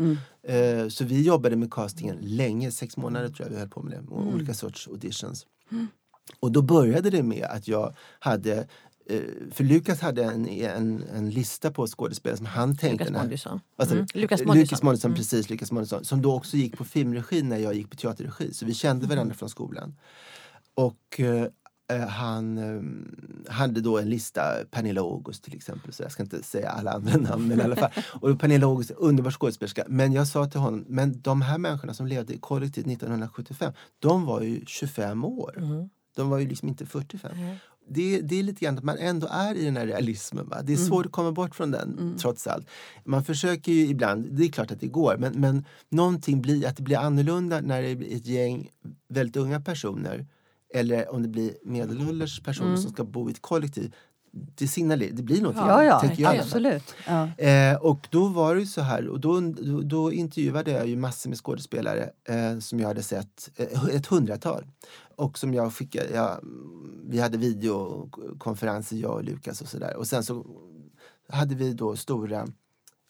Eh, 0.42 0.88
så 0.88 1.04
vi 1.04 1.22
jobbade 1.22 1.56
med 1.56 1.70
castingen 1.72 2.16
länge, 2.20 2.70
sex 2.70 2.96
månader 2.96 3.28
tror 3.28 3.46
jag 3.46 3.50
vi 3.54 3.58
höll 3.60 3.68
på 3.68 3.82
med 3.82 3.92
det. 3.92 4.08
Och 4.14 4.26
Olika 4.34 4.54
sorts 4.54 4.88
auditions. 4.88 5.46
Och 6.40 6.52
då 6.52 6.62
började 6.62 7.10
det 7.10 7.22
med 7.22 7.44
att 7.44 7.68
jag 7.68 7.94
hade 8.18 8.66
eh, 9.06 9.20
för 9.50 9.64
Lukas 9.64 10.00
hade 10.00 10.24
en, 10.24 10.48
en, 10.48 11.04
en 11.14 11.30
lista 11.30 11.70
på 11.70 11.86
skådespelare 11.86 12.36
som 12.36 12.46
han 12.46 12.76
tänkte... 12.76 13.04
Lukas 13.04 13.22
Moodysson. 13.22 13.60
du? 13.78 13.84
Mm. 13.84 14.06
Lukas 14.14 14.40
Eh, 14.40 14.46
Moodysson. 14.46 14.78
Moodysson, 14.82 15.14
precis. 15.14 15.50
Lukas 15.50 15.72
Moodysson, 15.72 16.04
som 16.04 16.22
då 16.22 16.34
också 16.34 16.56
gick 16.56 16.76
på 16.76 16.84
filmregi 16.84 17.42
när 17.42 17.58
jag 17.58 17.74
gick 17.74 17.90
på 17.90 17.96
teaterregi. 17.96 18.54
Så 18.54 18.66
vi 18.66 18.74
kände 18.74 19.06
varandra 19.06 19.34
från 19.34 19.48
skolan. 19.48 19.96
Och 20.74 21.20
eh, 21.20 21.46
eh, 21.92 22.08
han 22.08 22.58
eh, 22.58 23.52
hade 23.52 23.80
då 23.80 23.98
en 23.98 24.10
lista, 24.10 24.42
Pernilla 24.70 25.00
August 25.00 25.44
till 25.44 25.54
exempel. 25.54 25.92
Så 25.92 26.02
jag 26.02 26.12
ska 26.12 26.22
inte 26.22 26.42
säga 26.42 26.70
alla 26.70 26.92
andra 26.92 27.16
namn. 27.28 27.48
Men 27.48 27.60
i 27.60 27.62
alla 27.62 27.76
fall. 27.76 27.90
Och 28.20 28.40
Pernilla 28.40 28.66
August, 28.66 28.90
underbar 28.90 29.30
skådespelerska. 29.30 29.84
Men 29.88 30.12
jag 30.12 30.28
sa 30.28 30.46
till 30.46 30.60
honom, 30.60 30.84
men 30.88 31.20
de 31.20 31.42
här 31.42 31.58
människorna 31.58 31.94
som 31.94 32.06
levde 32.06 32.34
i 32.34 32.38
kollektivt 32.38 32.86
1975, 32.86 33.72
de 33.98 34.24
var 34.24 34.40
ju 34.40 34.62
25 34.66 35.24
år. 35.24 35.58
Mm. 35.58 35.88
De 36.14 36.28
var 36.28 36.38
ju 36.38 36.48
liksom 36.48 36.68
inte 36.68 36.86
45. 36.86 37.30
Det, 37.88 38.20
det 38.20 38.38
är 38.38 38.42
lite 38.42 38.64
grann 38.64 38.78
att 38.78 38.84
man 38.84 38.98
ändå 38.98 39.26
är 39.30 39.54
i 39.54 39.64
den 39.64 39.76
här 39.76 39.86
realismen. 39.86 40.48
Va? 40.48 40.62
Det 40.62 40.72
är 40.72 40.76
svårt 40.76 41.06
att 41.06 41.12
komma 41.12 41.32
bort 41.32 41.54
från 41.54 41.70
den 41.70 42.16
trots 42.20 42.46
allt. 42.46 42.66
Man 43.04 43.24
försöker 43.24 43.72
ju 43.72 43.86
ibland, 43.86 44.26
det 44.30 44.44
är 44.44 44.48
klart 44.48 44.70
att 44.70 44.80
det 44.80 44.86
går, 44.86 45.16
men, 45.18 45.40
men 45.40 45.64
någonting 45.88 46.42
blir, 46.42 46.66
att 46.66 46.76
det 46.76 46.82
blir 46.82 46.98
annorlunda 46.98 47.60
när 47.60 47.82
det 47.82 47.96
blir 47.96 48.16
ett 48.16 48.26
gäng 48.26 48.68
väldigt 49.08 49.36
unga 49.36 49.60
personer 49.60 50.26
eller 50.74 51.12
om 51.12 51.22
det 51.22 51.28
blir 51.28 51.54
medelålders 51.62 52.40
personer 52.40 52.76
som 52.76 52.90
ska 52.90 53.04
bo 53.04 53.28
i 53.28 53.32
ett 53.32 53.42
kollektiv. 53.42 53.94
det 54.32 54.68
signalerar, 54.68 55.12
det 55.12 55.22
blir 55.22 55.40
någonting. 55.40 55.66
Ja, 55.66 55.84
ja, 55.84 56.00
tänker 56.00 56.22
jag. 56.22 56.36
absolut. 56.36 56.94
Ja. 57.06 57.44
Eh, 57.44 57.76
och 57.76 58.06
då 58.10 58.28
var 58.28 58.54
det 58.54 58.60
ju 58.60 58.66
så 58.66 58.80
här, 58.80 59.08
och 59.08 59.20
då, 59.20 59.40
då, 59.40 59.80
då 59.80 60.12
intervjuade 60.12 60.70
jag 60.70 60.86
ju 60.86 60.96
massor 60.96 61.30
med 61.30 61.38
skådespelare 61.38 62.10
eh, 62.28 62.58
som 62.58 62.80
jag 62.80 62.88
hade 62.88 63.02
sett, 63.02 63.50
eh, 63.56 63.84
ett 63.84 64.06
hundratal. 64.06 64.64
Och 65.16 65.38
som 65.38 65.54
jag 65.54 65.72
skickade, 65.74 66.14
ja, 66.14 66.40
vi 67.06 67.20
hade 67.20 67.38
videokonferenser 67.38 68.96
jag 68.96 69.12
och 69.12 69.24
Lukas 69.24 69.60
och 69.60 69.68
sådär. 69.68 69.96
Och 69.96 70.06
sen 70.06 70.24
så 70.24 70.46
hade 71.28 71.54
vi 71.54 71.72
då 71.72 71.96
stora 71.96 72.48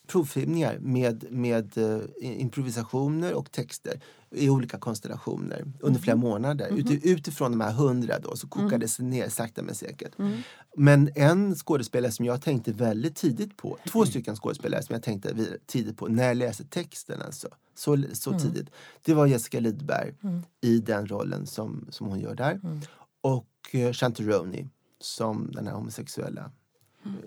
provfilmningar 0.06 0.78
med, 0.78 1.26
med 1.30 1.78
uh, 1.78 2.00
improvisationer 2.20 3.34
och 3.34 3.52
texter 3.52 4.00
i 4.30 4.50
olika 4.50 4.78
konstellationer 4.78 5.64
under 5.80 6.00
flera 6.00 6.16
månader. 6.16 6.68
Mm 6.68 6.80
-hmm. 6.80 7.00
utifrån 7.02 7.50
de 7.50 7.60
här 7.60 7.72
hundra 7.72 8.18
då 8.18 8.36
så 8.36 8.48
kokades 8.48 8.98
mm. 8.98 9.10
det 9.10 9.16
ner 9.16 9.28
sakta 9.28 9.62
men 9.62 9.74
säkert. 9.74 10.18
Mm. 10.18 10.38
Men 10.76 11.10
en 11.14 11.54
skådespelare 11.54 12.12
som 12.12 12.24
jag 12.24 12.42
tänkte 12.42 12.72
väldigt 12.72 13.16
tidigt 13.16 13.56
på, 13.56 13.78
två 13.88 14.06
stycken 14.06 14.36
skådespelare 14.36 14.82
som 14.82 14.92
jag 14.92 15.02
tänkte 15.02 15.34
tidigt 15.66 15.96
på 15.96 16.08
när 16.08 16.24
jag 16.24 16.36
läste 16.36 16.64
texten 16.64 17.22
alltså, 17.22 17.48
så, 17.74 18.04
så 18.12 18.30
mm. 18.30 18.42
tidigt. 18.42 18.70
Det 19.04 19.14
var 19.14 19.26
Jessica 19.26 19.60
Lidberg 19.60 20.14
mm. 20.22 20.42
i 20.60 20.78
den 20.78 21.06
rollen 21.06 21.46
som, 21.46 21.86
som 21.90 22.06
hon 22.06 22.20
gör 22.20 22.34
där. 22.34 22.60
Mm. 22.64 22.80
Och 23.20 23.46
uh, 23.74 23.92
Chantaroni 23.92 24.68
som 25.00 25.50
den 25.52 25.66
här 25.66 25.74
homosexuella 25.74 26.50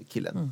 killen. 0.08 0.52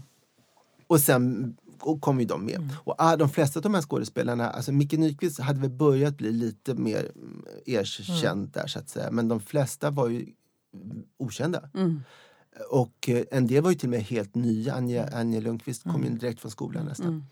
Och 0.87 0.99
sen 0.99 1.55
och 1.79 2.01
kom 2.01 2.19
ju 2.19 2.25
de 2.25 2.45
med. 2.45 2.55
Mm. 2.55 2.69
Och 2.83 2.95
ah, 2.97 3.15
de 3.15 3.29
flesta 3.29 3.59
av 3.59 3.63
de 3.63 3.73
här 3.73 3.81
skådespelarna, 3.81 4.49
alltså 4.49 4.71
Micke 4.71 4.93
Nyqvist 4.93 5.39
hade 5.39 5.59
väl 5.59 5.69
börjat 5.69 6.17
bli 6.17 6.31
lite 6.31 6.73
mer 6.73 7.11
mm, 7.15 7.45
erkänd 7.65 8.39
mm. 8.39 8.51
där 8.53 8.67
så 8.67 8.79
att 8.79 8.89
säga. 8.89 9.11
Men 9.11 9.27
de 9.27 9.39
flesta 9.39 9.91
var 9.91 10.09
ju 10.09 10.25
okända. 11.17 11.69
Mm. 11.73 12.01
Och 12.71 13.09
eh, 13.09 13.23
en 13.31 13.47
del 13.47 13.63
var 13.63 13.69
ju 13.69 13.75
till 13.75 13.87
och 13.87 13.91
med 13.91 14.03
helt 14.03 14.35
nya. 14.35 14.73
Anja, 14.73 15.03
mm. 15.03 15.19
Anja 15.19 15.39
Lundqvist 15.39 15.83
kom 15.83 16.01
ju 16.01 16.07
mm. 16.07 16.19
direkt 16.19 16.39
från 16.39 16.51
skolan 16.51 16.85
nästan. 16.85 17.25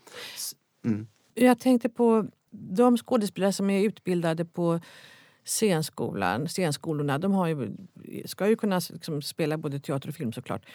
Jag 1.34 1.60
tänkte 1.60 1.88
på 1.88 2.26
de 2.54 2.96
skådespelare 2.96 3.52
som 3.52 3.70
är 3.70 3.84
utbildade 3.84 4.44
på 4.44 4.80
scenskolan, 5.44 6.48
scenskolorna, 6.48 7.18
de 7.18 7.32
har 7.32 7.46
ju, 7.46 7.76
ska 8.26 8.48
ju 8.48 8.56
kunna 8.56 8.80
liksom 8.90 9.22
spela 9.22 9.58
både 9.58 9.80
teater 9.80 10.08
och 10.08 10.14
film 10.14 10.32
såklart. 10.32 10.66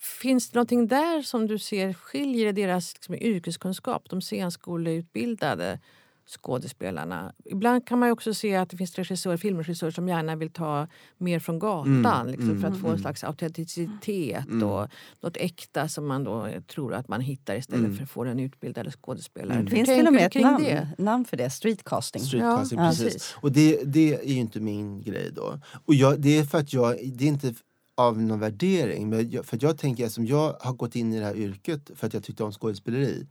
Finns 0.00 0.50
det 0.50 0.54
någonting 0.56 0.86
där 0.86 1.22
som 1.22 1.46
du 1.46 1.58
ser 1.58 1.92
skiljer 1.92 2.52
deras 2.52 2.94
liksom, 2.94 3.14
yrkeskunskap, 3.14 4.10
de 4.10 4.20
scenskoleutbildade 4.20 5.80
skådespelarna? 6.28 7.32
Ibland 7.44 7.86
kan 7.86 7.98
man 7.98 8.10
också 8.10 8.34
se 8.34 8.56
att 8.56 8.70
det 8.70 8.76
finns 8.76 8.94
regissörer, 8.94 9.36
filmregissörer 9.36 9.90
som 9.90 10.08
gärna 10.08 10.36
vill 10.36 10.50
ta 10.50 10.86
mer 11.18 11.38
från 11.38 11.58
gatan 11.58 12.06
mm, 12.06 12.26
liksom, 12.26 12.50
mm, 12.50 12.60
för 12.60 12.68
att 12.68 12.80
få 12.80 12.86
en 12.86 12.92
mm. 12.92 13.02
slags 13.02 13.24
autenticitet 13.24 14.46
mm. 14.46 14.68
och 14.68 14.88
något 15.20 15.36
äkta 15.36 15.88
som 15.88 16.06
man 16.06 16.24
då 16.24 16.48
tror 16.66 16.94
att 16.94 17.08
man 17.08 17.20
hittar 17.20 17.56
istället 17.56 17.84
mm. 17.84 17.96
för 17.96 18.04
att 18.04 18.10
få 18.10 18.24
den 18.24 18.40
utbildade 18.40 18.90
skådespelaren. 18.90 19.64
Det 19.64 19.70
finns 19.70 19.88
till 19.88 20.06
och 20.06 20.12
med 20.12 20.26
ett 20.26 20.42
namn, 20.42 20.64
det? 20.64 20.88
namn 20.98 21.24
för 21.24 21.36
det, 21.36 21.50
streetcasting. 21.50 22.22
Streetcasting, 22.22 22.78
ja. 22.78 22.88
precis. 22.88 23.04
Ja, 23.04 23.10
precis. 23.10 23.36
Och 23.40 23.52
det, 23.52 23.82
det 23.84 24.14
är 24.14 24.28
ju 24.28 24.38
inte 24.40 24.60
min 24.60 25.02
grej 25.02 25.30
då. 25.32 25.60
Och 25.84 25.94
jag, 25.94 26.20
det 26.20 26.38
är 26.38 26.44
för 26.44 26.58
att 26.58 26.72
jag, 26.72 26.96
det 27.12 27.24
är 27.24 27.28
inte 27.28 27.54
av 27.98 28.22
någon 28.22 28.40
värdering. 28.40 29.08
Men 29.08 29.30
jag, 29.30 29.46
för 29.46 29.58
jag 29.60 29.78
tänker 29.78 30.08
som 30.08 30.26
jag 30.26 30.56
har 30.60 30.72
gått 30.72 30.96
in 30.96 31.12
i 31.12 31.18
det 31.18 31.24
här 31.24 31.36
yrket 31.36 31.90
för 31.94 32.06
att 32.06 32.14
jag 32.14 32.22
tyckte 32.22 32.44
om 32.44 32.52
skådespeleri. 32.52 33.26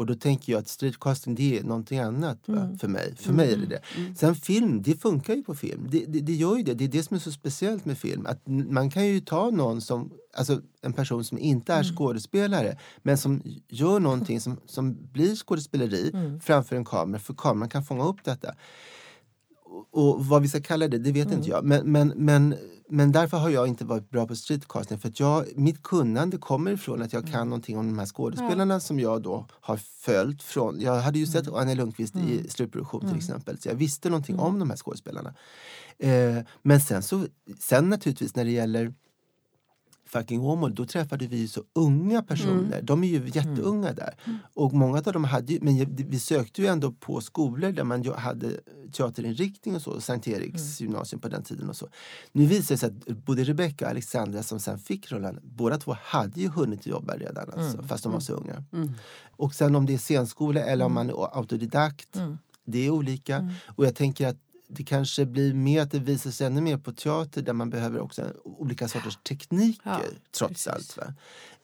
Och 0.00 0.06
då 0.06 0.14
tänker 0.14 0.52
jag 0.52 0.60
att 0.60 0.68
streetcasting 0.68 1.34
det 1.34 1.58
är 1.58 1.62
någonting 1.62 1.98
annat 1.98 2.48
mm. 2.48 2.78
för 2.78 2.88
mig. 2.88 3.16
För 3.16 3.30
mm. 3.30 3.36
mig 3.36 3.52
är 3.52 3.56
det 3.56 3.66
det. 3.66 3.80
Mm. 3.96 4.14
Sen 4.14 4.34
film, 4.34 4.82
det 4.82 4.94
funkar 4.94 5.34
ju 5.34 5.42
på 5.42 5.54
film. 5.54 5.86
Det, 5.90 6.04
det, 6.08 6.20
det, 6.20 6.32
gör 6.32 6.56
ju 6.56 6.62
det. 6.62 6.74
Det 6.74 6.84
är 6.84 6.88
det 6.88 7.02
som 7.02 7.14
är 7.14 7.20
så 7.20 7.32
speciellt 7.32 7.84
med 7.84 7.98
film. 7.98 8.26
Att 8.26 8.46
man 8.46 8.90
kan 8.90 9.06
ju 9.06 9.20
ta 9.20 9.50
någon 9.50 9.80
som, 9.80 10.12
alltså 10.34 10.60
en 10.82 10.92
person 10.92 11.24
som 11.24 11.38
inte 11.38 11.72
är 11.72 11.82
mm. 11.82 11.96
skådespelare 11.96 12.78
men 13.02 13.18
som 13.18 13.42
gör 13.68 14.00
någonting 14.00 14.40
som, 14.40 14.60
som 14.66 14.96
blir 15.12 15.36
skådespeleri 15.36 16.10
mm. 16.14 16.40
framför 16.40 16.76
en 16.76 16.84
kamera. 16.84 17.20
För 17.20 17.34
kameran 17.34 17.68
kan 17.68 17.84
fånga 17.84 18.04
upp 18.04 18.24
detta. 18.24 18.54
Och 19.90 20.26
vad 20.26 20.42
vi 20.42 20.48
ska 20.48 20.60
kalla 20.60 20.88
det, 20.88 20.98
det 20.98 21.12
vet 21.12 21.26
mm. 21.26 21.38
inte 21.38 21.50
jag. 21.50 21.64
Men, 21.64 21.92
men, 21.92 22.08
men, 22.16 22.54
men 22.88 23.12
därför 23.12 23.36
har 23.36 23.50
jag 23.50 23.68
inte 23.68 23.84
varit 23.84 24.10
bra 24.10 24.26
på 24.26 24.36
streetcasting. 24.36 24.98
För 24.98 25.08
att 25.08 25.20
jag, 25.20 25.44
mitt 25.56 25.82
kunnande 25.82 26.38
kommer 26.38 26.70
ifrån 26.70 27.02
att 27.02 27.12
jag 27.12 27.24
kan 27.24 27.34
mm. 27.34 27.48
någonting 27.48 27.78
om 27.78 27.86
de 27.86 27.98
här 27.98 28.06
skådespelarna 28.06 28.74
ja. 28.74 28.80
som 28.80 29.00
jag 29.00 29.22
då 29.22 29.46
har 29.50 29.76
följt 29.76 30.42
från. 30.42 30.80
Jag 30.80 31.00
hade 31.00 31.18
ju 31.18 31.26
sett 31.26 31.46
mm. 31.46 31.60
Anja 31.60 31.74
Lundqvist 31.74 32.14
mm. 32.14 32.28
i 32.28 32.48
slutproduktion 32.48 33.00
till 33.00 33.08
mm. 33.08 33.18
exempel. 33.18 33.58
Så 33.58 33.68
jag 33.68 33.74
visste 33.74 34.08
någonting 34.10 34.34
mm. 34.34 34.46
om 34.46 34.58
de 34.58 34.70
här 34.70 34.76
skådespelarna. 34.76 35.34
Eh, 35.98 36.36
men 36.62 36.80
sen 36.80 37.02
så, 37.02 37.26
sen 37.58 37.90
naturligtvis 37.90 38.36
när 38.36 38.44
det 38.44 38.50
gäller 38.50 38.94
fucking 40.10 40.40
Åmål, 40.40 40.74
då 40.74 40.86
träffade 40.86 41.26
vi 41.26 41.48
så 41.48 41.64
unga 41.72 42.22
personer. 42.22 42.74
Mm. 42.74 42.86
De 42.86 43.04
är 43.04 43.08
ju 43.08 43.26
jätteunga 43.26 43.88
mm. 43.88 43.94
där. 43.94 44.14
Mm. 44.24 44.38
Och 44.54 44.72
många 44.72 44.98
av 44.98 45.12
dem 45.12 45.24
hade 45.24 45.52
ju, 45.52 45.58
men 45.62 45.94
vi 45.96 46.18
sökte 46.18 46.62
ju 46.62 46.68
ändå 46.68 46.92
på 46.92 47.20
skolor 47.20 47.72
där 47.72 47.84
man 47.84 48.04
hade 48.04 48.60
teaterinriktning 48.92 49.74
och 49.74 49.82
så, 49.82 50.00
Sankt 50.00 50.28
Eriks 50.28 50.80
mm. 50.80 50.90
gymnasium 50.90 51.20
på 51.20 51.28
den 51.28 51.42
tiden 51.42 51.68
och 51.68 51.76
så. 51.76 51.88
Nu 52.32 52.46
visar 52.46 52.74
det 52.74 52.78
sig 52.78 52.88
att 52.88 53.24
både 53.24 53.44
Rebecca 53.44 53.84
och 53.84 53.90
Alexandra 53.90 54.42
som 54.42 54.60
sen 54.60 54.78
fick 54.78 55.12
rollen, 55.12 55.38
båda 55.42 55.78
två 55.78 55.96
hade 56.02 56.40
ju 56.40 56.48
hunnit 56.48 56.86
jobba 56.86 57.16
redan 57.16 57.50
alltså, 57.50 57.74
mm. 57.76 57.88
fast 57.88 58.02
de 58.02 58.12
var 58.12 58.20
så 58.20 58.32
unga. 58.32 58.64
Mm. 58.72 58.92
Och 59.36 59.54
sen 59.54 59.74
om 59.74 59.86
det 59.86 59.94
är 59.94 59.98
scenskola 59.98 60.60
eller 60.60 60.84
om 60.84 60.94
man 60.94 61.10
är 61.10 61.38
autodidakt, 61.38 62.20
det 62.64 62.86
är 62.86 62.90
olika. 62.90 63.50
Och 63.66 63.86
jag 63.86 63.94
tänker 63.94 64.26
att 64.28 64.36
det 64.70 64.84
kanske 64.84 65.26
blir 65.26 65.54
mer 65.54 65.82
att 65.82 65.90
det 65.90 65.98
visar 65.98 66.30
sig 66.30 66.46
ännu 66.46 66.60
mer 66.60 66.76
på 66.76 66.92
teater 66.92 67.42
där 67.42 67.52
man 67.52 67.70
behöver 67.70 68.00
också 68.00 68.32
olika 68.44 68.88
sorters 68.88 69.16
tekniker 69.16 69.82
ja, 69.84 70.00
trots 70.38 70.64
precis. 70.64 70.68
allt. 70.68 70.96
Va? 70.96 71.14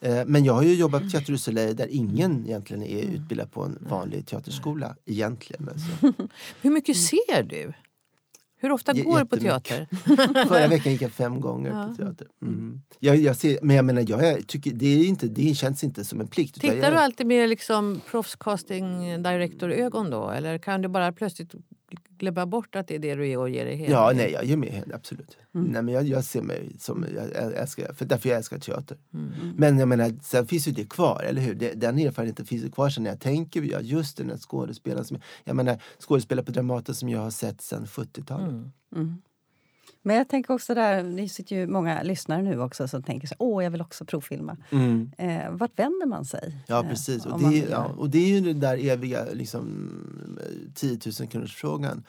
Eh, 0.01 0.25
men 0.27 0.45
jag 0.45 0.53
har 0.53 0.62
ju 0.62 0.75
jobbat 0.75 1.03
på 1.03 1.09
Teater 1.09 1.33
du 1.33 1.38
Soleil 1.38 1.77
där 1.77 1.88
ingen 1.90 2.47
egentligen 2.47 2.83
är 2.83 3.03
mm. 3.03 3.14
utbildad 3.14 3.53
på 3.53 3.62
en 3.62 3.79
vanlig 3.81 4.27
teaterskola 4.27 4.97
egentligen. 5.05 5.69
Alltså. 5.69 6.12
Hur 6.62 6.71
mycket 6.71 6.97
ser 6.97 7.42
du? 7.42 7.73
Hur 8.59 8.73
ofta 8.73 8.92
går 8.92 9.19
du 9.19 9.27
på 9.27 9.37
teater? 9.37 9.88
Förra 10.49 10.69
veckan 10.69 10.92
gick 10.92 11.03
jag 11.03 11.12
fem 11.12 11.40
gånger 11.40 11.71
ja. 11.71 11.88
på 11.88 11.95
teater. 11.95 12.27
Mm. 12.42 12.81
Jag, 12.99 13.16
jag 13.16 13.37
ser, 13.37 13.59
men 13.62 13.77
jag 13.77 13.85
menar, 13.85 14.05
jag 14.09 14.47
tycker, 14.47 14.73
det, 14.73 14.87
är 14.87 15.05
inte, 15.05 15.27
det 15.27 15.55
känns 15.55 15.85
inte 15.85 16.05
som 16.05 16.21
en 16.21 16.29
plikt. 16.29 16.55
Tittar 16.61 16.77
jag, 16.77 16.92
du 16.92 16.97
alltid 16.97 17.27
med 17.27 17.49
liksom 17.49 18.01
proffscasting 18.11 19.23
director-ögon 19.23 20.11
då? 20.11 20.31
Eller 20.31 20.59
kan 20.59 20.83
du 20.83 20.88
bara 20.88 21.12
plötsligt 21.12 21.55
glömma 22.18 22.46
bort 22.46 22.76
att 22.76 22.88
det 22.88 22.94
är 22.94 22.98
det 22.98 23.14
du 23.14 23.29
är 23.29 23.38
och 23.38 23.50
ger 23.50 23.64
dig 23.64 23.76
heder? 23.76 23.92
Ja, 23.92 24.12
nej, 24.14 24.33
jag 24.33 24.44
ger 24.44 24.57
mig 24.57 24.70
heder, 24.70 24.94
absolut. 24.94 25.37
Mm. 25.55 25.66
Nej, 25.66 25.83
men 25.83 25.94
jag, 25.94 26.05
jag, 26.05 26.24
ser 26.24 26.42
mig 26.42 26.76
som, 26.79 27.07
jag, 27.14 27.52
älskar, 27.55 27.92
för 27.92 28.05
därför 28.05 28.29
jag 28.29 28.38
älskar 28.38 28.59
teater. 28.59 28.98
Mm. 29.14 29.33
Men 29.57 29.79
jag 29.79 29.88
menar, 29.88 30.12
sen 30.22 30.46
finns 30.46 30.68
ju 30.68 30.72
det 30.72 30.85
kvar, 30.85 31.22
eller 31.22 31.40
hur? 31.40 31.55
Det, 31.55 31.72
den 31.72 31.98
erfarenheten 31.98 32.46
finns 32.46 32.64
ju 32.64 32.70
kvar 32.70 32.90
sen 32.90 33.02
när 33.02 33.11
jag 33.11 33.20
tänker, 33.20 33.62
ja, 33.62 33.81
just 33.81 34.16
den 34.16 34.31
här 34.31 34.37
skådespelaren 34.37 35.05
som, 35.05 35.18
jag 35.44 35.57
menar, 35.57 35.83
skådespelare 35.98 36.44
på 36.44 36.52
Dramaten 36.52 36.94
som 36.94 37.09
jag 37.09 37.20
har 37.20 37.31
sett 37.31 37.61
sen 37.61 37.87
70-talet. 37.87 38.48
Mm. 38.96 39.22
Men 40.07 40.16
jag 40.16 40.29
tänker 40.29 40.55
också 40.55 40.75
där, 40.75 41.03
det 41.03 41.29
sitter 41.29 41.57
ju 41.57 41.66
många 41.66 42.03
lyssnare 42.03 42.42
nu 42.42 42.61
också 42.61 42.88
som 42.88 43.03
tänker 43.03 43.29
så 43.29 43.35
åh 43.38 43.64
jag 43.64 43.71
vill 43.71 43.81
också 43.81 44.05
provfilma. 44.05 44.57
Mm. 44.71 45.11
Eh, 45.19 45.51
vart 45.51 45.79
vänder 45.79 46.07
man 46.07 46.25
sig? 46.25 46.64
Ja 46.66 46.83
eh, 46.83 46.88
precis, 46.88 47.27
eh, 47.27 47.33
och, 47.33 47.40
det, 47.51 47.57
ja, 47.57 47.85
och 47.85 48.11
det 48.11 48.19
är 48.19 48.29
ju 48.29 48.40
den 48.40 48.61
där 48.61 48.87
eviga 48.87 49.25
liksom, 49.33 49.90
10 50.75 50.99
000 51.21 51.29
kronors 51.29 51.57
frågan. 51.57 52.05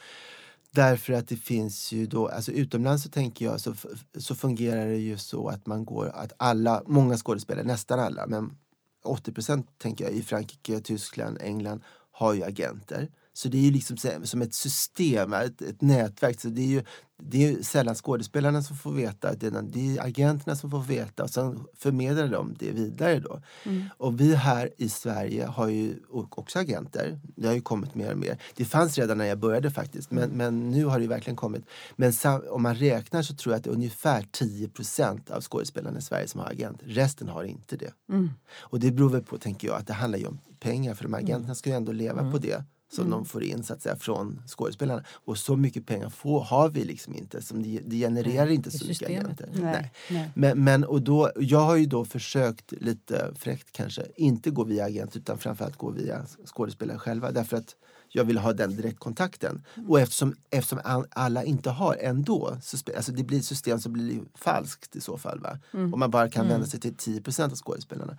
Därför 0.72 1.14
att 1.14 1.28
det 1.28 1.36
finns 1.36 1.92
ju 1.92 2.06
då, 2.06 2.28
alltså 2.28 2.52
utomlands 2.52 3.04
så 3.04 3.10
tänker 3.10 3.46
jag 3.46 3.62
så, 3.62 3.74
så 4.18 4.36
fungerar 4.36 4.86
det 4.86 4.98
ju 4.98 5.18
så 5.18 5.48
att 5.48 5.66
man 5.66 5.86
går, 5.86 6.12
att 6.14 6.34
alla, 6.38 6.84
många 6.88 7.18
skådespelare, 7.18 7.66
nästan 7.66 8.00
alla, 8.00 8.28
men 8.28 8.58
80 9.04 9.32
procent 9.32 9.68
tänker 9.78 10.04
jag 10.04 10.14
i 10.14 10.22
Frankrike, 10.22 10.80
Tyskland, 10.80 11.38
England 11.42 11.82
har 12.12 12.34
ju 12.34 12.44
agenter. 12.44 13.10
Så 13.38 13.50
det 13.50 13.58
är 13.58 13.62
ju 13.62 13.72
liksom 13.72 13.98
som 14.24 14.42
ett 14.42 14.54
system, 14.54 15.34
ett, 15.34 15.62
ett 15.62 15.82
nätverk. 15.82 16.42
Så 16.42 16.48
det 16.48 16.62
är 16.62 16.68
ju 16.68 16.84
det 17.20 17.46
är 17.46 17.64
sällan 17.64 17.96
skådespelarna 17.96 18.64
som 18.64 18.78
får 18.78 18.92
veta, 18.92 19.34
det 19.34 19.48
är, 19.48 19.62
det 19.62 19.98
är 19.98 20.06
agenterna 20.06 20.56
som 20.56 20.72
får 20.72 20.84
veta 20.84 21.24
och 21.24 21.30
sen 21.30 21.64
förmedlar 21.76 22.28
de 22.28 22.56
det 22.60 22.72
vidare. 22.72 23.20
Då. 23.20 23.42
Mm. 23.64 23.84
Och 23.98 24.22
vi 24.22 24.36
här 24.36 24.70
i 24.78 24.90
Sverige 24.90 25.46
har 25.46 25.68
ju 25.68 25.96
också 26.10 26.60
agenter. 26.60 27.20
Det 27.36 27.48
har 27.48 27.54
ju 27.54 27.62
kommit 27.62 27.96
mer 27.96 28.12
och 28.12 28.18
mer. 28.18 28.38
Det 28.56 28.66
fanns 28.66 28.98
redan 28.98 29.18
när 29.18 29.26
jag 29.26 29.40
började 29.40 29.72
faktiskt, 29.72 30.12
men, 30.12 30.24
mm. 30.24 30.38
men 30.38 30.72
nu 30.72 30.86
har 30.86 31.00
det 31.00 31.08
verkligen 31.08 31.38
kommit. 31.38 31.66
Men 31.96 32.14
om 32.50 32.64
man 32.64 32.76
räknar 32.76 33.22
så 33.22 33.36
tror 33.36 33.54
jag 33.54 33.58
att 33.58 33.64
det 33.64 33.70
är 33.70 33.74
ungefär 33.74 34.22
10% 34.22 35.32
av 35.32 35.42
skådespelarna 35.42 36.00
i 36.00 36.02
Sverige 36.02 36.28
som 36.28 36.40
har 36.40 36.48
agent. 36.48 36.80
Resten 36.84 37.28
har 37.28 37.44
inte 37.44 37.78
det. 37.78 37.94
Mm. 38.10 38.30
Och 38.60 38.80
det 38.80 38.92
beror 38.92 39.10
väl 39.10 39.24
på, 39.24 39.38
tänker 39.38 39.68
jag, 39.68 39.78
att 39.78 39.88
det 39.88 39.94
handlar 39.94 40.20
ju 40.20 40.26
om 40.26 40.40
pengar 40.60 40.94
för 40.94 41.04
de 41.04 41.14
agenterna 41.14 41.56
ska 41.56 41.70
ju 41.70 41.76
ändå 41.76 41.92
leva 41.92 42.20
på 42.20 42.28
mm. 42.28 42.42
det 42.42 42.64
som 42.90 43.06
mm. 43.06 43.12
de 43.12 43.26
får 43.26 43.44
in 43.44 43.64
så 43.64 43.74
att 43.74 43.82
säga, 43.82 43.96
från 43.96 44.42
skådespelarna. 44.48 45.04
Och 45.26 45.38
så 45.38 45.56
mycket 45.56 45.86
pengar 45.86 46.10
får, 46.10 46.42
har 46.42 46.70
vi 46.70 46.84
liksom 46.84 47.16
inte. 47.16 47.42
Som 47.42 47.64
det, 47.64 47.82
det 47.86 47.98
genererar 47.98 48.46
Nej, 48.46 48.56
inte 48.56 48.72
så 48.72 48.88
mycket 48.88 49.10
agenter. 49.10 49.50
Nej. 49.54 49.92
Nej. 50.10 50.32
Men, 50.36 50.64
men, 50.64 50.84
och 50.84 51.02
då, 51.02 51.32
jag 51.36 51.60
har 51.60 51.76
ju 51.76 51.86
då 51.86 52.06
försökt, 52.06 52.72
lite 52.72 53.34
fräckt 53.40 53.72
kanske, 53.72 54.06
inte 54.16 54.50
gå 54.50 54.64
via 54.64 54.86
agent 54.86 55.16
utan 55.16 55.38
framförallt 55.38 55.78
gå 55.78 55.92
via 55.92 56.26
skådespelare 56.46 56.98
själva. 56.98 57.32
Därför 57.32 57.58
att 57.58 57.76
jag 58.10 58.24
vill 58.24 58.38
ha 58.38 58.54
den 58.54 58.76
direktkontakten. 58.76 59.64
Mm. 59.76 59.90
Och 59.90 60.00
eftersom, 60.00 60.36
eftersom 60.50 61.06
alla 61.10 61.44
inte 61.44 61.70
har 61.70 61.98
ändå, 62.02 62.58
så 62.62 62.78
alltså 62.96 63.12
det 63.12 63.24
blir 63.24 63.38
ett 63.38 63.46
system 63.46 63.80
som 63.80 63.94
blir 63.94 64.22
falskt 64.36 64.96
i 64.96 65.02
så 65.02 65.18
fall. 65.18 65.40
Va? 65.40 65.60
Mm. 65.74 65.94
Om 65.94 66.00
man 66.00 66.12
bara 66.12 66.30
kan 66.30 66.42
vända 66.42 66.56
mm. 66.56 66.68
sig 66.68 66.80
till 66.80 66.94
10% 66.94 67.44
av 67.44 67.56
skådespelarna. 67.56 68.18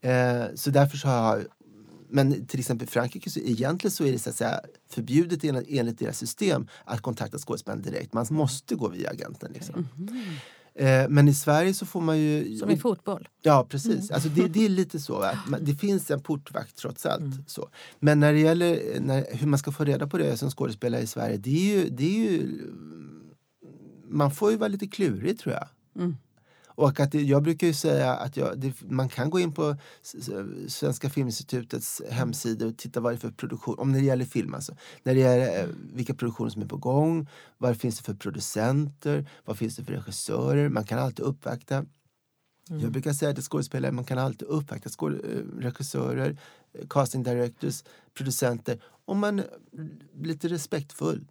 Eh, 0.00 0.44
så 0.54 0.70
därför 0.70 0.96
så 0.96 1.08
har 1.08 1.36
jag 1.36 1.46
men 2.10 2.46
till 2.46 2.60
exempel 2.60 2.88
i 2.88 2.90
Frankrike, 2.90 3.30
så 3.30 3.40
egentligen 3.40 3.92
så 3.92 4.04
är 4.04 4.12
det 4.12 4.18
så 4.18 4.30
att 4.30 4.36
säga, 4.36 4.60
förbjudet 4.88 5.44
enligt, 5.44 5.66
enligt 5.68 5.98
deras 5.98 6.18
system 6.18 6.68
att 6.84 7.00
kontakta 7.00 7.38
skådespelaren 7.38 7.82
direkt. 7.82 8.12
Man 8.12 8.26
måste 8.30 8.74
gå 8.74 8.88
via 8.88 9.10
agenten. 9.10 9.52
Liksom. 9.52 9.88
Mm. 9.98 11.14
Men 11.14 11.28
i 11.28 11.34
Sverige 11.34 11.74
så 11.74 11.86
får 11.86 12.00
man 12.00 12.18
ju... 12.18 12.56
Som 12.56 12.70
i 12.70 12.76
fotboll? 12.76 13.28
Ja, 13.42 13.66
precis. 13.70 13.94
Mm. 13.94 14.14
Alltså 14.14 14.28
det, 14.28 14.48
det, 14.48 14.64
är 14.64 14.68
lite 14.68 15.00
så. 15.00 15.20
Att 15.20 15.48
man, 15.48 15.64
det 15.64 15.74
finns 15.74 16.10
en 16.10 16.20
portvakt 16.20 16.76
trots 16.76 17.06
allt. 17.06 17.20
Mm. 17.20 17.44
Så. 17.46 17.68
Men 17.98 18.20
när 18.20 18.32
det 18.32 18.38
gäller 18.38 19.00
när, 19.00 19.26
hur 19.36 19.46
man 19.46 19.58
ska 19.58 19.72
få 19.72 19.84
reda 19.84 20.06
på 20.06 20.18
det 20.18 20.36
som 20.36 20.50
skådespelare 20.50 21.00
i 21.00 21.06
Sverige, 21.06 21.36
det 21.36 21.50
är 21.50 21.76
ju... 21.76 21.88
Det 21.90 22.04
är 22.04 22.30
ju 22.30 22.60
man 24.10 24.30
får 24.30 24.50
ju 24.50 24.56
vara 24.56 24.68
lite 24.68 24.86
klurig 24.86 25.38
tror 25.38 25.54
jag. 25.54 25.68
Mm. 25.96 26.16
Och 26.80 27.00
att 27.00 27.12
det, 27.12 27.22
jag 27.22 27.42
brukar 27.42 27.66
ju 27.66 27.72
säga 27.72 28.12
att 28.14 28.36
jag, 28.36 28.58
det, 28.58 28.82
man 28.82 29.08
kan 29.08 29.30
gå 29.30 29.40
in 29.40 29.52
på 29.52 29.76
Svenska 30.68 31.10
Filminstitutets 31.10 32.02
hemsida 32.10 32.66
och 32.66 32.76
titta 32.76 33.00
vad 33.00 33.12
det 33.12 33.16
är 33.16 33.18
för 33.18 33.30
produktion, 33.30 33.78
om 33.78 33.92
det 33.92 34.00
gäller 34.00 34.24
film 34.24 34.54
alltså. 34.54 34.74
När 35.02 35.14
det 35.14 35.20
gäller 35.20 35.62
eh, 35.62 35.68
vilka 35.94 36.14
produktioner 36.14 36.50
som 36.50 36.62
är 36.62 36.66
på 36.66 36.76
gång, 36.76 37.28
vad 37.58 37.76
finns 37.76 37.96
det 37.96 38.02
för 38.02 38.14
producenter, 38.14 39.30
vad 39.44 39.58
finns 39.58 39.76
det 39.76 39.84
för 39.84 39.92
regissörer. 39.92 40.68
Man 40.68 40.84
kan 40.84 40.98
alltid 40.98 41.24
uppvakta. 41.24 41.76
Mm. 41.76 42.82
Jag 42.82 42.92
brukar 42.92 43.12
säga 43.12 43.34
till 43.34 43.44
skådespelare, 43.44 43.92
man 43.92 44.04
kan 44.04 44.18
alltid 44.18 44.48
uppvakta 44.48 44.88
eh, 44.88 45.10
regissörer, 45.58 46.38
eh, 46.72 46.86
casting 46.88 47.22
directors, 47.22 47.84
producenter 48.14 48.82
om 49.04 49.18
man 49.18 49.38
är 49.38 49.46
lite 50.22 50.48
respektfull, 50.48 51.24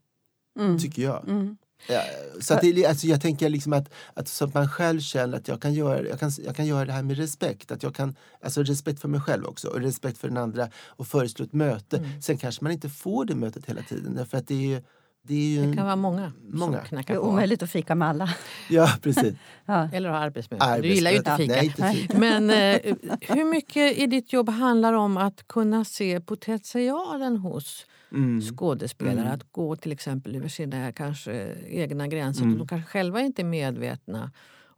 mm. 0.59 0.79
tycker 0.79 1.01
jag. 1.01 1.29
Mm. 1.29 1.57
Ja, 1.87 2.01
så 2.41 2.53
att 2.53 2.61
det, 2.61 2.85
alltså 2.85 3.07
jag 3.07 3.21
tänker 3.21 3.49
liksom 3.49 3.73
att, 3.73 3.89
att, 4.13 4.27
så 4.27 4.45
att 4.45 4.53
man 4.53 4.69
själv 4.69 4.99
känner 4.99 5.37
att 5.37 5.47
jag 5.47 5.61
kan, 5.61 5.73
göra, 5.73 6.07
jag, 6.07 6.19
kan, 6.19 6.31
jag 6.45 6.55
kan 6.55 6.65
göra 6.65 6.85
det 6.85 6.91
här 6.91 7.03
med 7.03 7.17
respekt. 7.17 7.71
Att 7.71 7.83
jag 7.83 7.95
kan, 7.95 8.15
alltså 8.41 8.63
respekt 8.63 9.01
för 9.01 9.07
mig 9.07 9.21
själv 9.21 9.45
också 9.45 9.67
och 9.67 9.81
respekt 9.81 10.17
för 10.17 10.27
den 10.27 10.37
andra 10.37 10.69
och 10.87 11.07
föreslå 11.07 11.45
ett 11.45 11.53
möte. 11.53 11.97
Mm. 11.97 12.21
Sen 12.21 12.37
kanske 12.37 12.63
man 12.63 12.71
inte 12.71 12.89
får 12.89 13.25
det 13.25 13.35
mötet 13.35 13.65
hela 13.65 13.81
tiden 13.81 14.15
därför 14.15 14.37
att 14.37 14.47
det 14.47 14.73
är 14.73 14.83
det, 15.21 15.57
är 15.57 15.67
det 15.67 15.75
kan 15.75 15.85
vara 15.85 15.95
många, 15.95 16.31
många. 16.49 16.77
som 16.77 16.87
knackar 16.87 17.15
på. 17.15 17.21
Det 17.21 17.27
är 17.27 17.29
omöjligt 17.29 17.63
att 17.63 17.71
fika 17.71 17.95
med 17.95 18.07
alla. 18.07 18.29
Ja, 18.69 18.89
precis. 19.01 19.33
ja. 19.65 19.89
Eller 19.93 20.09
ha 20.09 20.17
arbetsmöte. 20.17 20.81
Du 20.81 20.87
gillar 20.87 21.11
ju 21.11 21.17
inte 21.17 21.37
fika. 21.37 21.53
Nej, 21.53 21.65
inte 21.65 21.91
fika. 21.93 22.17
Men 22.19 22.49
eh, 22.49 22.95
hur 23.21 23.45
mycket 23.45 23.97
i 23.97 24.07
ditt 24.07 24.33
jobb 24.33 24.49
handlar 24.49 24.93
om 24.93 25.17
att 25.17 25.47
kunna 25.47 25.85
se 25.85 26.21
potentialen 26.21 27.37
hos 27.37 27.85
mm. 28.11 28.41
skådespelare 28.41 29.19
mm. 29.19 29.33
att 29.33 29.51
gå 29.51 29.75
till 29.75 29.91
exempel 29.91 30.35
över 30.35 30.47
sina 30.47 30.91
kanske 30.91 31.55
egna 31.67 32.07
gränser. 32.07 32.43
Mm. 32.43 32.57
De 32.57 32.67
kanske 32.67 32.89
själva 32.89 33.21
inte 33.21 33.41
är 33.41 33.45
medvetna 33.45 34.31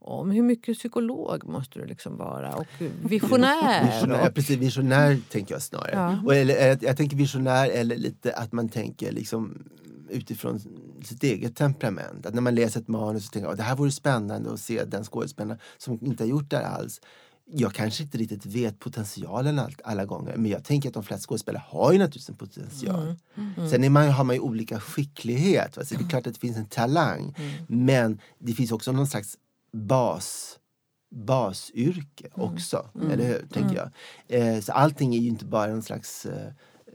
om 0.04 0.32
hur 0.32 0.44
mycket 0.44 0.78
psykolog 0.78 1.46
måste 1.46 1.80
du 1.80 1.86
liksom 1.86 2.18
vara 2.18 2.56
och 2.56 2.68
visionär. 3.04 3.86
visionär 3.94 4.28
och... 4.28 4.36
Precis, 4.36 4.58
visionär 4.58 5.20
tänker 5.30 5.56
jag 5.56 5.62
snarare. 5.62 5.92
Ja. 5.94 6.20
Och 6.26 6.36
eller, 6.36 6.78
jag 6.82 6.98
tänker 6.98 7.18
visionär 7.18 7.70
eller 7.70 7.96
lite 7.96 8.34
att 8.34 8.52
man 8.52 8.70
tänker 8.70 9.12
liksom 9.12 9.64
utifrån 10.10 10.60
sitt 11.04 11.24
eget 11.24 11.56
temperament. 11.56 12.26
Att 12.26 12.34
när 12.34 12.42
man 12.42 12.56
läser 12.56 12.80
ett 12.80 12.88
manus 12.88 13.26
så 13.26 13.32
tänker 13.32 13.50
att 13.50 13.58
det 13.58 13.64
här 13.64 13.76
vore 13.76 13.92
spännande 13.92 14.54
att 14.54 14.60
se 14.60 14.84
den 14.84 15.04
skådespelaren 15.04 15.60
som 15.78 16.00
inte 16.02 16.24
har 16.24 16.30
gjort 16.30 16.50
det 16.50 16.68
alls 16.68 17.02
jag 17.54 17.74
kanske 17.74 18.04
inte 18.04 18.18
riktigt 18.18 18.45
vet 18.45 18.80
potentialen 18.80 19.60
allt, 19.60 19.82
alla 19.84 20.06
gånger 20.06 20.38
men 20.38 20.52
jag 20.52 20.64
tänker 20.64 20.89
att 20.89 20.93
de 20.93 21.04
flesta 21.04 21.28
skådespelare 21.28 21.64
har 21.68 21.91
ju 21.91 21.99
naturligtvis 21.99 22.30
en 22.30 22.36
potential. 22.36 23.16
Mm. 23.36 23.54
Mm. 23.58 23.70
Sen 23.70 23.84
är 23.84 23.89
man, 23.89 24.10
har 24.10 24.24
man 24.24 24.36
ju 24.36 24.39
olika 24.39 24.80
skicklighet. 24.80 25.78
Va? 25.78 25.86
Så 25.86 25.95
det 25.95 26.04
är 26.04 26.10
klart 26.10 26.28
att 26.28 26.34
det 26.34 26.39
finns 26.39 26.58
en 26.58 26.66
talang 26.66 27.36
mm. 27.38 27.66
men 27.68 28.20
det 28.39 28.54
finns 28.54 28.72
också 28.72 28.91
någon 28.91 29.08
slags 29.08 29.38
bas 29.74 30.58
basyrke 31.16 32.28
mm. 32.36 32.47
också, 32.49 32.89
mm. 32.95 33.12
eller 33.12 33.28
hur? 33.28 33.39
Tänker 33.39 33.60
mm. 33.60 33.91
jag. 34.28 34.56
Eh, 34.56 34.62
så 34.62 34.72
allting 34.72 35.16
är 35.16 35.20
ju 35.20 35.28
inte 35.28 35.45
bara 35.45 35.72
en 35.72 35.84
slags 35.84 36.26
eh, 36.26 36.52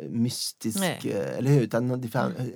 mystisk, 0.09 0.78
Nej. 0.78 1.01
Eh, 1.05 1.38
eller 1.38 1.51
hur? 1.51 1.61
Utan 1.61 1.88
det, 1.88 2.09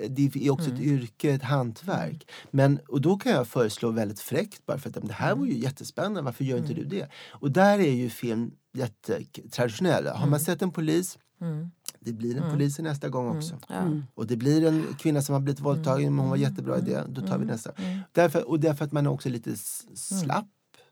det 0.08 0.36
är 0.36 0.50
också 0.50 0.70
ett 0.70 0.80
yrke, 0.80 1.30
ett 1.30 1.42
hantverk. 1.42 2.30
Men, 2.50 2.78
och 2.88 3.00
då 3.00 3.16
kan 3.16 3.32
jag 3.32 3.48
föreslå 3.48 3.90
väldigt 3.90 4.20
fräckt 4.20 4.66
bara 4.66 4.78
för 4.78 4.88
att 4.88 5.08
det 5.08 5.12
här 5.12 5.34
vore 5.34 5.50
ju 5.50 5.58
jättespännande, 5.58 6.22
varför 6.22 6.44
gör 6.44 6.58
inte 6.58 6.74
du 6.74 6.84
det? 6.84 7.08
Och 7.28 7.50
där 7.50 7.78
är 7.78 7.92
ju 7.92 8.10
film 8.10 8.50
jättetraditionell. 8.72 10.06
Har 10.06 10.26
man 10.26 10.40
sett 10.40 10.62
en 10.62 10.70
polis 10.70 11.18
det 12.00 12.12
blir 12.12 12.36
en 12.36 12.42
mm. 12.42 12.52
polis 12.52 12.78
nästa 12.78 13.08
gång 13.08 13.36
också. 13.36 13.58
Mm. 13.68 14.04
Och 14.14 14.26
det 14.26 14.36
blir 14.36 14.66
en 14.66 14.86
kvinna 14.98 15.22
som 15.22 15.32
har 15.32 15.40
blivit 15.40 15.60
våldtagen 15.60 16.14
men 16.14 16.18
hon 16.18 16.30
var 16.30 16.36
jättebra 16.36 16.78
i 16.78 16.80
det. 16.80 17.04
Då 17.08 17.20
tar 17.20 17.38
vi 17.38 17.44
nästa. 17.44 17.72
Därför, 18.12 18.48
och 18.48 18.60
därför 18.60 18.84
att 18.84 18.92
man 18.92 19.06
är 19.06 19.10
också 19.10 19.28
lite 19.28 19.56
slapp 19.94 20.46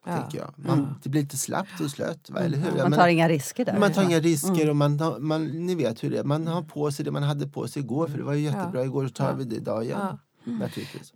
Ja. 0.06 0.16
Tänker 0.16 0.38
jag. 0.38 0.54
Man, 0.56 0.78
mm. 0.78 0.90
Det 1.02 1.08
blir 1.08 1.22
lite 1.22 1.36
slappt 1.36 1.80
och 1.80 1.90
slött. 1.90 2.30
Va? 2.30 2.40
Eller 2.40 2.58
hur? 2.58 2.82
Man 2.82 2.92
tar 2.92 2.98
men, 2.98 3.10
inga 3.10 3.28
risker 3.28 3.64
där. 3.64 3.78
Man 3.78 3.92
tar 3.92 4.02
inga 4.02 4.20
risker 4.20 4.62
mm. 4.62 4.68
och 4.68 4.76
man, 4.76 5.16
man, 5.20 5.44
ni 5.44 5.74
vet 5.74 6.04
hur 6.04 6.10
det 6.10 6.18
är. 6.18 6.24
Man 6.24 6.46
har 6.46 6.62
på 6.62 6.92
sig 6.92 7.04
det 7.04 7.10
man 7.10 7.22
hade 7.22 7.46
på 7.48 7.68
sig 7.68 7.82
igår 7.82 8.08
för 8.08 8.18
det 8.18 8.24
var 8.24 8.34
ju 8.34 8.40
jättebra 8.40 8.80
ja. 8.80 8.84
igår 8.84 9.06
så 9.06 9.12
tar 9.12 9.34
vi 9.34 9.44
det 9.44 9.56
idag 9.56 9.84
igen. 9.84 9.98
Ja. 10.00 10.18
Mm. 10.46 10.68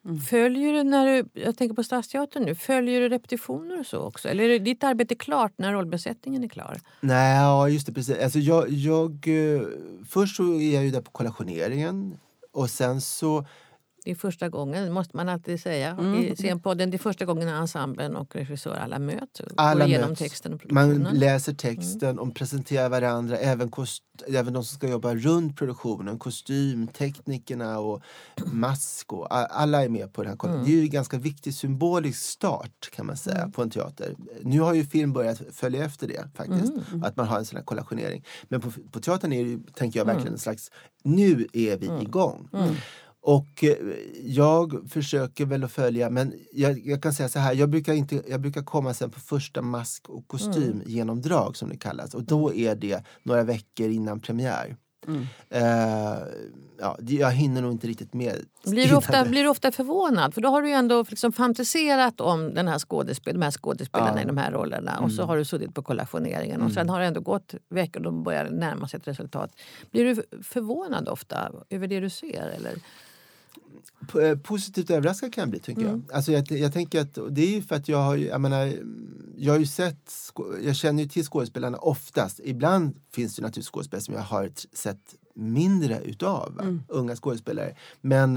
Mm. 0.05 0.21
Följer 0.21 0.73
du, 0.73 0.83
när 0.83 1.07
du, 1.07 1.41
jag 1.41 1.57
tänker 1.57 1.75
på 1.75 1.83
Stadsteatern 1.83 2.43
nu, 2.43 2.55
följer 2.55 3.01
du 3.01 3.09
repetitioner 3.09 3.81
och 3.81 3.87
så 3.87 3.99
också? 3.99 4.29
Eller 4.29 4.49
är 4.49 4.59
ditt 4.59 4.85
arbete 4.85 5.15
klart 5.15 5.53
när 5.57 5.73
rollbesättningen 5.73 6.45
är 6.45 6.49
klar? 6.49 6.81
Nej, 7.01 7.37
ja, 7.37 7.69
just 7.69 7.87
det. 7.87 7.93
Precis. 7.93 8.19
Alltså 8.23 8.39
jag, 8.39 8.71
jag, 8.71 9.29
eh, 9.29 9.63
först 10.09 10.37
så 10.37 10.55
är 10.55 10.75
jag 10.75 10.85
ju 10.85 10.91
där 10.91 11.01
på 11.01 11.11
kollationeringen 11.11 12.19
och 12.53 12.71
sen 12.71 13.01
så 13.01 13.47
det 14.05 14.11
är 14.11 14.15
första 14.15 14.49
gången, 14.49 14.93
måste 14.93 15.17
man 15.17 15.29
alltid 15.29 15.61
säga. 15.61 15.91
Mm. 15.91 16.15
I 16.15 16.37
scenpodden, 16.37 16.91
det 16.91 16.97
är 16.97 16.99
första 16.99 17.25
gången 17.25 17.49
ensemblen 17.49 18.17
och 18.17 18.37
regissör 18.37 18.75
alla 18.75 18.99
möts. 18.99 19.43
Alla 19.57 19.87
möts. 19.87 20.19
texten 20.19 20.61
Man 20.71 21.03
läser 21.13 21.55
texten 21.55 22.11
mm. 22.11 22.19
och 22.19 22.35
presenterar 22.35 22.89
varandra. 22.89 23.37
Även, 23.37 23.71
kost, 23.71 24.03
även 24.29 24.53
de 24.53 24.65
som 24.65 24.77
ska 24.77 24.89
jobba 24.89 25.15
runt 25.15 25.57
produktionen. 25.57 26.19
Kostym, 26.19 26.87
teknikerna 26.87 27.79
och 27.79 28.03
mask. 28.47 29.13
Och, 29.13 29.27
alla 29.31 29.85
är 29.85 29.89
med 29.89 30.13
på 30.13 30.23
den 30.23 30.37
här 30.41 30.49
mm. 30.49 30.65
Det 30.65 30.71
är 30.71 30.77
ju 30.77 30.81
en 30.81 30.91
ganska 30.91 31.19
viktig 31.19 31.55
symbolisk 31.55 32.23
start 32.23 32.91
kan 32.93 33.07
man 33.07 33.17
säga 33.17 33.39
mm. 33.39 33.53
på 33.53 33.63
en 33.63 33.71
teater. 33.71 34.15
Nu 34.43 34.61
har 34.61 34.75
ju 34.75 34.85
film 34.85 35.13
börjat 35.13 35.43
följa 35.53 35.85
efter 35.85 36.09
det 36.09 36.29
faktiskt. 36.35 36.73
Mm. 36.93 37.03
Att 37.03 37.17
man 37.17 37.27
har 37.27 37.39
en 37.39 37.45
sån 37.45 37.57
här 37.57 37.65
kollationering. 37.65 38.25
Men 38.49 38.61
på, 38.61 38.71
på 38.91 39.01
teatern 39.01 39.33
är 39.33 39.45
det, 39.45 39.75
tänker 39.75 40.01
jag 40.01 40.07
verkligen 40.07 40.33
en 40.33 40.39
slags, 40.39 40.71
nu 41.03 41.47
är 41.53 41.77
vi 41.77 42.03
igång. 42.03 42.49
Och 43.25 43.65
eh, 43.65 43.77
jag 44.23 44.91
försöker 44.91 45.47
väl 45.47 45.65
att 45.65 45.73
följa, 45.73 46.11
men 46.11 46.35
jag, 46.53 46.87
jag, 46.87 47.03
kan 47.03 47.13
säga 47.13 47.29
så 47.29 47.39
här, 47.39 47.55
jag 47.55 47.71
brukar, 47.71 47.93
inte, 47.93 48.23
jag 48.29 48.41
brukar 48.41 48.63
komma 48.63 48.95
sen 48.95 49.11
på 49.11 49.21
första 49.21 49.63
mask 49.63 50.09
och 50.09 50.29
kostymgenomdrag 50.29 51.47
mm. 51.47 51.55
som 51.55 51.69
det 51.69 51.77
kallas. 51.77 52.15
Och 52.15 52.23
då 52.23 52.55
är 52.55 52.75
det 52.75 53.05
några 53.23 53.43
veckor 53.43 53.91
innan 53.91 54.21
premiär. 54.21 54.77
Mm. 55.07 55.21
Uh, 55.55 56.23
ja, 56.79 56.99
jag 57.01 57.31
hinner 57.31 57.63
nog 57.63 57.73
inte 57.73 57.87
riktigt 57.87 58.15
med. 58.15 58.37
Blir 58.65 58.89
du, 58.89 58.95
ofta, 58.95 59.25
blir 59.25 59.43
du 59.43 59.49
ofta 59.49 59.73
förvånad? 59.73 60.35
För 60.35 60.41
då 60.41 60.49
har 60.49 60.63
du 60.63 60.69
ju 60.69 60.75
ändå 60.75 61.05
liksom 61.09 61.33
fantiserat 61.33 62.21
om 62.21 62.55
den 62.55 62.69
här 62.69 62.79
skådespel, 62.79 63.35
de 63.35 63.43
här 63.43 63.51
skådespelarna 63.51 64.17
ja. 64.17 64.23
i 64.23 64.25
de 64.25 64.37
här 64.37 64.53
rollerna. 64.53 64.93
Mm. 64.93 65.05
Och 65.05 65.13
så 65.13 65.23
mm. 65.23 65.29
har 65.29 65.37
du 65.37 65.45
suttit 65.45 65.75
på 65.75 65.83
kollationeringen. 65.83 66.55
Mm. 66.55 66.67
Och 66.67 66.73
sen 66.73 66.89
har 66.89 67.01
det 67.01 67.07
ändå 67.07 67.21
gått 67.21 67.55
veckor 67.69 68.01
och 68.01 68.05
de 68.05 68.23
börjar 68.23 68.51
närma 68.51 68.89
sig 68.89 68.99
ett 68.99 69.09
resultat. 69.09 69.51
Blir 69.91 70.05
du 70.05 70.43
förvånad 70.43 71.09
ofta 71.09 71.53
över 71.71 71.87
det 71.87 72.01
du 72.01 72.11
ser? 72.11 72.55
Eller? 72.57 72.73
Eh, 74.23 74.39
positivt 74.39 74.91
överraskad 74.91 75.35
kan 75.35 75.43
jag 75.43 75.51
bli 75.51 75.61
tycker 75.61 75.83
mm. 75.83 75.93
jag. 76.07 76.17
Alltså 76.17 76.33
jag, 76.33 76.51
jag 76.51 76.73
tänker 76.73 77.01
att 77.01 77.19
det 77.31 77.43
är 77.43 77.55
ju 77.55 77.63
för 77.63 77.77
att 77.77 77.89
jag 77.89 77.99
har 77.99 78.17
jag 78.17 78.41
menar, 78.41 78.73
jag 79.37 79.53
har 79.53 79.61
ju 79.61 79.67
sett, 79.67 80.13
jag 80.65 80.77
känner 80.77 81.03
ju 81.03 81.09
till 81.09 81.25
skådespelarna 81.25 81.79
oftast. 81.79 82.41
Ibland 82.45 82.97
finns 83.13 83.37
det 83.37 83.43
naturligtvis 83.43 83.71
skådespelare 83.71 84.05
som 84.05 84.15
jag 84.15 84.23
har 84.23 84.51
sett 84.73 85.15
mindre 85.35 86.01
utav, 86.01 86.59
mm. 86.61 86.83
unga 86.89 87.17
skådespelare. 87.17 87.77
Men 88.01 88.37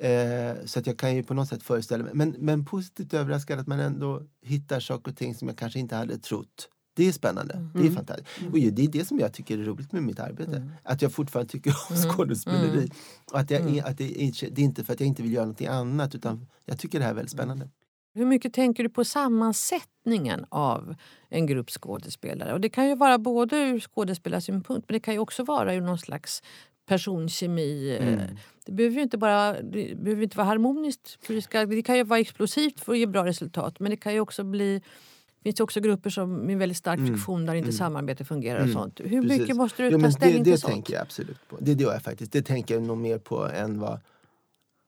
eh, 0.00 0.54
så 0.64 0.78
att 0.78 0.86
jag 0.86 0.98
kan 0.98 1.16
ju 1.16 1.22
på 1.22 1.34
något 1.34 1.48
sätt 1.48 1.62
föreställa 1.62 2.04
mig, 2.04 2.14
men, 2.14 2.36
men 2.38 2.64
positivt 2.64 3.14
överraskad 3.14 3.58
att 3.58 3.66
man 3.66 3.80
ändå 3.80 4.22
hittar 4.42 4.80
saker 4.80 5.10
och 5.10 5.16
ting 5.16 5.34
som 5.34 5.48
jag 5.48 5.58
kanske 5.58 5.78
inte 5.78 5.96
hade 5.96 6.18
trott 6.18 6.68
det 6.94 7.08
är 7.08 7.12
spännande. 7.12 7.54
Mm. 7.54 7.70
Det 7.72 7.78
är 7.78 7.82
mm. 7.82 7.94
fantastiskt. 7.94 8.40
Mm. 8.40 8.52
Och 8.52 8.58
det 8.58 8.84
är 8.84 8.88
det 8.88 9.04
som 9.04 9.18
jag 9.18 9.32
tycker 9.32 9.58
är 9.58 9.64
roligt 9.64 9.92
med 9.92 10.02
mitt 10.02 10.20
arbete. 10.20 10.56
Mm. 10.56 10.70
Att 10.82 11.02
jag 11.02 11.12
fortfarande 11.12 11.52
tycker 11.52 11.74
om 11.90 11.96
mm. 11.96 12.10
skådespeleri. 12.10 12.78
Mm. 12.78 12.90
Och 13.32 13.38
att, 13.40 13.50
jag, 13.50 13.78
att 13.78 13.98
det, 13.98 14.22
är, 14.22 14.50
det 14.50 14.62
är 14.62 14.64
inte 14.64 14.84
för 14.84 14.92
att 14.92 15.00
jag 15.00 15.06
inte 15.06 15.22
vill 15.22 15.32
göra 15.32 15.44
någonting 15.44 15.66
annat 15.66 16.14
utan 16.14 16.46
jag 16.64 16.78
tycker 16.78 16.98
det 16.98 17.04
här 17.04 17.12
är 17.12 17.14
väldigt 17.14 17.32
spännande. 17.32 17.68
Hur 18.14 18.26
mycket 18.26 18.52
tänker 18.52 18.82
du 18.82 18.88
på 18.88 19.04
sammansättningen 19.04 20.46
av 20.48 20.94
en 21.28 21.46
grupp 21.46 21.70
skådespelare? 21.70 22.52
Och 22.52 22.60
det 22.60 22.68
kan 22.68 22.88
ju 22.88 22.94
vara 22.94 23.18
både 23.18 23.56
ur 23.56 23.80
skådespelarsynpunkt 23.80 24.88
men 24.88 24.92
det 24.92 25.00
kan 25.00 25.14
ju 25.14 25.20
också 25.20 25.44
vara 25.44 25.74
ur 25.74 25.80
någon 25.80 25.98
slags 25.98 26.42
personkemi. 26.86 27.96
eh, 28.00 28.08
Mm. 28.08 28.36
Det 28.66 28.72
behöver 28.72 28.96
ju 28.96 29.02
inte 29.02 29.18
bara 29.18 29.62
det 29.62 29.98
behöver 29.98 30.22
inte 30.22 30.36
vara 30.36 30.46
harmoniskt. 30.46 31.18
För 31.26 31.34
det, 31.34 31.42
ska, 31.42 31.66
det 31.66 31.82
kan 31.82 31.96
ju 31.96 32.04
vara 32.04 32.20
explosivt 32.20 32.80
för 32.80 32.92
att 32.92 32.98
ge 32.98 33.06
bra 33.06 33.24
resultat. 33.24 33.80
Men 33.80 33.90
det 33.90 33.96
kan 33.96 34.12
ju 34.14 34.20
också 34.20 34.44
bli 34.44 34.82
finns 35.44 35.60
ju 35.60 35.64
också 35.64 35.80
grupper 35.80 36.10
som 36.10 36.32
med 36.46 36.58
väldigt 36.58 36.78
stark 36.78 36.98
Mm. 36.98 37.14
friktion 37.14 37.46
där 37.46 37.54
inte 37.54 37.68
Mm. 37.68 37.78
samarbete 37.78 38.24
fungerar. 38.24 38.56
och 38.58 38.62
Mm. 38.64 38.74
sånt. 38.74 39.00
Hur 39.04 39.22
Precis. 39.22 39.40
mycket 39.40 39.56
måste 39.56 39.82
du 39.82 39.88
Jo, 39.90 40.00
ta 40.00 40.10
ställning 40.10 40.38
det, 40.38 40.44
till 40.44 40.52
det 40.52 40.58
sånt? 40.58 40.72
tänker 40.72 40.94
jag 40.94 41.02
absolut 41.02 41.48
på. 41.48 41.56
Det 41.60 41.72
gör 41.72 41.92
jag 41.92 42.02
faktiskt. 42.02 42.32
Det 42.32 42.42
tänker 42.42 42.74
jag 42.74 42.82
nog 42.82 42.98
mer 42.98 43.18
på 43.18 43.44
än 43.48 43.80
vad 43.80 44.00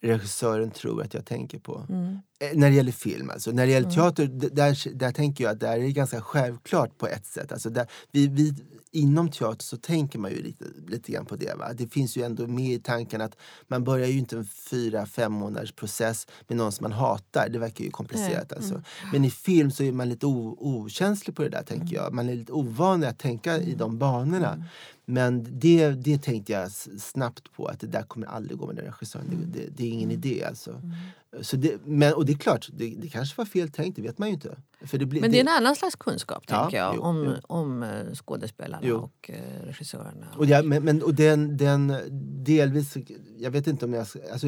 regissören 0.03 0.71
tror 0.71 1.03
att 1.03 1.15
jag 1.15 1.25
tänker 1.25 1.59
på. 1.59 1.87
Mm. 1.89 2.19
Eh, 2.41 2.49
När 2.59 2.71
det 2.71 2.77
gäller 2.77 2.93
film, 2.93 3.31
alltså. 3.31 3.51
När 3.51 3.67
det 3.67 3.73
gäller 3.73 3.87
Mm. 3.91 3.95
teater, 3.97 4.27
där, 4.27 4.95
där 4.95 5.13
tänker 5.13 5.45
jag 5.45 5.51
att 5.53 5.61
där 5.61 5.77
är 5.77 5.81
det 5.81 5.93
ganska 5.93 6.21
självklart 6.21 6.99
på 6.99 7.07
ett 7.07 7.27
sätt. 7.27 7.53
Alltså 7.53 7.71
där, 7.71 7.87
vi, 8.13 8.27
vi, 8.29 8.55
inom 8.97 9.31
teater 9.31 9.65
så 9.65 9.77
tänker 9.77 10.19
man 10.19 10.31
ju 10.31 10.43
lite, 10.43 10.65
lite 10.87 11.13
grann 11.13 11.27
på 11.27 11.37
det. 11.37 11.55
Va? 11.59 11.73
Det 11.73 11.89
finns 11.89 12.17
ju 12.17 12.23
ändå 12.23 12.47
med 12.47 12.73
i 12.73 12.79
tanken 12.79 13.21
att 13.21 13.37
man 13.69 13.85
börjar 13.85 14.07
ju 14.07 14.19
inte 14.19 14.37
en 14.37 14.47
fyra, 14.47 15.07
fem 15.07 15.33
månaders 15.33 15.73
process 15.73 16.27
med 16.49 16.57
någon 16.57 16.73
som 16.73 16.85
man 16.85 16.93
hatar. 16.93 17.49
Det 17.49 17.59
verkar 17.59 17.85
ju 17.85 17.91
komplicerat. 17.91 18.53
Alltså. 18.53 18.75
Mm. 18.75 18.85
Men 19.13 19.25
i 19.25 19.31
film 19.31 19.71
så 19.71 19.83
är 19.83 19.93
man 19.93 20.09
lite 20.09 20.27
o, 20.27 20.57
okänslig 20.61 21.37
på 21.37 21.43
det 21.43 21.49
där, 21.49 21.63
tänker 21.63 21.97
jag. 21.97 22.13
Man 22.13 22.29
är 22.29 22.35
lite 22.35 22.53
ovan 22.53 23.05
att 23.05 23.19
tänka 23.19 23.59
i 23.59 23.75
de 23.75 23.99
banorna. 23.99 24.53
Mm. 24.53 24.65
Men 25.05 25.47
det, 25.61 25.91
det 25.91 26.23
tänkte 26.23 26.53
jag 26.53 26.73
snabbt 27.01 27.53
på, 27.53 27.67
att 27.67 27.81
det 27.81 27.87
där 27.87 28.03
kommer 28.03 28.27
aldrig 28.27 28.59
gå 28.59 28.67
med 28.67 28.77
den 28.77 28.85
regissören. 28.85 29.27
Det, 29.31 29.61
det, 29.61 29.69
det 29.77 29.85
är 29.85 29.91
ingen 29.91 30.11
idé 30.11 30.45
alltså. 30.49 30.81
Så 31.41 31.57
det, 31.57 31.81
men, 31.85 32.15
och 32.15 32.27
det 32.27 32.33
är 32.33 32.37
klart, 32.37 32.69
det, 32.73 32.95
det 32.99 33.09
kanske 33.09 33.35
var 33.37 33.45
fel 33.45 33.69
tänkt, 33.71 33.97
det 33.97 34.03
vet 34.03 34.19
man 34.19 34.29
ju 34.29 34.35
inte. 34.35 34.57
För 34.87 34.99
det 34.99 35.07
blir, 35.07 35.21
Men 35.21 35.31
det 35.31 35.37
är 35.39 35.41
en 35.41 35.49
annan 35.49 35.77
slags 35.77 35.97
kunskap 35.97 36.45
Ja, 36.49 36.63
tänker 36.63 36.77
jag 36.77 36.95
jo, 36.97 37.03
om, 37.03 37.25
jo. 37.25 37.33
om 37.43 37.83
eh, 37.83 38.13
skådespelarna 38.15 38.87
Jo. 38.87 38.97
och 38.97 39.31
eh, 39.31 39.67
regissörerna. 39.67 40.27
Och, 40.37 40.47
jag, 40.47 40.65
men, 40.65 40.85
men, 40.85 41.03
och 41.03 41.15
den, 41.15 41.57
den 41.57 41.95
delvis, 42.45 42.97
jag 43.39 43.51
vet 43.51 43.67
inte 43.67 43.85
om 43.85 43.93
jag, 43.93 44.07
alltså, 44.33 44.47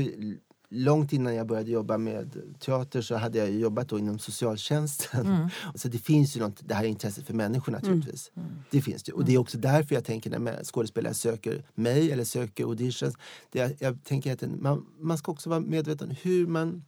långt 0.71 1.12
innan 1.12 1.35
jag 1.35 1.47
började 1.47 1.71
jobba 1.71 1.99
med 1.99 2.43
teater 2.59 3.03
så 3.03 3.16
hade 3.16 3.39
jag 3.39 3.51
jobbat 3.51 3.89
då 3.89 3.99
inom 3.99 4.19
socialtjänsten. 4.19 5.27
Mm. 5.27 5.49
Så 5.75 5.89
det 5.89 5.99
finns 5.99 6.37
ju 6.37 6.41
något, 6.41 6.69
det 6.69 6.75
här 6.75 6.85
intresset 6.85 7.27
för 7.27 7.35
människor 7.35 7.73
naturligtvis. 7.73 8.31
Mm. 8.37 8.49
Det 8.71 8.83
finns 8.83 9.03
det. 9.03 9.12
Och 9.12 9.25
det 9.25 9.35
är 9.35 9.39
också 9.39 9.59
därför 9.59 9.95
jag 9.95 10.05
tänker 10.05 10.39
när 10.39 10.64
skådespelare 10.64 11.14
söker 11.14 11.64
mig 11.75 12.12
eller 12.12 12.25
söker 12.25 12.64
auditions. 12.64 13.14
Det, 13.51 13.59
jag, 13.59 13.73
jag 13.79 14.05
tänker 14.05 14.33
att 14.33 14.61
man, 14.61 14.87
man 14.99 15.19
ska 15.19 15.33
också 15.33 15.51
vara 15.51 15.61
medveten 15.61 16.16
hur 16.23 16.47
man 16.47 16.85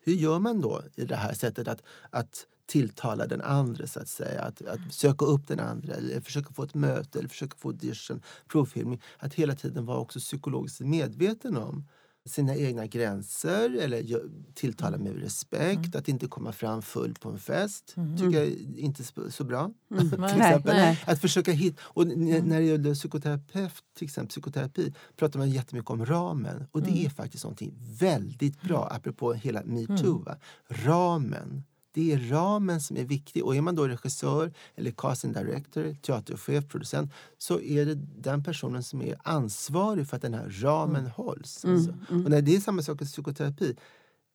hur 0.00 0.14
gör 0.14 0.38
man 0.38 0.60
då 0.60 0.82
i 0.94 1.04
det 1.04 1.16
här 1.16 1.34
sättet 1.34 1.68
att, 1.68 1.82
att 2.10 2.46
tilltala 2.66 3.26
den 3.26 3.40
andra 3.40 3.86
så 3.86 4.00
att 4.00 4.08
säga? 4.08 4.42
Att, 4.42 4.62
att 4.62 4.94
söka 4.94 5.24
upp 5.24 5.48
den 5.48 5.60
andra 5.60 5.94
eller 5.94 6.20
försöka 6.20 6.52
få 6.52 6.62
ett 6.62 6.74
möte 6.74 7.18
eller 7.18 7.28
försöka 7.28 7.56
få 7.56 7.68
audition, 7.68 8.22
provfilmning. 8.48 9.02
Att 9.18 9.34
hela 9.34 9.54
tiden 9.54 9.86
vara 9.86 9.98
också 9.98 10.18
psykologiskt 10.18 10.80
medveten 10.80 11.56
om 11.56 11.84
sina 12.26 12.56
egna 12.56 12.86
gränser 12.86 13.78
eller 13.80 14.20
tilltala 14.54 14.98
med 14.98 15.16
respekt. 15.22 15.94
Att 15.96 16.08
inte 16.08 16.26
komma 16.26 16.52
fram 16.52 16.82
full 16.82 17.14
på 17.14 17.28
en 17.28 17.38
fest 17.38 17.94
tycker 18.18 18.38
jag 18.38 18.46
är 18.46 18.78
inte 18.78 19.02
sp- 19.02 19.30
så 19.30 19.44
bra. 19.44 19.70
Nej, 19.88 20.08
till 20.10 20.22
exempel. 20.22 20.76
nej. 20.76 21.02
Att 21.06 21.20
försöka 21.20 21.52
hitta... 21.52 21.82
Och 21.84 22.02
n- 22.02 22.42
när 22.46 22.60
det 22.60 22.66
gäller 22.66 22.94
psykoterapeut, 22.94 23.72
till 23.98 24.04
exempel 24.04 24.28
psykoterapi 24.28 24.94
pratar 25.16 25.38
man 25.38 25.50
jättemycket 25.50 25.90
om 25.90 26.06
ramen. 26.06 26.66
Och 26.72 26.82
det 26.82 27.04
är 27.04 27.10
faktiskt 27.10 27.44
någonting 27.44 27.74
väldigt 28.00 28.62
bra, 28.62 28.88
apropå 28.92 29.32
hela 29.32 29.62
metoo. 29.64 30.24
Ramen. 30.68 31.64
Det 31.94 32.12
är 32.12 32.18
ramen 32.18 32.80
som 32.80 32.96
är 32.96 33.04
viktig. 33.04 33.44
Och 33.44 33.56
är 33.56 33.60
man 33.60 33.74
då 33.74 33.88
regissör, 33.88 34.52
eller 34.74 34.90
casting 34.90 35.32
director, 35.32 35.96
teaterchef, 36.02 36.68
producent 36.68 37.12
så 37.38 37.60
är 37.60 37.86
det 37.86 37.94
den 38.18 38.44
personen 38.44 38.82
som 38.82 39.02
är 39.02 39.16
ansvarig 39.22 40.08
för 40.08 40.16
att 40.16 40.22
den 40.22 40.34
här 40.34 40.50
ramen 40.62 41.06
hålls. 41.06 41.64
Alltså. 41.64 41.94
Och 42.08 42.30
när 42.30 42.42
det 42.42 42.56
är 42.56 42.60
samma 42.60 42.82
sak 42.82 43.02
i 43.02 43.04
psykoterapi. 43.04 43.76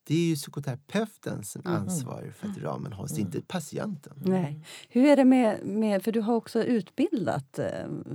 Det 0.03 0.15
är 0.15 0.29
ju 0.29 0.35
psykoterapeuten 0.35 1.43
som 1.43 1.61
är 1.65 1.69
ansvarig 1.69 2.33
för 2.33 2.47
att 2.47 2.57
ramen 2.57 2.93
hålls, 2.93 3.19
inte 3.19 3.41
patienten. 3.41 4.13
Nej. 4.25 4.65
Hur 4.89 5.05
är 5.05 5.15
det 5.15 5.25
med, 5.25 5.65
med... 5.65 6.03
För 6.03 6.11
du 6.11 6.21
har 6.21 6.35
också 6.35 6.63
utbildat 6.63 7.59
eh, 7.59 7.67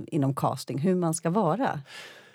inom 0.07 0.35
casting 0.35 0.77
hur 0.77 0.95
man 0.95 1.13
ska 1.13 1.29
vara. 1.29 1.79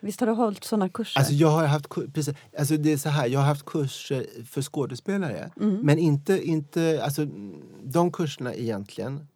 Visst 0.00 0.20
har 0.20 0.26
du 0.26 0.32
hållit 0.32 0.64
såna 0.64 0.88
kurser? 0.88 1.20
Alltså 1.20 1.34
jag 1.34 1.48
har 1.48 1.66
haft, 1.66 1.88
precis, 2.14 2.34
alltså 2.58 2.76
det 2.76 2.92
är 2.92 2.96
så 2.96 3.08
här, 3.08 3.26
jag 3.26 3.40
har 3.40 3.46
haft 3.46 3.64
kurser 3.64 4.26
för 4.44 4.62
skådespelare. 4.62 5.50
Men 5.82 5.98
inte, 5.98 6.48
inte, 6.48 7.00
alltså, 7.04 7.26
de 7.82 8.12
kurserna 8.12 8.54
egentligen 8.54 9.26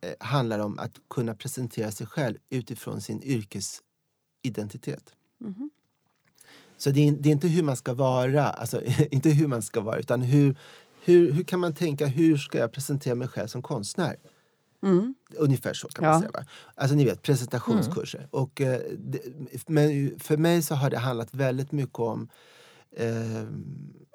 eh, 0.00 0.26
handlar 0.26 0.58
om 0.58 0.78
att 0.78 0.92
kunna 1.10 1.34
presentera 1.34 1.90
sig 1.90 2.06
själv 2.06 2.36
utifrån 2.50 3.00
sin 3.00 3.22
yrkesidentitet. 3.22 5.14
Så 6.76 6.90
det 6.90 7.08
är, 7.08 7.12
det 7.12 7.28
är 7.28 7.32
inte 7.32 7.48
hur 7.48 7.62
man 7.62 7.76
ska 7.76 7.94
vara, 7.94 8.50
alltså 8.50 8.82
inte 9.10 9.30
hur 9.30 9.46
man 9.46 9.62
ska 9.62 9.80
vara, 9.80 9.98
utan 9.98 10.22
hur, 10.22 10.56
hur, 11.04 11.32
hur 11.32 11.44
kan 11.44 11.60
man 11.60 11.74
tänka, 11.74 12.06
hur 12.06 12.36
ska 12.36 12.58
jag 12.58 12.72
presentera 12.72 13.14
mig 13.14 13.28
själv 13.28 13.46
som 13.46 13.62
konstnär? 13.62 14.16
Mm. 14.82 15.14
Ungefär 15.36 15.74
så 15.74 15.88
kan 15.88 16.04
Ja. 16.04 16.10
man 16.10 16.20
säga. 16.20 16.30
Va? 16.34 16.44
Alltså 16.74 16.96
ni 16.96 17.04
vet, 17.04 17.22
presentationskurser. 17.22 18.28
Och, 18.30 18.60
eh, 18.60 18.80
det, 18.98 19.20
men 19.66 20.18
för 20.20 20.36
mig 20.36 20.62
så 20.62 20.74
har 20.74 20.90
det 20.90 20.98
handlat 20.98 21.34
väldigt 21.34 21.72
mycket 21.72 21.98
om 21.98 22.28
eh, 22.96 23.42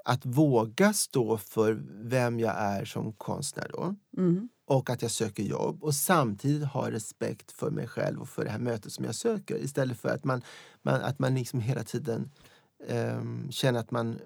att 0.06 0.26
våga 0.26 0.94
stå 0.94 1.38
för 1.38 1.84
vem 2.04 2.40
jag 2.40 2.56
är 2.58 2.86
som 2.86 3.14
konstnär 3.14 3.68
då. 3.74 3.96
Mm. 4.18 4.50
Och 4.66 4.90
att 4.90 5.02
jag 5.02 5.12
söker 5.12 5.44
jobb 5.44 5.84
och 5.84 5.96
samtidigt 5.96 6.68
ha 6.68 6.92
respekt 6.92 7.52
för 7.52 7.72
mig 7.72 7.88
själv 7.88 8.22
och 8.22 8.30
för 8.30 8.44
det 8.46 8.50
här 8.52 8.60
mötet 8.60 8.92
som 8.92 9.06
jag 9.06 9.16
söker. 9.16 9.56
Istället 9.64 9.98
för 10.00 10.10
att 10.10 10.24
man, 10.24 10.42
man, 10.82 11.02
att 11.02 11.20
man 11.20 11.36
liksom 11.36 11.60
hela 11.60 11.84
tiden 11.84 12.32
eh, 12.88 13.22
känner 13.50 13.80
att 13.80 13.92
man 13.92 14.20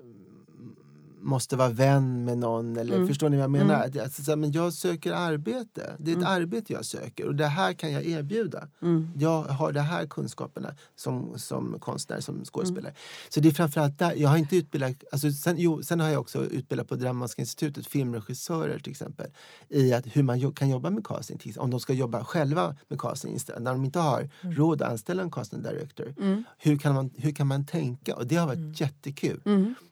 måste 1.26 1.56
vara 1.56 1.70
vän 1.70 2.26
med 2.26 2.38
någon. 2.38 2.78
Eller, 2.78 2.96
Mm. 2.96 3.08
Förstår 3.08 3.30
ni 3.30 3.38
vad 3.38 3.44
jag 3.44 3.52
menar? 3.52 3.86
Att, 3.86 4.00
alltså, 4.00 4.24
så 4.24 4.32
här, 4.32 4.36
men 4.36 4.52
jag 4.52 4.74
söker 4.74 5.14
arbete. 5.14 5.96
Det 6.00 6.12
är 6.12 6.16
ett 6.16 6.22
Mm. 6.22 6.32
arbete 6.42 6.74
jag 6.74 6.86
söker 6.86 7.28
och 7.28 7.36
det 7.36 7.46
här 7.46 7.74
kan 7.74 7.92
jag 7.92 8.06
erbjuda. 8.06 8.68
Mm. 8.82 9.10
Jag 9.18 9.44
har 9.44 9.72
de 9.72 9.80
här 9.80 10.06
kunskaperna 10.08 10.74
som, 10.96 11.40
som 11.40 11.80
konstnär, 11.80 12.20
som 12.20 12.46
skådespelare. 12.46 12.90
Mm. 12.92 12.96
Så 13.30 13.40
det 13.40 13.48
är 13.50 13.54
framförallt 13.54 14.00
där. 14.00 14.14
Jag 14.16 14.30
har 14.30 14.38
inte 14.38 14.58
utbildat, 14.58 15.04
alltså 15.12 15.32
sen, 15.32 15.56
jo, 15.58 15.84
sen 15.84 16.00
har 16.00 16.10
jag 16.10 16.22
också 16.22 16.46
utbildat 16.46 16.88
på 16.88 16.96
Dramatiska 16.96 17.42
institutet 17.42 17.88
filmregissörer 17.88 18.80
till 18.80 18.92
exempel. 18.92 19.28
I 19.70 19.94
att 19.94 20.06
hur 20.08 20.24
man 20.24 20.52
kan 20.54 20.70
jobba 20.70 20.90
med 20.90 21.06
casting. 21.08 21.54
Om 21.58 21.72
de 21.72 21.80
ska 21.80 21.94
jobba 21.94 22.24
själva 22.24 22.76
med 22.88 23.00
casting. 23.02 23.38
När 23.60 23.72
de 23.74 23.86
inte 23.86 24.00
har 24.00 24.30
råd 24.42 24.82
att 24.82 24.92
anställa 24.92 25.24
en 25.24 25.32
casting 25.32 25.62
director. 25.64 26.14
Mm. 26.20 26.44
Hur, 26.58 26.78
kan 26.78 26.96
man, 26.96 27.10
hur 27.18 27.32
kan 27.32 27.48
man 27.48 27.66
tänka? 27.66 28.16
Och 28.16 28.28
det 28.28 28.36
har 28.36 28.48
varit 28.48 28.82
jättekul. 28.82 29.42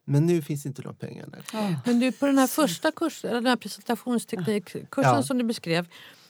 Men 0.06 0.26
nu 0.26 0.42
finns 0.42 0.66
inte 0.66 0.82
de 0.82 0.96
pengarna. 0.96 1.38
Ja. 1.54 1.76
Men 1.86 2.00
du, 2.00 2.12
på 2.12 2.26
den 2.26 2.38
här 2.38 2.48
första 2.48 2.92
kursen, 2.92 3.34
den 3.34 3.46
här 3.46 3.56
presentationsteknikkursen 3.56 5.16
Ja. 5.16 5.24
som 5.24 5.38
du 5.38 5.44
beskrev. 5.44 5.88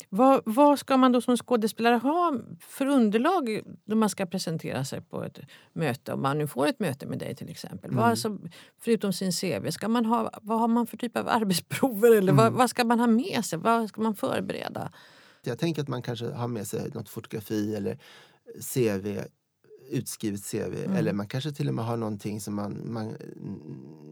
Vad, 0.10 0.42
vad 0.46 0.80
ska 0.80 0.98
man 0.98 1.12
då 1.12 1.22
som 1.22 1.38
skådespelare 1.38 1.96
ha 1.96 2.34
för 2.60 2.86
underlag 2.86 3.62
när 3.86 3.96
man 3.96 4.10
ska 4.10 4.26
presentera 4.26 4.86
sig 4.86 5.02
på 5.02 5.24
ett 5.24 5.40
möte? 5.74 6.14
Om 6.14 6.22
man 6.22 6.38
nu 6.38 6.48
får 6.48 6.68
ett 6.68 6.80
möte 6.80 7.06
med 7.06 7.20
dig 7.20 7.36
till 7.36 7.50
exempel. 7.50 7.90
Mm. 7.92 8.02
Vad, 8.02 8.10
alltså, 8.10 8.38
förutom 8.82 9.14
sin 9.14 9.32
CV, 9.32 9.70
ska 9.72 9.88
man 9.88 10.06
ha, 10.06 10.32
vad 10.42 10.60
har 10.60 10.68
man 10.68 10.88
för 10.88 10.98
typ 10.98 11.18
av 11.18 11.28
arbetsprover? 11.30 12.08
Eller 12.12 12.22
Mm. 12.32 12.36
vad, 12.36 12.54
vad 12.54 12.70
ska 12.70 12.84
man 12.84 13.00
ha 13.00 13.08
med 13.08 13.46
sig? 13.46 13.60
Vad 13.60 13.90
ska 13.90 14.02
man 14.02 14.16
förbereda? 14.16 14.92
Jag 15.44 15.60
tänker 15.60 15.82
att 15.82 15.88
man 15.88 16.02
kanske 16.02 16.26
har 16.32 16.48
med 16.48 16.68
sig 16.68 16.92
något 16.94 17.10
fotografi 17.10 17.76
eller 17.76 17.98
CV, 18.74 19.20
utskrivet 19.90 20.52
CV. 20.52 20.58
Mm. 20.86 20.92
Eller 20.98 21.14
man 21.14 21.28
kanske 21.28 21.52
till 21.52 21.68
och 21.70 21.76
med 21.76 21.86
har 21.86 21.98
någonting 21.98 22.42
som 22.42 22.56
man, 22.56 22.82
man 22.94 23.16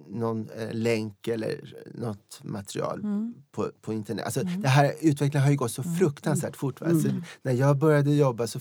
någon 0.10 0.50
eh, 0.50 0.74
länk 0.74 1.28
eller 1.28 1.76
något 1.96 2.40
material 2.44 3.00
Mm. 3.00 3.34
på, 3.52 3.72
på 3.82 3.94
internet. 3.94 4.26
Alltså, 4.26 4.44
Det 4.44 4.68
här 4.68 4.94
utvecklingen 5.02 5.44
har 5.44 5.52
ju 5.52 5.58
gått 5.58 5.72
så 5.72 5.82
Mm. 5.82 5.96
fruktansvärt 5.96 6.56
fort. 6.56 6.82
Alltså, 6.82 7.10
när 7.42 7.52
jag 7.52 7.78
började 7.78 8.14
jobba 8.16 8.48
så 8.48 8.60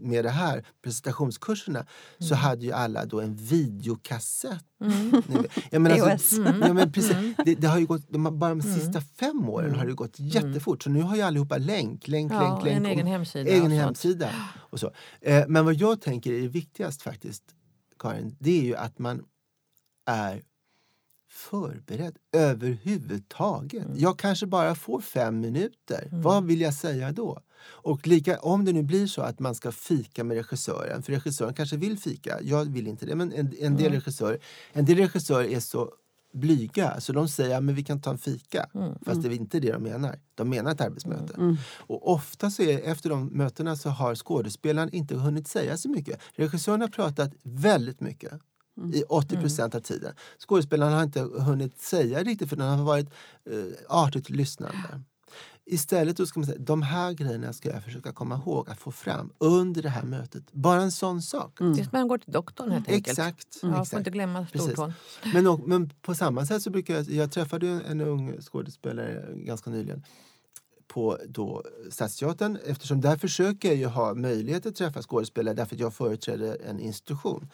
med 0.00 0.24
det 0.24 0.30
här, 0.30 0.64
presentationskurserna, 0.84 1.86
så 2.18 2.34
Mm. 2.34 2.38
hade 2.38 2.64
ju 2.64 2.72
alla 2.72 3.04
då 3.04 3.20
en 3.20 3.36
videokassett. 3.36 4.64
VHS. 4.80 6.00
alltså, 6.10 6.42
ja, 6.42 6.72
men 6.72 6.92
precis, 6.92 7.16
det, 7.44 7.54
det 7.54 7.66
har 7.66 7.78
ju 7.78 7.86
gått, 7.86 8.02
de, 8.08 8.38
bara 8.38 8.50
Mm. 8.50 8.66
de 8.66 8.74
sista 8.80 9.00
fem 9.00 9.48
åren 9.48 9.74
har 9.74 9.86
det 9.86 9.92
gått 9.92 10.14
jättefort. 10.20 10.82
Så 10.82 10.90
nu 10.90 11.02
har 11.02 11.16
ju 11.16 11.22
allihopa 11.22 11.58
länk, 11.58 12.08
länk, 12.08 12.32
Ja, 12.32 12.40
länk, 12.40 12.64
länk. 12.64 12.76
en 12.76 12.86
egen 12.86 13.06
hemsida. 13.06 13.50
egen 13.50 13.64
och 13.64 13.70
hemsida. 13.78 14.30
Och 14.56 14.80
så. 14.80 14.92
Eh, 15.20 15.44
men 15.48 15.64
vad 15.64 15.74
jag 15.74 16.00
tänker 16.00 16.32
är 16.32 16.48
viktigast 16.48 17.02
faktiskt, 17.02 17.42
Karin, 17.98 18.36
det 18.38 18.58
är 18.60 18.62
ju 18.64 18.76
att 18.76 18.98
man 18.98 19.24
är 20.06 20.42
förberedd 21.30 22.16
överhuvudtaget. 22.32 23.84
Mm. 23.84 23.98
Jag 23.98 24.18
kanske 24.18 24.46
bara 24.46 24.74
får 24.74 25.00
fem 25.00 25.40
minuter. 25.40 26.08
Vad 26.12 26.44
vill 26.44 26.60
jag 26.60 26.74
säga 26.74 27.12
då? 27.12 27.40
Och 27.60 28.06
lika, 28.06 28.38
om 28.38 28.64
det 28.64 28.72
nu 28.72 28.82
blir 28.82 29.06
så 29.06 29.22
att 29.22 29.38
man 29.38 29.54
ska 29.54 29.72
fika 29.72 30.24
med 30.24 30.36
regissören, 30.36 31.02
för 31.02 31.12
regissören 31.12 31.54
kanske 31.54 31.76
vill 31.76 31.98
fika, 31.98 32.38
jag 32.42 32.64
vill 32.64 32.86
inte 32.86 33.06
det, 33.06 33.14
men 33.14 33.32
en, 33.32 33.54
en, 33.60 33.76
del, 33.76 33.92
regissörer, 33.92 34.38
en 34.72 34.84
del 34.84 34.96
regissörer 34.96 35.48
är 35.48 35.60
så 35.60 35.92
blyga. 36.32 37.00
Så 37.00 37.12
de 37.12 37.28
säger 37.28 37.56
att 37.58 37.64
vi 37.64 37.84
kan 37.84 38.00
ta 38.00 38.10
en 38.10 38.18
fika. 38.18 38.66
Mm. 38.74 38.94
Fast 39.02 39.22
det 39.22 39.28
är 39.28 39.32
inte 39.32 39.60
det 39.60 39.72
de 39.72 39.82
menar. 39.82 40.18
De 40.34 40.50
menar 40.50 40.70
ett 40.70 40.80
arbetsmöte. 40.80 41.34
Mm. 41.34 41.56
Och 41.76 42.12
ofta 42.12 42.50
så 42.50 42.62
är, 42.62 42.78
efter 42.78 43.10
de 43.10 43.26
mötena 43.26 43.76
så 43.76 43.88
har 43.90 44.14
skådespelaren 44.14 44.94
inte 44.94 45.14
hunnit 45.14 45.48
säga 45.48 45.76
så 45.76 45.88
mycket. 45.88 46.20
Regissören 46.34 46.80
har 46.80 46.88
pratat 46.88 47.32
väldigt 47.42 48.00
mycket. 48.00 48.32
I 48.94 49.02
80 49.08 49.36
procent 49.36 49.74
av 49.74 49.80
tiden. 49.80 50.14
Skådespelaren 50.38 50.92
har 50.92 51.02
inte 51.02 51.20
hunnit 51.20 51.80
säga 51.80 52.22
riktigt 52.22 52.48
för 52.48 52.56
den 52.56 52.78
har 52.78 52.84
varit 52.84 53.10
eh, 53.50 53.54
artigt 53.88 54.30
lyssnande. 54.30 55.02
Istället 55.70 56.16
då 56.16 56.26
ska 56.26 56.40
man 56.40 56.46
säga, 56.46 56.58
de 56.58 56.82
här 56.82 57.12
grejerna 57.12 57.52
ska 57.52 57.68
jag 57.68 57.84
försöka 57.84 58.12
komma 58.12 58.34
ihåg 58.34 58.70
att 58.70 58.78
få 58.78 58.92
fram 58.92 59.32
under 59.38 59.82
det 59.82 59.88
här 59.88 60.02
mötet. 60.02 60.52
Bara 60.52 60.82
en 60.82 60.92
sån 60.92 61.22
sak. 61.22 61.60
Att 61.60 61.92
man 61.92 62.08
går 62.08 62.18
till 62.18 62.32
doktorn 62.32 62.70
helt 62.70 62.88
enkelt. 62.88 63.18
Exakt. 63.18 63.58
Ja, 63.62 63.84
får 63.84 63.98
inte 63.98 64.10
glömma 64.10 64.46
stortån. 64.46 64.92
Men, 65.34 65.46
och, 65.46 65.68
men 65.68 65.90
på 66.02 66.14
samma 66.14 66.46
sätt 66.46 66.62
så 66.62 66.70
brukar 66.70 66.94
jag... 66.94 67.10
Jag 67.10 67.32
träffade 67.32 67.66
ju 67.66 67.82
en 67.82 68.00
ung 68.00 68.40
skådespelare 68.40 69.24
ganska 69.34 69.70
nyligen 69.70 70.04
på 70.86 71.18
då 71.28 71.64
Stadsteatern 71.90 72.58
eftersom 72.66 73.00
där 73.00 73.16
försöker 73.16 73.68
jag 73.68 73.76
ju 73.76 73.86
ha 73.86 74.14
möjlighet 74.14 74.66
att 74.66 74.74
träffa 74.74 75.02
skådespelare 75.02 75.54
därför 75.54 75.74
att 75.74 75.80
jag 75.80 75.94
företräder 75.94 76.58
en 76.66 76.80
institution. 76.80 77.50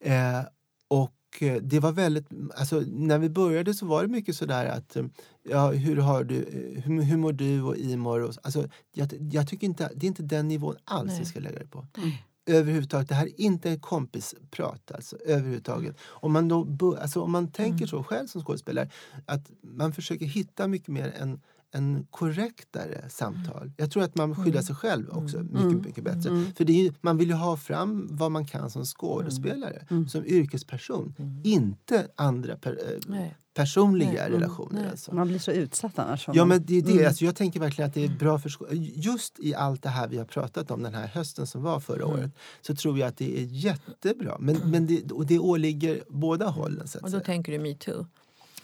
Eh, 0.00 0.40
och 0.88 1.12
eh, 1.40 1.62
det 1.62 1.80
var 1.80 1.92
väldigt, 1.92 2.26
alltså, 2.56 2.82
när 2.86 3.18
vi 3.18 3.28
började 3.28 3.74
så 3.74 3.86
var 3.86 4.02
det 4.02 4.08
mycket 4.08 4.36
sådär 4.36 4.66
att 4.66 4.96
eh, 4.96 5.04
ja, 5.42 5.70
hur, 5.70 5.96
har 5.96 6.24
du, 6.24 6.36
eh, 6.36 6.82
hur, 6.82 7.02
hur 7.02 7.16
mår 7.16 7.32
du 7.32 7.62
och 7.62 7.76
Imor? 7.76 8.20
Och, 8.20 8.34
alltså, 8.42 8.68
jag, 8.92 9.08
jag 9.32 9.48
tycker 9.48 9.66
inte, 9.66 9.90
det 9.94 10.06
är 10.06 10.08
inte 10.08 10.22
den 10.22 10.48
nivån 10.48 10.76
alls 10.84 11.10
Nej. 11.10 11.18
vi 11.18 11.24
ska 11.24 11.40
lägga 11.40 11.58
det 11.58 11.66
på. 11.66 11.86
Mm. 11.96 12.10
Överhuvudtaget, 12.46 13.08
det 13.08 13.14
här 13.14 13.26
är 13.26 13.40
inte 13.40 13.70
en 13.70 13.80
kompisprat 13.80 14.92
alltså, 14.92 15.16
överhuvudtaget. 15.16 15.96
Om 16.02 16.32
man, 16.32 16.48
då, 16.48 16.96
alltså, 16.96 17.20
om 17.20 17.32
man 17.32 17.52
tänker 17.52 17.86
så 17.86 18.02
själv 18.02 18.26
som 18.26 18.42
skådespelare, 18.42 18.90
att 19.26 19.50
man 19.62 19.92
försöker 19.92 20.26
hitta 20.26 20.68
mycket 20.68 20.88
mer 20.88 21.14
en, 21.20 21.40
en 21.74 22.06
korrektare 22.10 23.04
samtal. 23.08 23.72
Jag 23.76 23.90
tror 23.90 24.02
att 24.02 24.14
man 24.16 24.34
skyddar 24.44 24.62
sig 24.62 24.74
själv 24.76 25.10
också 25.10 25.38
mycket, 25.38 25.84
mycket 25.86 26.04
bättre. 26.04 26.44
För 26.56 26.64
det 26.64 26.72
är, 26.72 26.82
ju- 26.84 26.92
man 27.00 27.16
vill 27.16 27.28
ju 27.28 27.34
ha 27.34 27.56
fram 27.56 28.08
vad 28.10 28.32
man 28.32 28.46
kan 28.46 28.70
som 28.70 28.84
skådespelare, 28.84 29.86
som 30.08 30.24
yrkesperson. 30.26 31.14
Inte 31.44 32.06
andra 32.16 32.56
per, 32.56 32.70
eh, 33.12 33.26
personliga 33.54 34.10
Nej. 34.12 34.30
relationer. 34.30 34.90
Alltså. 34.90 35.14
Man 35.14 35.28
blir 35.28 35.38
så 35.38 35.50
utsatt 35.50 35.98
annars. 35.98 36.24
Ja, 36.28 36.34
man- 36.36 36.48
men 36.48 36.64
det 36.64 36.78
är 36.78 36.82
det. 36.82 37.06
Alltså, 37.06 37.24
jag 37.24 37.36
tänker 37.36 37.60
verkligen 37.60 37.88
att 37.88 37.94
det 37.94 38.04
är 38.04 38.08
bra 38.18 38.38
för 38.38 38.52
Just 38.74 39.38
i 39.40 39.54
allt 39.54 39.82
det 39.82 39.88
här 39.88 40.08
vi 40.08 40.18
har 40.18 40.24
pratat 40.24 40.70
om 40.70 40.82
den 40.82 40.94
här 40.94 41.06
hösten 41.06 41.46
som 41.46 41.62
var 41.62 41.80
förra 41.80 42.06
året 42.06 42.30
så 42.60 42.74
tror 42.74 42.98
jag 42.98 43.08
att 43.08 43.16
det 43.16 43.38
är 43.40 43.44
jättebra. 43.50 44.36
Men, 44.40 44.56
men 44.70 44.86
det, 44.86 45.12
och 45.12 45.26
det 45.26 45.38
åligger 45.38 46.02
båda 46.08 46.46
hållen. 46.48 46.88
Så 46.88 46.98
Och 46.98 47.04
då 47.04 47.10
säga. 47.10 47.20
tänker 47.24 47.52
du 47.52 47.58
metoo. 47.58 48.06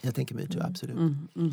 Jag 0.00 0.14
tänker 0.14 0.34
tror 0.34 0.48
jag 0.62 0.66
absolut. 0.70 0.96
Mm, 0.96 1.28
mm. 1.36 1.52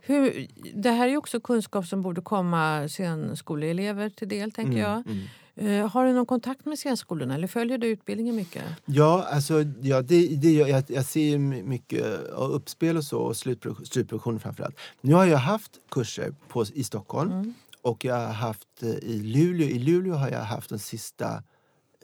Hur, 0.00 0.46
det 0.74 0.90
här 0.90 1.08
är 1.08 1.16
också 1.16 1.40
kunskap 1.40 1.86
som 1.86 2.02
borde 2.02 2.20
komma 2.20 2.88
scenskoleelever 2.88 4.10
till 4.10 4.28
del. 4.28 4.52
tänker 4.52 4.78
jag. 4.78 5.02
Mm. 5.06 5.26
Eh, 5.56 5.88
har 5.90 6.04
du 6.04 6.12
någon 6.12 6.26
kontakt 6.26 6.64
med 6.66 6.78
scenskolorna 6.78 7.34
eller 7.34 7.46
följer 7.46 7.78
du 7.78 7.86
utbildningen 7.86 8.36
mycket? 8.36 8.62
Ja, 8.84 9.26
alltså, 9.32 9.64
ja 9.82 10.02
det, 10.02 10.26
det, 10.36 10.52
jag, 10.52 10.84
jag 10.88 11.04
ser 11.04 11.38
mycket 11.38 12.30
av 12.32 12.50
uppspel 12.50 12.96
och 12.96 13.04
så 13.04 13.18
och 13.18 13.36
slutproduktion, 13.36 13.86
slutproduktion 13.86 14.40
framförallt. 14.40 14.76
Nu 15.00 15.14
har 15.14 15.24
jag 15.26 15.38
haft 15.38 15.72
kurser 15.90 16.34
på, 16.48 16.64
i 16.74 16.84
Stockholm 16.84 17.32
Mm. 17.32 17.54
och 17.82 18.04
jag 18.04 18.14
har 18.14 18.32
haft 18.32 18.82
eh, 18.82 18.88
i 18.88 19.20
Luleå. 19.22 19.68
I 19.68 19.78
Luleå 19.78 20.14
har 20.14 20.28
jag 20.30 20.40
haft 20.40 20.70
de 20.70 20.78
sista 20.78 21.42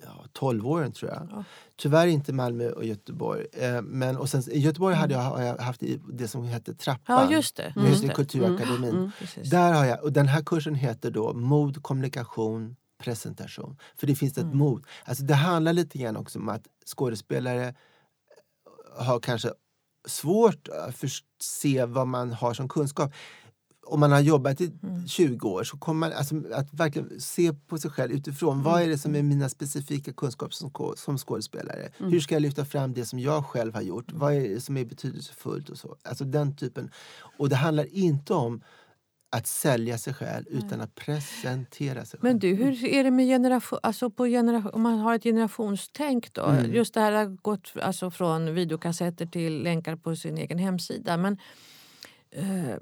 ja, 0.05 0.24
12 0.32 0.66
åren 0.66 0.92
tror 0.92 1.11
jag. 1.11 1.28
Ja. 1.30 1.44
Tyvärr 1.76 2.07
inte 2.07 2.32
Malmö 2.32 2.70
och 2.70 2.84
Göteborg. 2.84 3.46
Eh, 3.52 3.82
men, 3.82 4.16
och 4.16 4.28
sen, 4.28 4.42
I 4.50 4.59
Göteborg 4.59 4.94
hade 4.94 5.14
jag, 5.14 5.20
har 5.20 5.42
jag 5.42 5.57
haft 5.59 5.82
det 6.12 6.28
som 6.28 6.44
hette 6.44 6.74
Trappan. 6.74 7.24
Ja, 7.24 7.32
just 7.32 7.57
det. 7.57 7.72
Just 7.76 7.88
Just 7.88 8.02
det. 8.02 8.14
Kulturakademin. 8.14 8.90
Mm. 8.90 9.11
Precis. 9.18 9.50
Där 9.50 9.72
har 9.72 9.84
jag, 9.84 10.02
och 10.05 10.12
den 10.12 10.28
här 10.28 10.42
kursen 10.42 10.74
heter 10.74 11.11
då 11.11 11.32
Mod, 11.32 11.82
kommunikation, 11.82 12.76
presentation. 12.98 13.76
För 13.96 14.07
det 14.07 14.14
finns 14.14 14.32
ett 14.32 14.44
Mm. 14.44 14.59
mod. 14.59 14.86
Alltså 15.05 15.24
det 15.24 15.34
handlar 15.34 15.72
lite 15.72 15.98
grann 15.98 16.16
också 16.16 16.38
om 16.38 16.48
att 16.48 16.62
skådespelare 16.86 17.74
har 18.98 19.20
kanske 19.20 19.52
svårt 20.07 20.68
att 20.68 21.05
se 21.40 21.84
vad 21.84 22.07
man 22.07 22.32
har 22.32 22.55
som 22.55 22.68
kunskap. 22.68 23.12
Om 23.87 24.01
man 24.01 24.12
har 24.12 24.20
jobbat 24.20 24.61
i 24.61 24.72
Mm. 24.82 25.07
20 25.07 25.49
år 25.49 25.64
så 25.64 25.76
kommer 25.76 26.01
man 26.01 26.18
alltså, 26.18 26.35
att 26.53 26.74
verkligen 26.74 27.20
se 27.20 27.53
på 27.53 27.78
sig 27.78 27.91
själv 27.91 28.12
utifrån. 28.12 28.62
Vad 28.62 28.82
är 28.82 28.89
det 28.89 28.99
som 28.99 29.14
är 29.14 29.22
mina 29.22 29.49
specifika 29.49 30.12
kunskaper 30.12 30.55
som, 30.55 30.70
som 30.97 31.18
skådespelare? 31.18 31.89
Hur 31.99 32.20
ska 32.20 32.35
jag 32.35 32.43
lyfta 32.43 32.64
fram 32.64 32.95
det 32.95 33.05
som 33.05 33.18
jag 33.18 33.47
själv 33.47 33.74
har 33.74 33.82
gjort? 33.82 34.12
Vad 34.12 34.35
är 34.35 34.49
det 34.49 34.61
som 34.61 34.76
är 34.76 34.85
betydelsefullt? 34.85 35.68
och 35.68 35.78
så? 35.78 35.97
Alltså 36.03 36.24
den 36.24 36.57
typen. 36.57 36.91
Och 37.39 37.49
det 37.49 37.57
handlar 37.57 37.85
inte 37.95 38.35
om 38.35 38.62
att 39.30 39.47
sälja 39.47 39.99
sig 39.99 40.14
själv 40.14 40.45
utan 40.49 40.80
att 40.80 40.95
presentera 40.95 42.05
sig 42.05 42.20
själv. 42.20 42.32
Men 42.32 42.39
du, 42.39 42.55
hur 42.55 42.85
är 42.85 43.05
det 43.05 43.11
med 43.11 43.26
generation, 43.26 43.78
alltså 43.82 44.11
på 44.11 44.24
generation, 44.26 44.70
om 44.74 44.82
man 44.82 44.99
har 44.99 45.14
ett 45.14 45.22
generationstänk 45.22 46.32
då? 46.32 46.43
Mm. 46.43 46.74
Just 46.74 46.95
det 46.95 47.01
här 47.01 47.12
har 47.12 47.26
gått 47.26 47.72
alltså 47.82 48.11
från 48.11 48.55
videokassetter 48.55 49.26
till 49.26 49.62
länkar 49.62 49.97
på 49.97 50.16
sin 50.16 50.39
egen 50.39 50.59
hemsida. 50.59 51.16
Men 51.16 51.39
eh, 52.30 52.76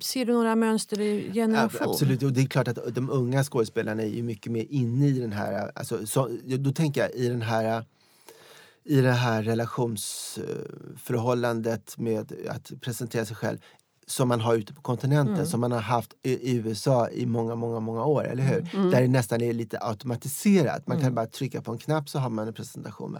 ser 0.00 0.24
du 0.24 0.32
några 0.32 0.56
mönster 0.56 1.00
i 1.00 1.32
generation? 1.32 1.90
Absolut, 1.90 2.22
och 2.22 2.32
det 2.32 2.40
är 2.40 2.46
klart 2.46 2.68
att 2.68 2.94
de 2.94 3.10
unga 3.10 3.44
skådespelarna 3.44 4.02
är 4.02 4.06
ju 4.06 4.22
mycket 4.22 4.52
mer 4.52 4.66
inne 4.70 5.08
i 5.08 5.20
den 5.20 5.32
här... 5.32 5.70
Alltså, 5.74 6.06
så, 6.06 6.30
då 6.44 6.72
tänker 6.72 7.00
jag 7.00 7.10
i 7.10 7.28
den 7.28 7.42
här 7.42 7.84
i 8.84 9.00
det 9.00 9.12
här 9.12 9.42
relationsförhållandet 9.42 11.98
med 11.98 12.32
att 12.48 12.72
presentera 12.80 13.24
sig 13.24 13.36
själv 13.36 13.58
som 14.06 14.28
man 14.28 14.40
har 14.40 14.54
ute 14.54 14.74
på 14.74 14.82
kontinenten, 14.82 15.34
Mm. 15.34 15.46
som 15.46 15.60
man 15.60 15.72
har 15.72 15.80
haft 15.80 16.14
i, 16.22 16.56
USA 16.56 17.08
i 17.10 17.26
många, 17.26 17.54
många, 17.54 17.80
många 17.80 18.04
år, 18.04 18.24
eller 18.24 18.42
hur? 18.42 18.90
Där 18.90 19.00
det 19.02 19.08
nästan 19.08 19.42
är 19.42 19.52
lite 19.52 19.78
automatiserat. 19.80 20.86
Man 20.86 21.00
kan 21.00 21.14
bara 21.14 21.26
trycka 21.26 21.62
på 21.62 21.72
en 21.72 21.78
knapp 21.78 22.08
så 22.08 22.18
har 22.18 22.30
man 22.30 22.48
en 22.48 22.54
presentation. 22.54 23.18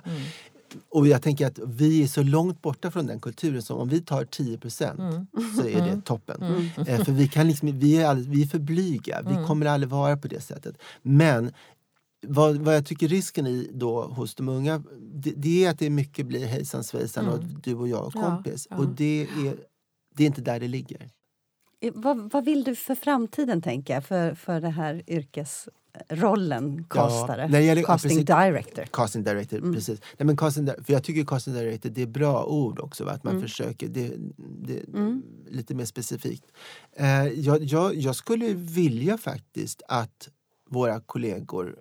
Mm. 0.73 0.83
Och 0.89 1.09
jag 1.09 1.23
tänker 1.23 1.47
att 1.47 1.59
vi 1.67 2.03
är 2.03 2.07
så 2.07 2.23
långt 2.23 2.63
borta 2.63 2.91
från 2.91 3.07
den 3.07 3.21
kulturen 3.21 3.63
så 3.63 3.75
om 3.77 3.89
vi 3.89 4.01
tar 4.01 4.25
10 4.25 4.59
Mm. 4.99 5.27
så 5.57 5.69
är 5.69 5.87
det 5.87 6.01
toppen. 6.05 6.43
Eh, 6.87 7.05
för 7.05 7.13
vi, 7.13 7.29
kan 7.29 7.49
liksom, 7.49 7.79
vi, 7.79 7.97
är 7.97 8.07
alldeles, 8.07 8.29
vi 8.29 8.43
är 8.43 8.47
för 8.47 8.59
blyga, 8.59 9.23
vi 9.23 9.33
Mm. 9.35 9.47
kommer 9.47 9.67
aldrig 9.67 9.91
vara 9.91 10.17
på 10.17 10.29
det 10.29 10.41
sättet. 10.41 10.75
Men 11.03 11.53
vad, 12.27 12.57
vad 12.57 12.77
jag 12.77 12.87
tycker 12.87 13.09
risken 13.09 13.47
i 13.47 13.71
då 13.75 14.03
hos 14.03 14.35
de 14.35 14.49
unga, 14.49 14.83
det, 15.15 15.33
det 15.37 15.65
är 15.65 15.71
att 15.71 15.79
det 15.79 15.91
mycket 15.91 16.27
blir 16.27 16.47
hejsan 16.47 16.85
svejsan 16.85 17.29
och 17.29 17.45
du 17.45 17.75
och 17.75 17.89
jag 17.89 18.07
och 18.07 18.15
Mm. 18.17 18.27
Ja, 18.29 18.35
kompis. 18.35 18.67
ja. 18.71 18.77
Och 18.77 18.87
det 18.89 19.23
är, 19.23 19.57
det 20.17 20.23
är 20.25 20.27
inte 20.27 20.41
där 20.43 20.61
det 20.61 20.69
ligger. 20.69 21.09
Eh, 21.81 21.93
Vad, 21.95 22.33
vad 22.33 22.45
vill 22.45 22.65
du 22.65 22.75
för 22.77 22.95
framtiden, 22.95 23.63
tänker 23.63 23.95
jag, 23.95 24.05
för, 24.05 24.35
för 24.35 24.61
det 24.61 24.69
här 24.69 25.03
yrkesrollen, 25.07 26.85
castare, 26.85 27.49
när 27.49 27.59
det 27.59 27.65
gäller- 27.65 27.83
ja, 27.83 27.87
casting 27.87 28.09
precis. 28.11 28.25
director? 28.27 28.85
Casting 28.93 29.25
director, 29.25 29.59
Mm. 29.59 29.75
precis. 29.75 30.01
Nej, 30.19 30.27
men 30.27 30.37
casting, 30.37 30.67
för 30.67 30.93
jag 30.93 31.05
tycker 31.05 31.25
casting 31.25 31.55
director 31.55 31.91
det 31.91 32.03
är 32.03 32.07
bra 32.07 32.45
ord 32.45 32.81
också. 32.81 33.05
Va? 33.05 33.11
Att 33.13 33.25
man 33.25 33.33
Mm. 33.33 33.43
försöker, 33.43 33.89
det, 33.89 34.13
det, 34.39 34.85
Mm. 34.95 35.23
lite 35.49 35.75
mer 35.75 35.85
specifikt. 35.85 36.45
Eh, 36.93 37.25
jag, 37.27 37.63
jag, 37.65 37.95
jag 37.95 38.17
skulle 38.17 38.55
vilja 38.55 39.19
faktiskt 39.19 39.83
att 39.89 40.29
våra 40.71 41.01
kollegor, 41.01 41.77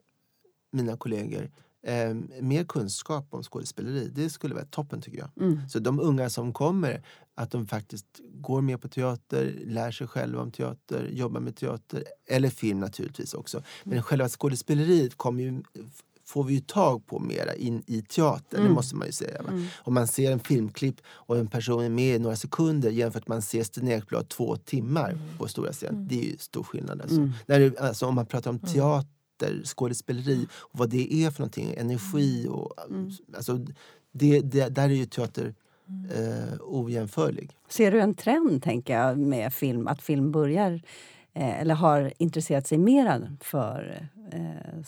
mina 0.71 0.97
kollegor, 0.97 1.49
eh, 1.83 2.13
mer 2.41 2.63
kunskap 2.63 3.27
om 3.29 3.43
skådespeleri. 3.43 4.09
Det 4.15 4.29
skulle 4.29 4.55
vara 4.55 4.65
toppen 4.65 5.01
tycker 5.01 5.17
jag. 5.19 5.29
Mm. 5.47 5.69
Så 5.69 5.79
de 5.79 5.99
unga 5.99 6.29
som 6.29 6.53
kommer, 6.53 7.01
att 7.39 7.51
de 7.51 7.67
faktiskt 7.67 8.05
går 8.33 8.61
med 8.61 8.81
på 8.81 8.87
teater, 8.87 9.53
lär 9.65 9.91
sig 9.91 10.07
själva 10.07 10.41
om 10.41 10.51
teater, 10.51 11.09
jobbar 11.11 11.39
med 11.39 11.55
teater, 11.55 12.03
eller 12.27 12.49
film 12.49 12.79
naturligtvis 12.79 13.33
också. 13.33 13.63
Men 13.83 14.03
själva 14.03 14.29
skådespeleriet 14.29 15.15
kommer 15.17 15.43
ju, 15.43 15.63
får 16.25 16.43
vi 16.43 16.53
ju 16.53 16.59
tag 16.59 17.05
på 17.05 17.19
mera 17.19 17.53
in 17.53 17.83
i 17.87 18.01
teatern, 18.01 18.43
det 18.49 18.57
Mm. 18.57 18.73
måste 18.73 18.95
man 18.95 19.07
ju 19.07 19.13
säga. 19.13 19.39
Mm. 19.39 19.65
Om 19.77 19.93
man 19.93 20.07
ser 20.07 20.31
en 20.31 20.39
filmklipp 20.39 20.95
och 21.07 21.37
en 21.37 21.47
person 21.47 21.83
är 21.83 21.89
med 21.89 22.15
i 22.15 22.19
några 22.19 22.35
sekunder 22.35 22.89
jämfört 22.91 23.27
med 23.27 23.35
att 23.35 23.39
man 23.39 23.41
ser 23.41 23.63
Sten 23.63 23.87
Ekblad 23.87 24.29
två 24.29 24.55
timmar 24.55 25.17
på 25.37 25.47
stora 25.47 25.71
scen. 25.73 26.07
Det 26.07 26.19
är 26.19 26.25
ju 26.25 26.37
stor 26.37 26.63
skillnad. 26.63 27.01
Alltså. 27.01 27.17
Mm. 27.17 27.31
När 27.45 27.59
det, 27.59 27.79
alltså, 27.79 28.05
om 28.05 28.15
man 28.15 28.25
pratar 28.25 28.49
om 28.49 28.59
teater, 28.59 29.61
skådespeleri 29.65 30.47
och 30.53 30.79
vad 30.79 30.89
det 30.89 31.13
är 31.13 31.31
för 31.31 31.39
någonting, 31.39 31.73
energi 31.77 32.47
och... 32.49 32.73
Mm. 32.89 33.11
Alltså, 33.35 33.65
det, 34.11 34.41
det, 34.41 34.69
där 34.69 34.89
är 34.89 34.93
ju 34.93 35.05
teater 35.05 35.55
eh, 36.15 36.57
ojämförlig. 36.61 37.51
Ser 37.67 37.91
du 37.91 38.01
en 38.01 38.13
trend, 38.13 38.63
tänker 38.63 38.97
jag, 38.97 39.17
med 39.17 39.53
film? 39.53 39.87
Att 39.87 40.01
film 40.01 40.31
börjar, 40.31 40.81
eh, 41.33 41.61
eller 41.61 41.75
har 41.75 42.13
intresserat 42.17 42.67
sig 42.67 42.77
mer 42.77 43.37
för 43.41 44.07
eh, 44.31 44.83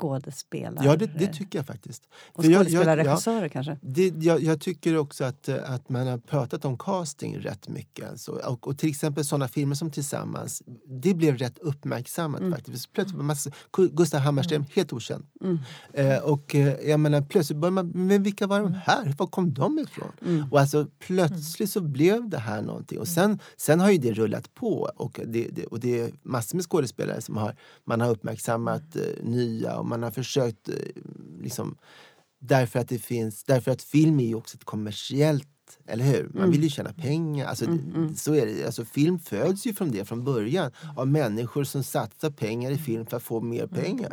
skådespelare... 0.00 0.84
Ja, 0.86 0.96
det, 0.96 1.06
det 1.06 1.26
tycker 1.26 1.58
jag 1.58 1.66
faktiskt. 1.66 2.08
Och 2.32 2.44
För 2.44 2.50
jag- 2.50 3.52
kanske? 3.52 3.78
Det, 3.82 4.08
jag, 4.08 4.40
jag 4.42 4.60
tycker 4.60 4.96
också 4.96 5.24
att, 5.24 5.48
eh, 5.48 5.70
att 5.72 5.88
man 5.88 6.06
har 6.06 6.18
pratat 6.18 6.64
om 6.64 6.78
casting 6.78 7.38
rätt 7.38 7.68
mycket. 7.68 8.10
Alltså. 8.10 8.32
Och, 8.32 8.68
och 8.68 8.78
till 8.78 8.88
exempel 8.90 9.24
såna 9.24 9.48
filmer 9.48 9.74
som 9.74 9.90
Tillsammans, 9.90 10.62
det 11.02 11.14
blev 11.14 11.36
rätt 11.36 11.58
uppmärksammat 11.58 12.40
Mm. 12.40 12.52
faktiskt. 12.52 12.92
Plötsligt 12.92 13.16
var 13.16 13.24
massa, 13.24 13.50
Gustav 13.92 14.20
Hammarsten, 14.20 14.64
helt 14.74 14.92
okänd. 14.92 15.26
Mm. 15.40 15.58
Eh, 15.92 16.18
och 16.18 16.54
eh, 16.54 16.90
jag 16.90 17.00
menar, 17.00 17.22
plötsligt 17.22 17.58
började 17.58 17.74
man, 17.74 17.88
men 18.06 18.22
vilka 18.22 18.46
var 18.46 18.60
de 18.60 18.72
här? 18.74 19.14
Var 19.18 19.26
kom 19.26 19.54
de 19.54 19.78
ifrån? 19.78 20.12
Mm. 20.26 20.52
Och 20.52 20.60
alltså 20.60 20.86
plötsligt 20.98 21.70
så 21.70 21.80
blev 21.80 22.28
det 22.28 22.38
här 22.38 22.62
någonting. 22.62 22.98
Och 22.98 23.08
sen, 23.08 23.38
sen 23.56 23.80
har 23.80 23.90
ju 23.90 23.98
det 23.98 24.12
rullat 24.12 24.54
på. 24.54 24.90
Och 24.96 25.20
det, 25.26 25.48
det, 25.52 25.66
och 25.66 25.80
det 25.80 26.00
är 26.00 26.10
massor 26.22 26.56
med 26.56 26.64
skådespelare 26.64 27.20
som 27.20 27.36
har, 27.36 27.56
man 27.84 28.00
har 28.00 28.10
uppmärksammat 28.10 28.81
eh, 28.96 29.02
nya 29.24 29.76
och 29.78 29.86
man 29.86 30.02
har 30.02 30.10
försökt 30.10 30.68
eh, 30.68 30.74
liksom 31.40 31.76
Därför 32.44 32.78
att 32.78 32.88
det 32.88 32.98
finns, 32.98 33.44
därför 33.44 33.70
att 33.70 33.82
film 33.82 34.20
är 34.20 34.26
ju 34.26 34.34
också 34.34 34.56
ett 34.56 34.64
kommersiellt, 34.64 35.48
eller 35.86 36.04
hur? 36.04 36.30
Man 36.34 36.50
vill 36.50 36.62
ju 36.62 36.68
tjäna 36.68 36.92
pengar. 36.92 37.46
Alltså, 37.46 37.66
det- 37.66 38.14
Så 38.16 38.34
är 38.34 38.46
det. 38.46 38.66
Alltså, 38.66 38.84
film 38.84 39.18
föds 39.18 39.66
ju 39.66 39.74
från 39.74 39.90
det 39.90 40.04
från 40.04 40.24
början. 40.24 40.70
Av 40.96 41.08
människor 41.08 41.64
som 41.64 41.82
satsar 41.82 42.30
pengar 42.30 42.70
i 42.70 42.78
film 42.78 43.06
för 43.06 43.16
att 43.16 43.22
få 43.22 43.40
mer 43.40 43.66
pengar. 43.66 44.12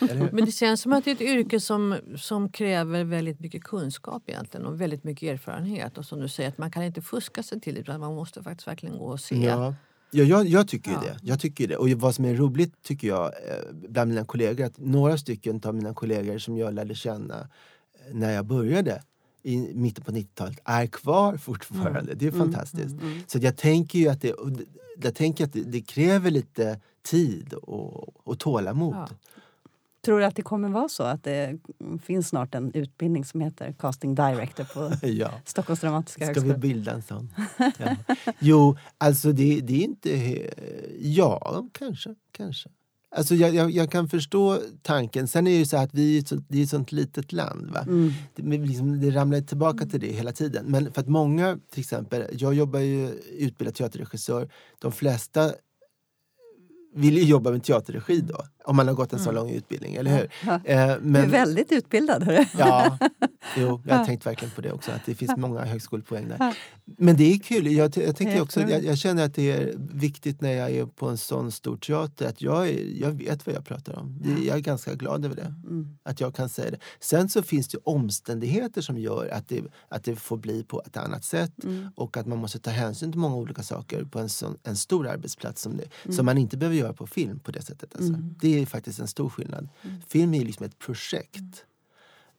Eller 0.00 0.14
hur? 0.14 0.30
Men 0.32 0.44
det 0.44 0.52
känns 0.52 0.80
som 0.80 0.92
att 0.92 1.04
det 1.04 1.10
är 1.10 1.14
ett 1.14 1.20
yrke 1.20 1.60
som, 1.60 1.96
som 2.16 2.48
kräver 2.48 3.04
väldigt 3.04 3.40
mycket 3.40 3.64
kunskap 3.64 4.22
egentligen 4.26 4.66
och 4.66 4.80
väldigt 4.80 5.04
mycket 5.04 5.22
erfarenhet. 5.34 5.98
Och 5.98 6.04
som 6.04 6.20
du 6.20 6.28
säger, 6.28 6.48
att 6.48 6.58
man 6.58 6.70
kan 6.70 6.82
inte 6.82 7.02
fuska 7.02 7.42
sig 7.42 7.60
till 7.60 7.74
det 7.74 7.80
utan 7.80 8.00
man 8.00 8.14
måste 8.14 8.42
faktiskt 8.42 8.68
verkligen 8.68 8.98
gå 8.98 9.04
och 9.04 9.20
se. 9.20 9.44
Ja. 9.44 9.74
Ja, 10.14 10.24
jag, 10.24 10.46
jag 10.46 10.68
tycker 10.68 10.90
ju 10.90 10.96
Ja. 10.96 11.02
det. 11.02 11.18
Jag 11.22 11.40
tycker 11.40 11.68
det. 11.68 11.76
Och 11.76 11.88
vad 11.90 12.14
som 12.14 12.24
är 12.24 12.34
roligt 12.34 12.82
tycker 12.82 13.08
jag 13.08 13.24
eh, 13.26 13.72
bland 13.88 14.08
mina 14.10 14.24
kollegor 14.24 14.64
att 14.66 14.78
några 14.78 15.18
stycken 15.18 15.60
av 15.64 15.74
mina 15.74 15.94
kollegor 15.94 16.38
som 16.38 16.56
jag 16.56 16.74
lärde 16.74 16.94
känna 16.94 17.40
eh, 17.40 18.14
när 18.14 18.32
jag 18.32 18.46
började 18.46 19.02
i 19.42 19.56
mitten 19.74 20.04
på 20.04 20.10
90-talet 20.12 20.58
är 20.64 20.86
kvar 20.86 21.36
fortfarande. 21.36 22.14
Det 22.14 22.26
är 22.26 22.30
fantastiskt. 22.30 22.94
Så 23.26 23.38
jag 23.38 23.56
tänker 23.56 23.98
ju 23.98 24.08
att 24.08 24.20
det- 24.20 24.34
jag 25.02 25.14
tänker 25.14 25.44
att 25.44 25.52
det, 25.52 25.60
det 25.62 25.80
kräver 25.80 26.30
lite 26.30 26.80
tid 27.02 27.52
och, 27.54 28.26
och 28.28 28.38
tålamod. 28.38 28.94
Ja. 28.94 29.08
Tror 30.04 30.18
du 30.18 30.24
att 30.24 30.36
det 30.36 30.42
kommer 30.42 30.68
vara 30.68 30.88
så 30.88 31.02
att 31.02 31.24
det 31.24 31.58
finns 32.02 32.28
snart 32.28 32.54
en 32.54 32.72
utbildning 32.74 33.24
som 33.24 33.40
heter 33.40 33.72
casting 33.78 34.14
director 34.14 34.64
på 34.64 35.06
Ja. 35.06 35.30
Stockholms 35.44 35.80
dramatiska 35.80 36.24
Ska 36.24 36.40
vi 36.40 36.40
högskola? 36.40 36.58
bilda 36.58 36.92
en 36.92 37.02
sån? 37.02 37.34
Ja. 37.78 37.96
Jo, 38.38 38.76
alltså 38.98 39.32
det, 39.32 39.60
det 39.60 39.74
är 39.74 39.84
inte... 39.84 40.50
Ja, 41.00 41.68
kanske. 41.72 42.14
kanske. 42.32 42.68
Alltså 43.16 43.34
jag, 43.34 43.54
jag, 43.54 43.70
jag 43.70 43.90
kan 43.90 44.08
förstå 44.08 44.58
tanken. 44.82 45.28
Sen 45.28 45.46
är 45.46 45.50
det 45.50 45.56
ju 45.56 45.66
så 45.66 45.76
att 45.76 45.94
vi 45.94 46.16
är 46.16 46.20
ett 46.20 46.28
sånt, 46.28 46.54
är 46.54 46.62
ett 46.62 46.68
sånt 46.68 46.92
litet 46.92 47.32
land. 47.32 47.70
Va? 47.70 47.80
Mm. 47.80 48.12
Det, 48.34 48.42
liksom, 48.58 49.00
det 49.00 49.10
ramlar 49.10 49.40
tillbaka 49.40 49.86
till 49.86 50.00
det 50.00 50.12
hela 50.12 50.32
tiden. 50.32 50.64
Men 50.68 50.92
för 50.92 51.00
att 51.00 51.08
många, 51.08 51.58
till 51.70 51.80
exempel, 51.80 52.24
jag 52.32 52.54
jobbar 52.54 52.80
ju 52.80 53.08
utbildad 53.38 53.74
teaterregissör. 53.74 54.48
De 54.78 54.92
flesta 54.92 55.50
vill 56.94 57.16
ju 57.16 57.24
jobba 57.24 57.50
med 57.50 57.64
teaterregi 57.64 58.20
då. 58.20 58.44
Om 58.64 58.76
man 58.76 58.88
har 58.88 58.94
gått 58.94 59.12
en 59.12 59.18
så 59.18 59.32
lång 59.32 59.50
utbildning, 59.50 59.94
eller 59.94 60.16
hur? 60.18 60.32
Ja. 60.46 60.54
Eh, 60.64 60.96
Du 61.02 61.18
är 61.18 61.26
väldigt 61.26 61.72
utbildad. 61.72 62.22
Hörru. 62.22 62.44
Ja, 62.58 62.98
jo, 63.56 63.82
jag 63.86 63.96
har 63.96 64.04
tänkt 64.04 64.26
verkligen 64.26 64.54
på 64.54 64.60
det 64.60 64.72
också. 64.72 64.90
Att 64.90 65.06
det 65.06 65.14
finns 65.14 65.36
många 65.36 65.64
högskolepoäng 65.64 66.28
där. 66.28 66.56
Men 66.98 67.16
det 67.16 67.32
är 67.32 67.38
kul. 67.38 67.72
Jag, 67.72 67.96
jag, 67.96 68.16
tänker 68.16 68.40
också, 68.40 68.60
jag, 68.60 68.84
jag 68.84 68.98
känner 68.98 69.24
att 69.24 69.34
det 69.34 69.52
är 69.52 69.74
viktigt 69.76 70.40
när 70.40 70.52
jag 70.52 70.70
är 70.70 70.86
på 70.86 71.08
en 71.08 71.18
sån 71.18 71.52
stor 71.52 71.76
teater 71.76 72.28
att 72.28 72.42
jag, 72.42 72.68
är, 72.68 73.00
jag 73.00 73.10
vet 73.10 73.46
vad 73.46 73.54
jag 73.54 73.64
pratar 73.64 73.98
om. 73.98 74.22
Jag 74.46 74.56
är 74.56 74.60
ganska 74.60 74.94
glad 74.94 75.24
över 75.24 75.36
det. 75.36 75.54
Mm. 75.66 75.98
Att 76.02 76.20
jag 76.20 76.34
kan 76.34 76.48
säga 76.48 76.70
det. 76.70 76.78
Sen 77.00 77.28
så 77.28 77.42
finns 77.42 77.68
det 77.68 77.78
omständigheter 77.84 78.80
som 78.80 78.98
gör 78.98 79.28
att 79.28 79.48
det, 79.48 79.62
att 79.88 80.04
det 80.04 80.16
får 80.16 80.36
bli 80.36 80.64
på 80.64 80.82
ett 80.86 80.96
annat 80.96 81.24
sätt. 81.24 81.64
Mm. 81.64 81.88
Och 81.94 82.16
att 82.16 82.26
man 82.26 82.38
måste 82.38 82.58
ta 82.58 82.70
hänsyn 82.70 83.12
till 83.12 83.20
många 83.20 83.36
olika 83.36 83.62
saker 83.62 84.04
på 84.04 84.18
en, 84.18 84.28
sån, 84.28 84.56
en 84.62 84.76
stor 84.76 85.06
arbetsplats 85.08 85.62
som 85.62 85.76
det. 85.76 86.12
Som 86.14 86.26
man 86.26 86.38
inte 86.38 86.56
behöver 86.56 86.76
göra 86.76 86.92
på 86.92 87.06
film 87.06 87.38
på 87.38 87.50
det 87.50 87.62
sättet. 87.62 87.94
Alltså. 87.96 88.12
Det 88.40 88.51
är 88.52 88.66
faktiskt 88.66 88.98
en 88.98 89.08
stor 89.08 89.28
skillnad. 89.28 89.68
Film 90.06 90.34
är 90.34 90.44
liksom 90.44 90.66
ett 90.66 90.78
projekt. 90.78 91.64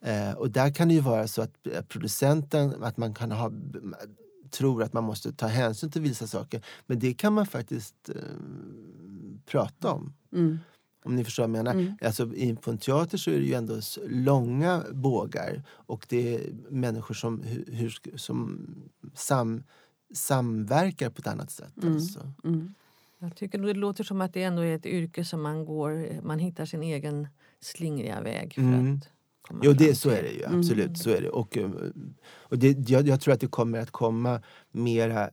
Eh, 0.02 0.32
och 0.32 0.52
där 0.52 0.74
kan 0.74 0.88
det 0.88 0.94
ju 0.94 1.00
vara 1.00 1.28
så 1.28 1.42
att 1.42 1.68
eh, 1.68 1.82
producenten, 1.82 2.84
att 2.84 2.98
man 2.98 3.14
kan 3.14 3.32
ha 3.32 3.52
tror 4.54 4.84
att 4.84 4.94
man 4.94 5.04
måste 5.04 5.34
ta 5.34 5.48
hänsyn 5.48 5.92
till 5.92 6.02
vissa 6.02 6.28
saker. 6.28 6.66
Men 6.86 7.00
det 7.00 7.14
kan 7.14 7.34
man 7.34 7.46
faktiskt 7.46 8.10
eh, 8.10 8.16
prata 9.46 9.92
om. 9.92 10.14
Mm. 10.34 10.60
Om 11.06 11.16
ni 11.16 11.24
förstår 11.24 11.48
vad 11.48 11.58
jag 11.58 11.66
menar. 11.66 11.96
Alltså, 12.02 12.34
i, 12.36 12.56
på 12.56 12.72
en 12.72 12.78
teater 12.78 13.18
så 13.18 13.32
är 13.32 13.40
det 13.40 13.46
ju 13.46 13.54
ändå 13.54 13.80
långa 14.08 14.84
bågar 14.92 15.64
och 15.70 16.06
det 16.10 16.36
är 16.36 16.54
människor 16.70 17.16
som, 17.16 17.44
hur, 17.68 18.18
som 18.18 18.68
sam, 19.14 19.64
samverkar 20.14 21.10
på 21.10 21.20
ett 21.20 21.28
annat 21.28 21.52
sätt. 21.52 21.74
Alltså. 21.84 22.32
Mm. 22.44 22.74
Jag 23.24 23.36
tycker 23.36 23.58
det 23.60 23.74
låter 23.74 24.04
som 24.04 24.22
att 24.22 24.34
det 24.34 24.44
ändå 24.44 24.62
är 24.62 24.76
ett 24.76 24.86
yrke 24.86 25.26
som 25.26 25.42
man 25.42 25.66
går, 25.66 26.22
man 26.24 26.40
hittar 26.40 26.66
sin 26.66 26.84
egen 26.84 27.28
slingriga 27.62 28.22
väg 28.22 28.54
för 28.54 28.62
Mm. 28.62 28.96
att 28.98 29.10
komma 29.42 29.60
Jo, 29.64 29.74
det, 29.74 29.96
så 29.96 30.10
är 30.10 30.24
det 30.24 30.30
ju. 30.32 30.46
Absolut. 30.46 30.98
Så 30.98 31.10
är 31.10 31.22
det. 31.22 31.30
Och, 31.30 31.58
eh, 31.58 31.72
och 32.34 32.58
det, 32.60 32.90
jag, 32.90 33.08
jag 33.08 33.22
tror 33.22 33.34
att 33.34 33.40
det 33.40 33.48
kommer 33.48 33.80
att 33.80 33.92
komma 33.92 34.42
mera 34.72 35.30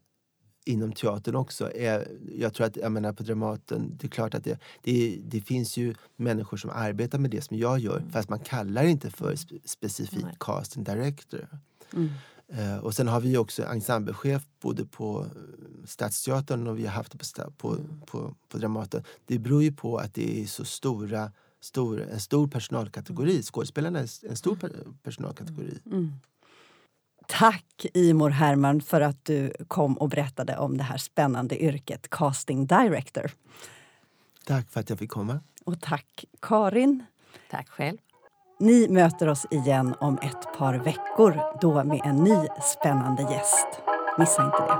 inom 0.64 0.92
teatern 0.92 1.34
också. 1.36 1.70
Eh, 1.70 2.00
Jag 2.38 2.54
tror 2.54 2.66
att, 2.66 2.76
jag 2.76 2.92
menar 2.92 3.12
på 3.12 3.22
Dramaten, 3.22 3.96
det 4.00 4.06
är 4.06 4.08
klart 4.08 4.34
att 4.34 4.44
det, 4.44 4.58
det, 4.82 5.18
det 5.24 5.40
finns 5.40 5.76
ju 5.76 5.94
människor 6.16 6.56
som 6.56 6.70
arbetar 6.74 7.18
med 7.18 7.30
det 7.30 7.40
som 7.40 7.56
jag 7.56 7.78
gör 7.78 8.02
fast 8.12 8.28
man 8.28 8.38
kallar 8.40 8.82
det 8.82 8.90
inte 8.90 9.10
för 9.10 9.36
spe, 9.36 9.54
specifikt 9.64 10.38
casting 10.40 10.84
director. 10.84 11.48
Mm. 11.94 12.08
Eh, 12.52 12.78
och 12.78 12.94
sen 12.94 13.08
har 13.08 13.20
vi 13.20 13.36
också 13.36 13.64
ensemblechef 13.64 14.42
både 14.60 14.84
på 14.84 15.20
eh, 15.20 15.86
Stadsteatern 15.86 16.66
och 16.66 16.78
vi 16.78 16.86
har 16.86 16.92
haft 16.92 17.12
det 17.12 17.44
på, 17.44 17.50
på, 17.56 17.76
på, 18.06 18.34
på 18.48 18.58
Dramaten. 18.58 19.04
Det 19.26 19.38
beror 19.38 19.62
ju 19.62 19.72
på 19.72 19.98
att 19.98 20.14
det 20.14 20.42
är 20.42 20.46
så 20.46 20.64
stora, 20.64 21.32
stor, 21.60 22.02
en 22.02 22.20
stor 22.20 22.48
personalkategori. 22.48 23.42
Skådespelarna 23.42 23.98
är 23.98 24.08
en 24.28 24.36
stor 24.36 24.56
per, 24.56 24.70
personalkategori. 25.02 25.78
Mm. 25.86 26.12
Tack 27.26 27.86
Imor 27.94 28.30
Herman 28.30 28.80
för 28.80 29.00
att 29.00 29.24
du 29.24 29.52
kom 29.68 29.98
och 29.98 30.08
berättade 30.08 30.56
om 30.56 30.76
det 30.76 30.84
här 30.84 30.98
spännande 30.98 31.62
yrket 31.62 32.10
casting 32.10 32.66
director. 32.66 33.30
Tack 34.44 34.70
för 34.70 34.80
att 34.80 34.90
jag 34.90 34.98
fick 34.98 35.10
komma. 35.10 35.40
Och 35.64 35.80
tack 35.80 36.24
Karin. 36.40 37.04
Tack 37.50 37.68
själv. 37.68 37.98
Ni 38.62 38.88
möter 38.88 39.28
oss 39.28 39.46
igen 39.50 39.94
om 40.00 40.18
ett 40.18 40.58
par 40.58 40.74
veckor, 40.74 41.40
då 41.60 41.84
med 41.84 42.00
en 42.04 42.16
ny 42.16 42.36
spännande 42.62 43.22
gäst. 43.22 43.66
Missa 44.18 44.44
inte 44.44 44.58
det. 44.58 44.78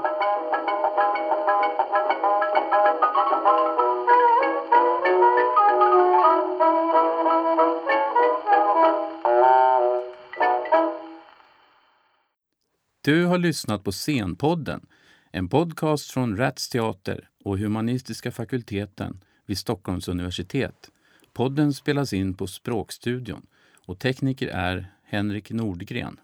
Du 13.02 13.24
har 13.24 13.38
lyssnat 13.38 13.84
på 13.84 13.92
Scenpodden, 13.92 14.86
en 15.32 15.48
podcast 15.48 16.10
från 16.10 16.36
Rats 16.36 16.68
Teater 16.68 17.28
och 17.44 17.58
Humanistiska 17.58 18.32
fakulteten 18.32 19.20
vid 19.46 19.58
Stockholms 19.58 20.08
universitet. 20.08 20.90
Podden 21.32 21.72
spelas 21.72 22.12
in 22.12 22.34
på 22.34 22.46
Språkstudion 22.46 23.46
och 23.90 23.98
tekniker 23.98 24.48
är 24.48 24.86
Henrik 25.04 25.50
Nordgren. 25.50 26.16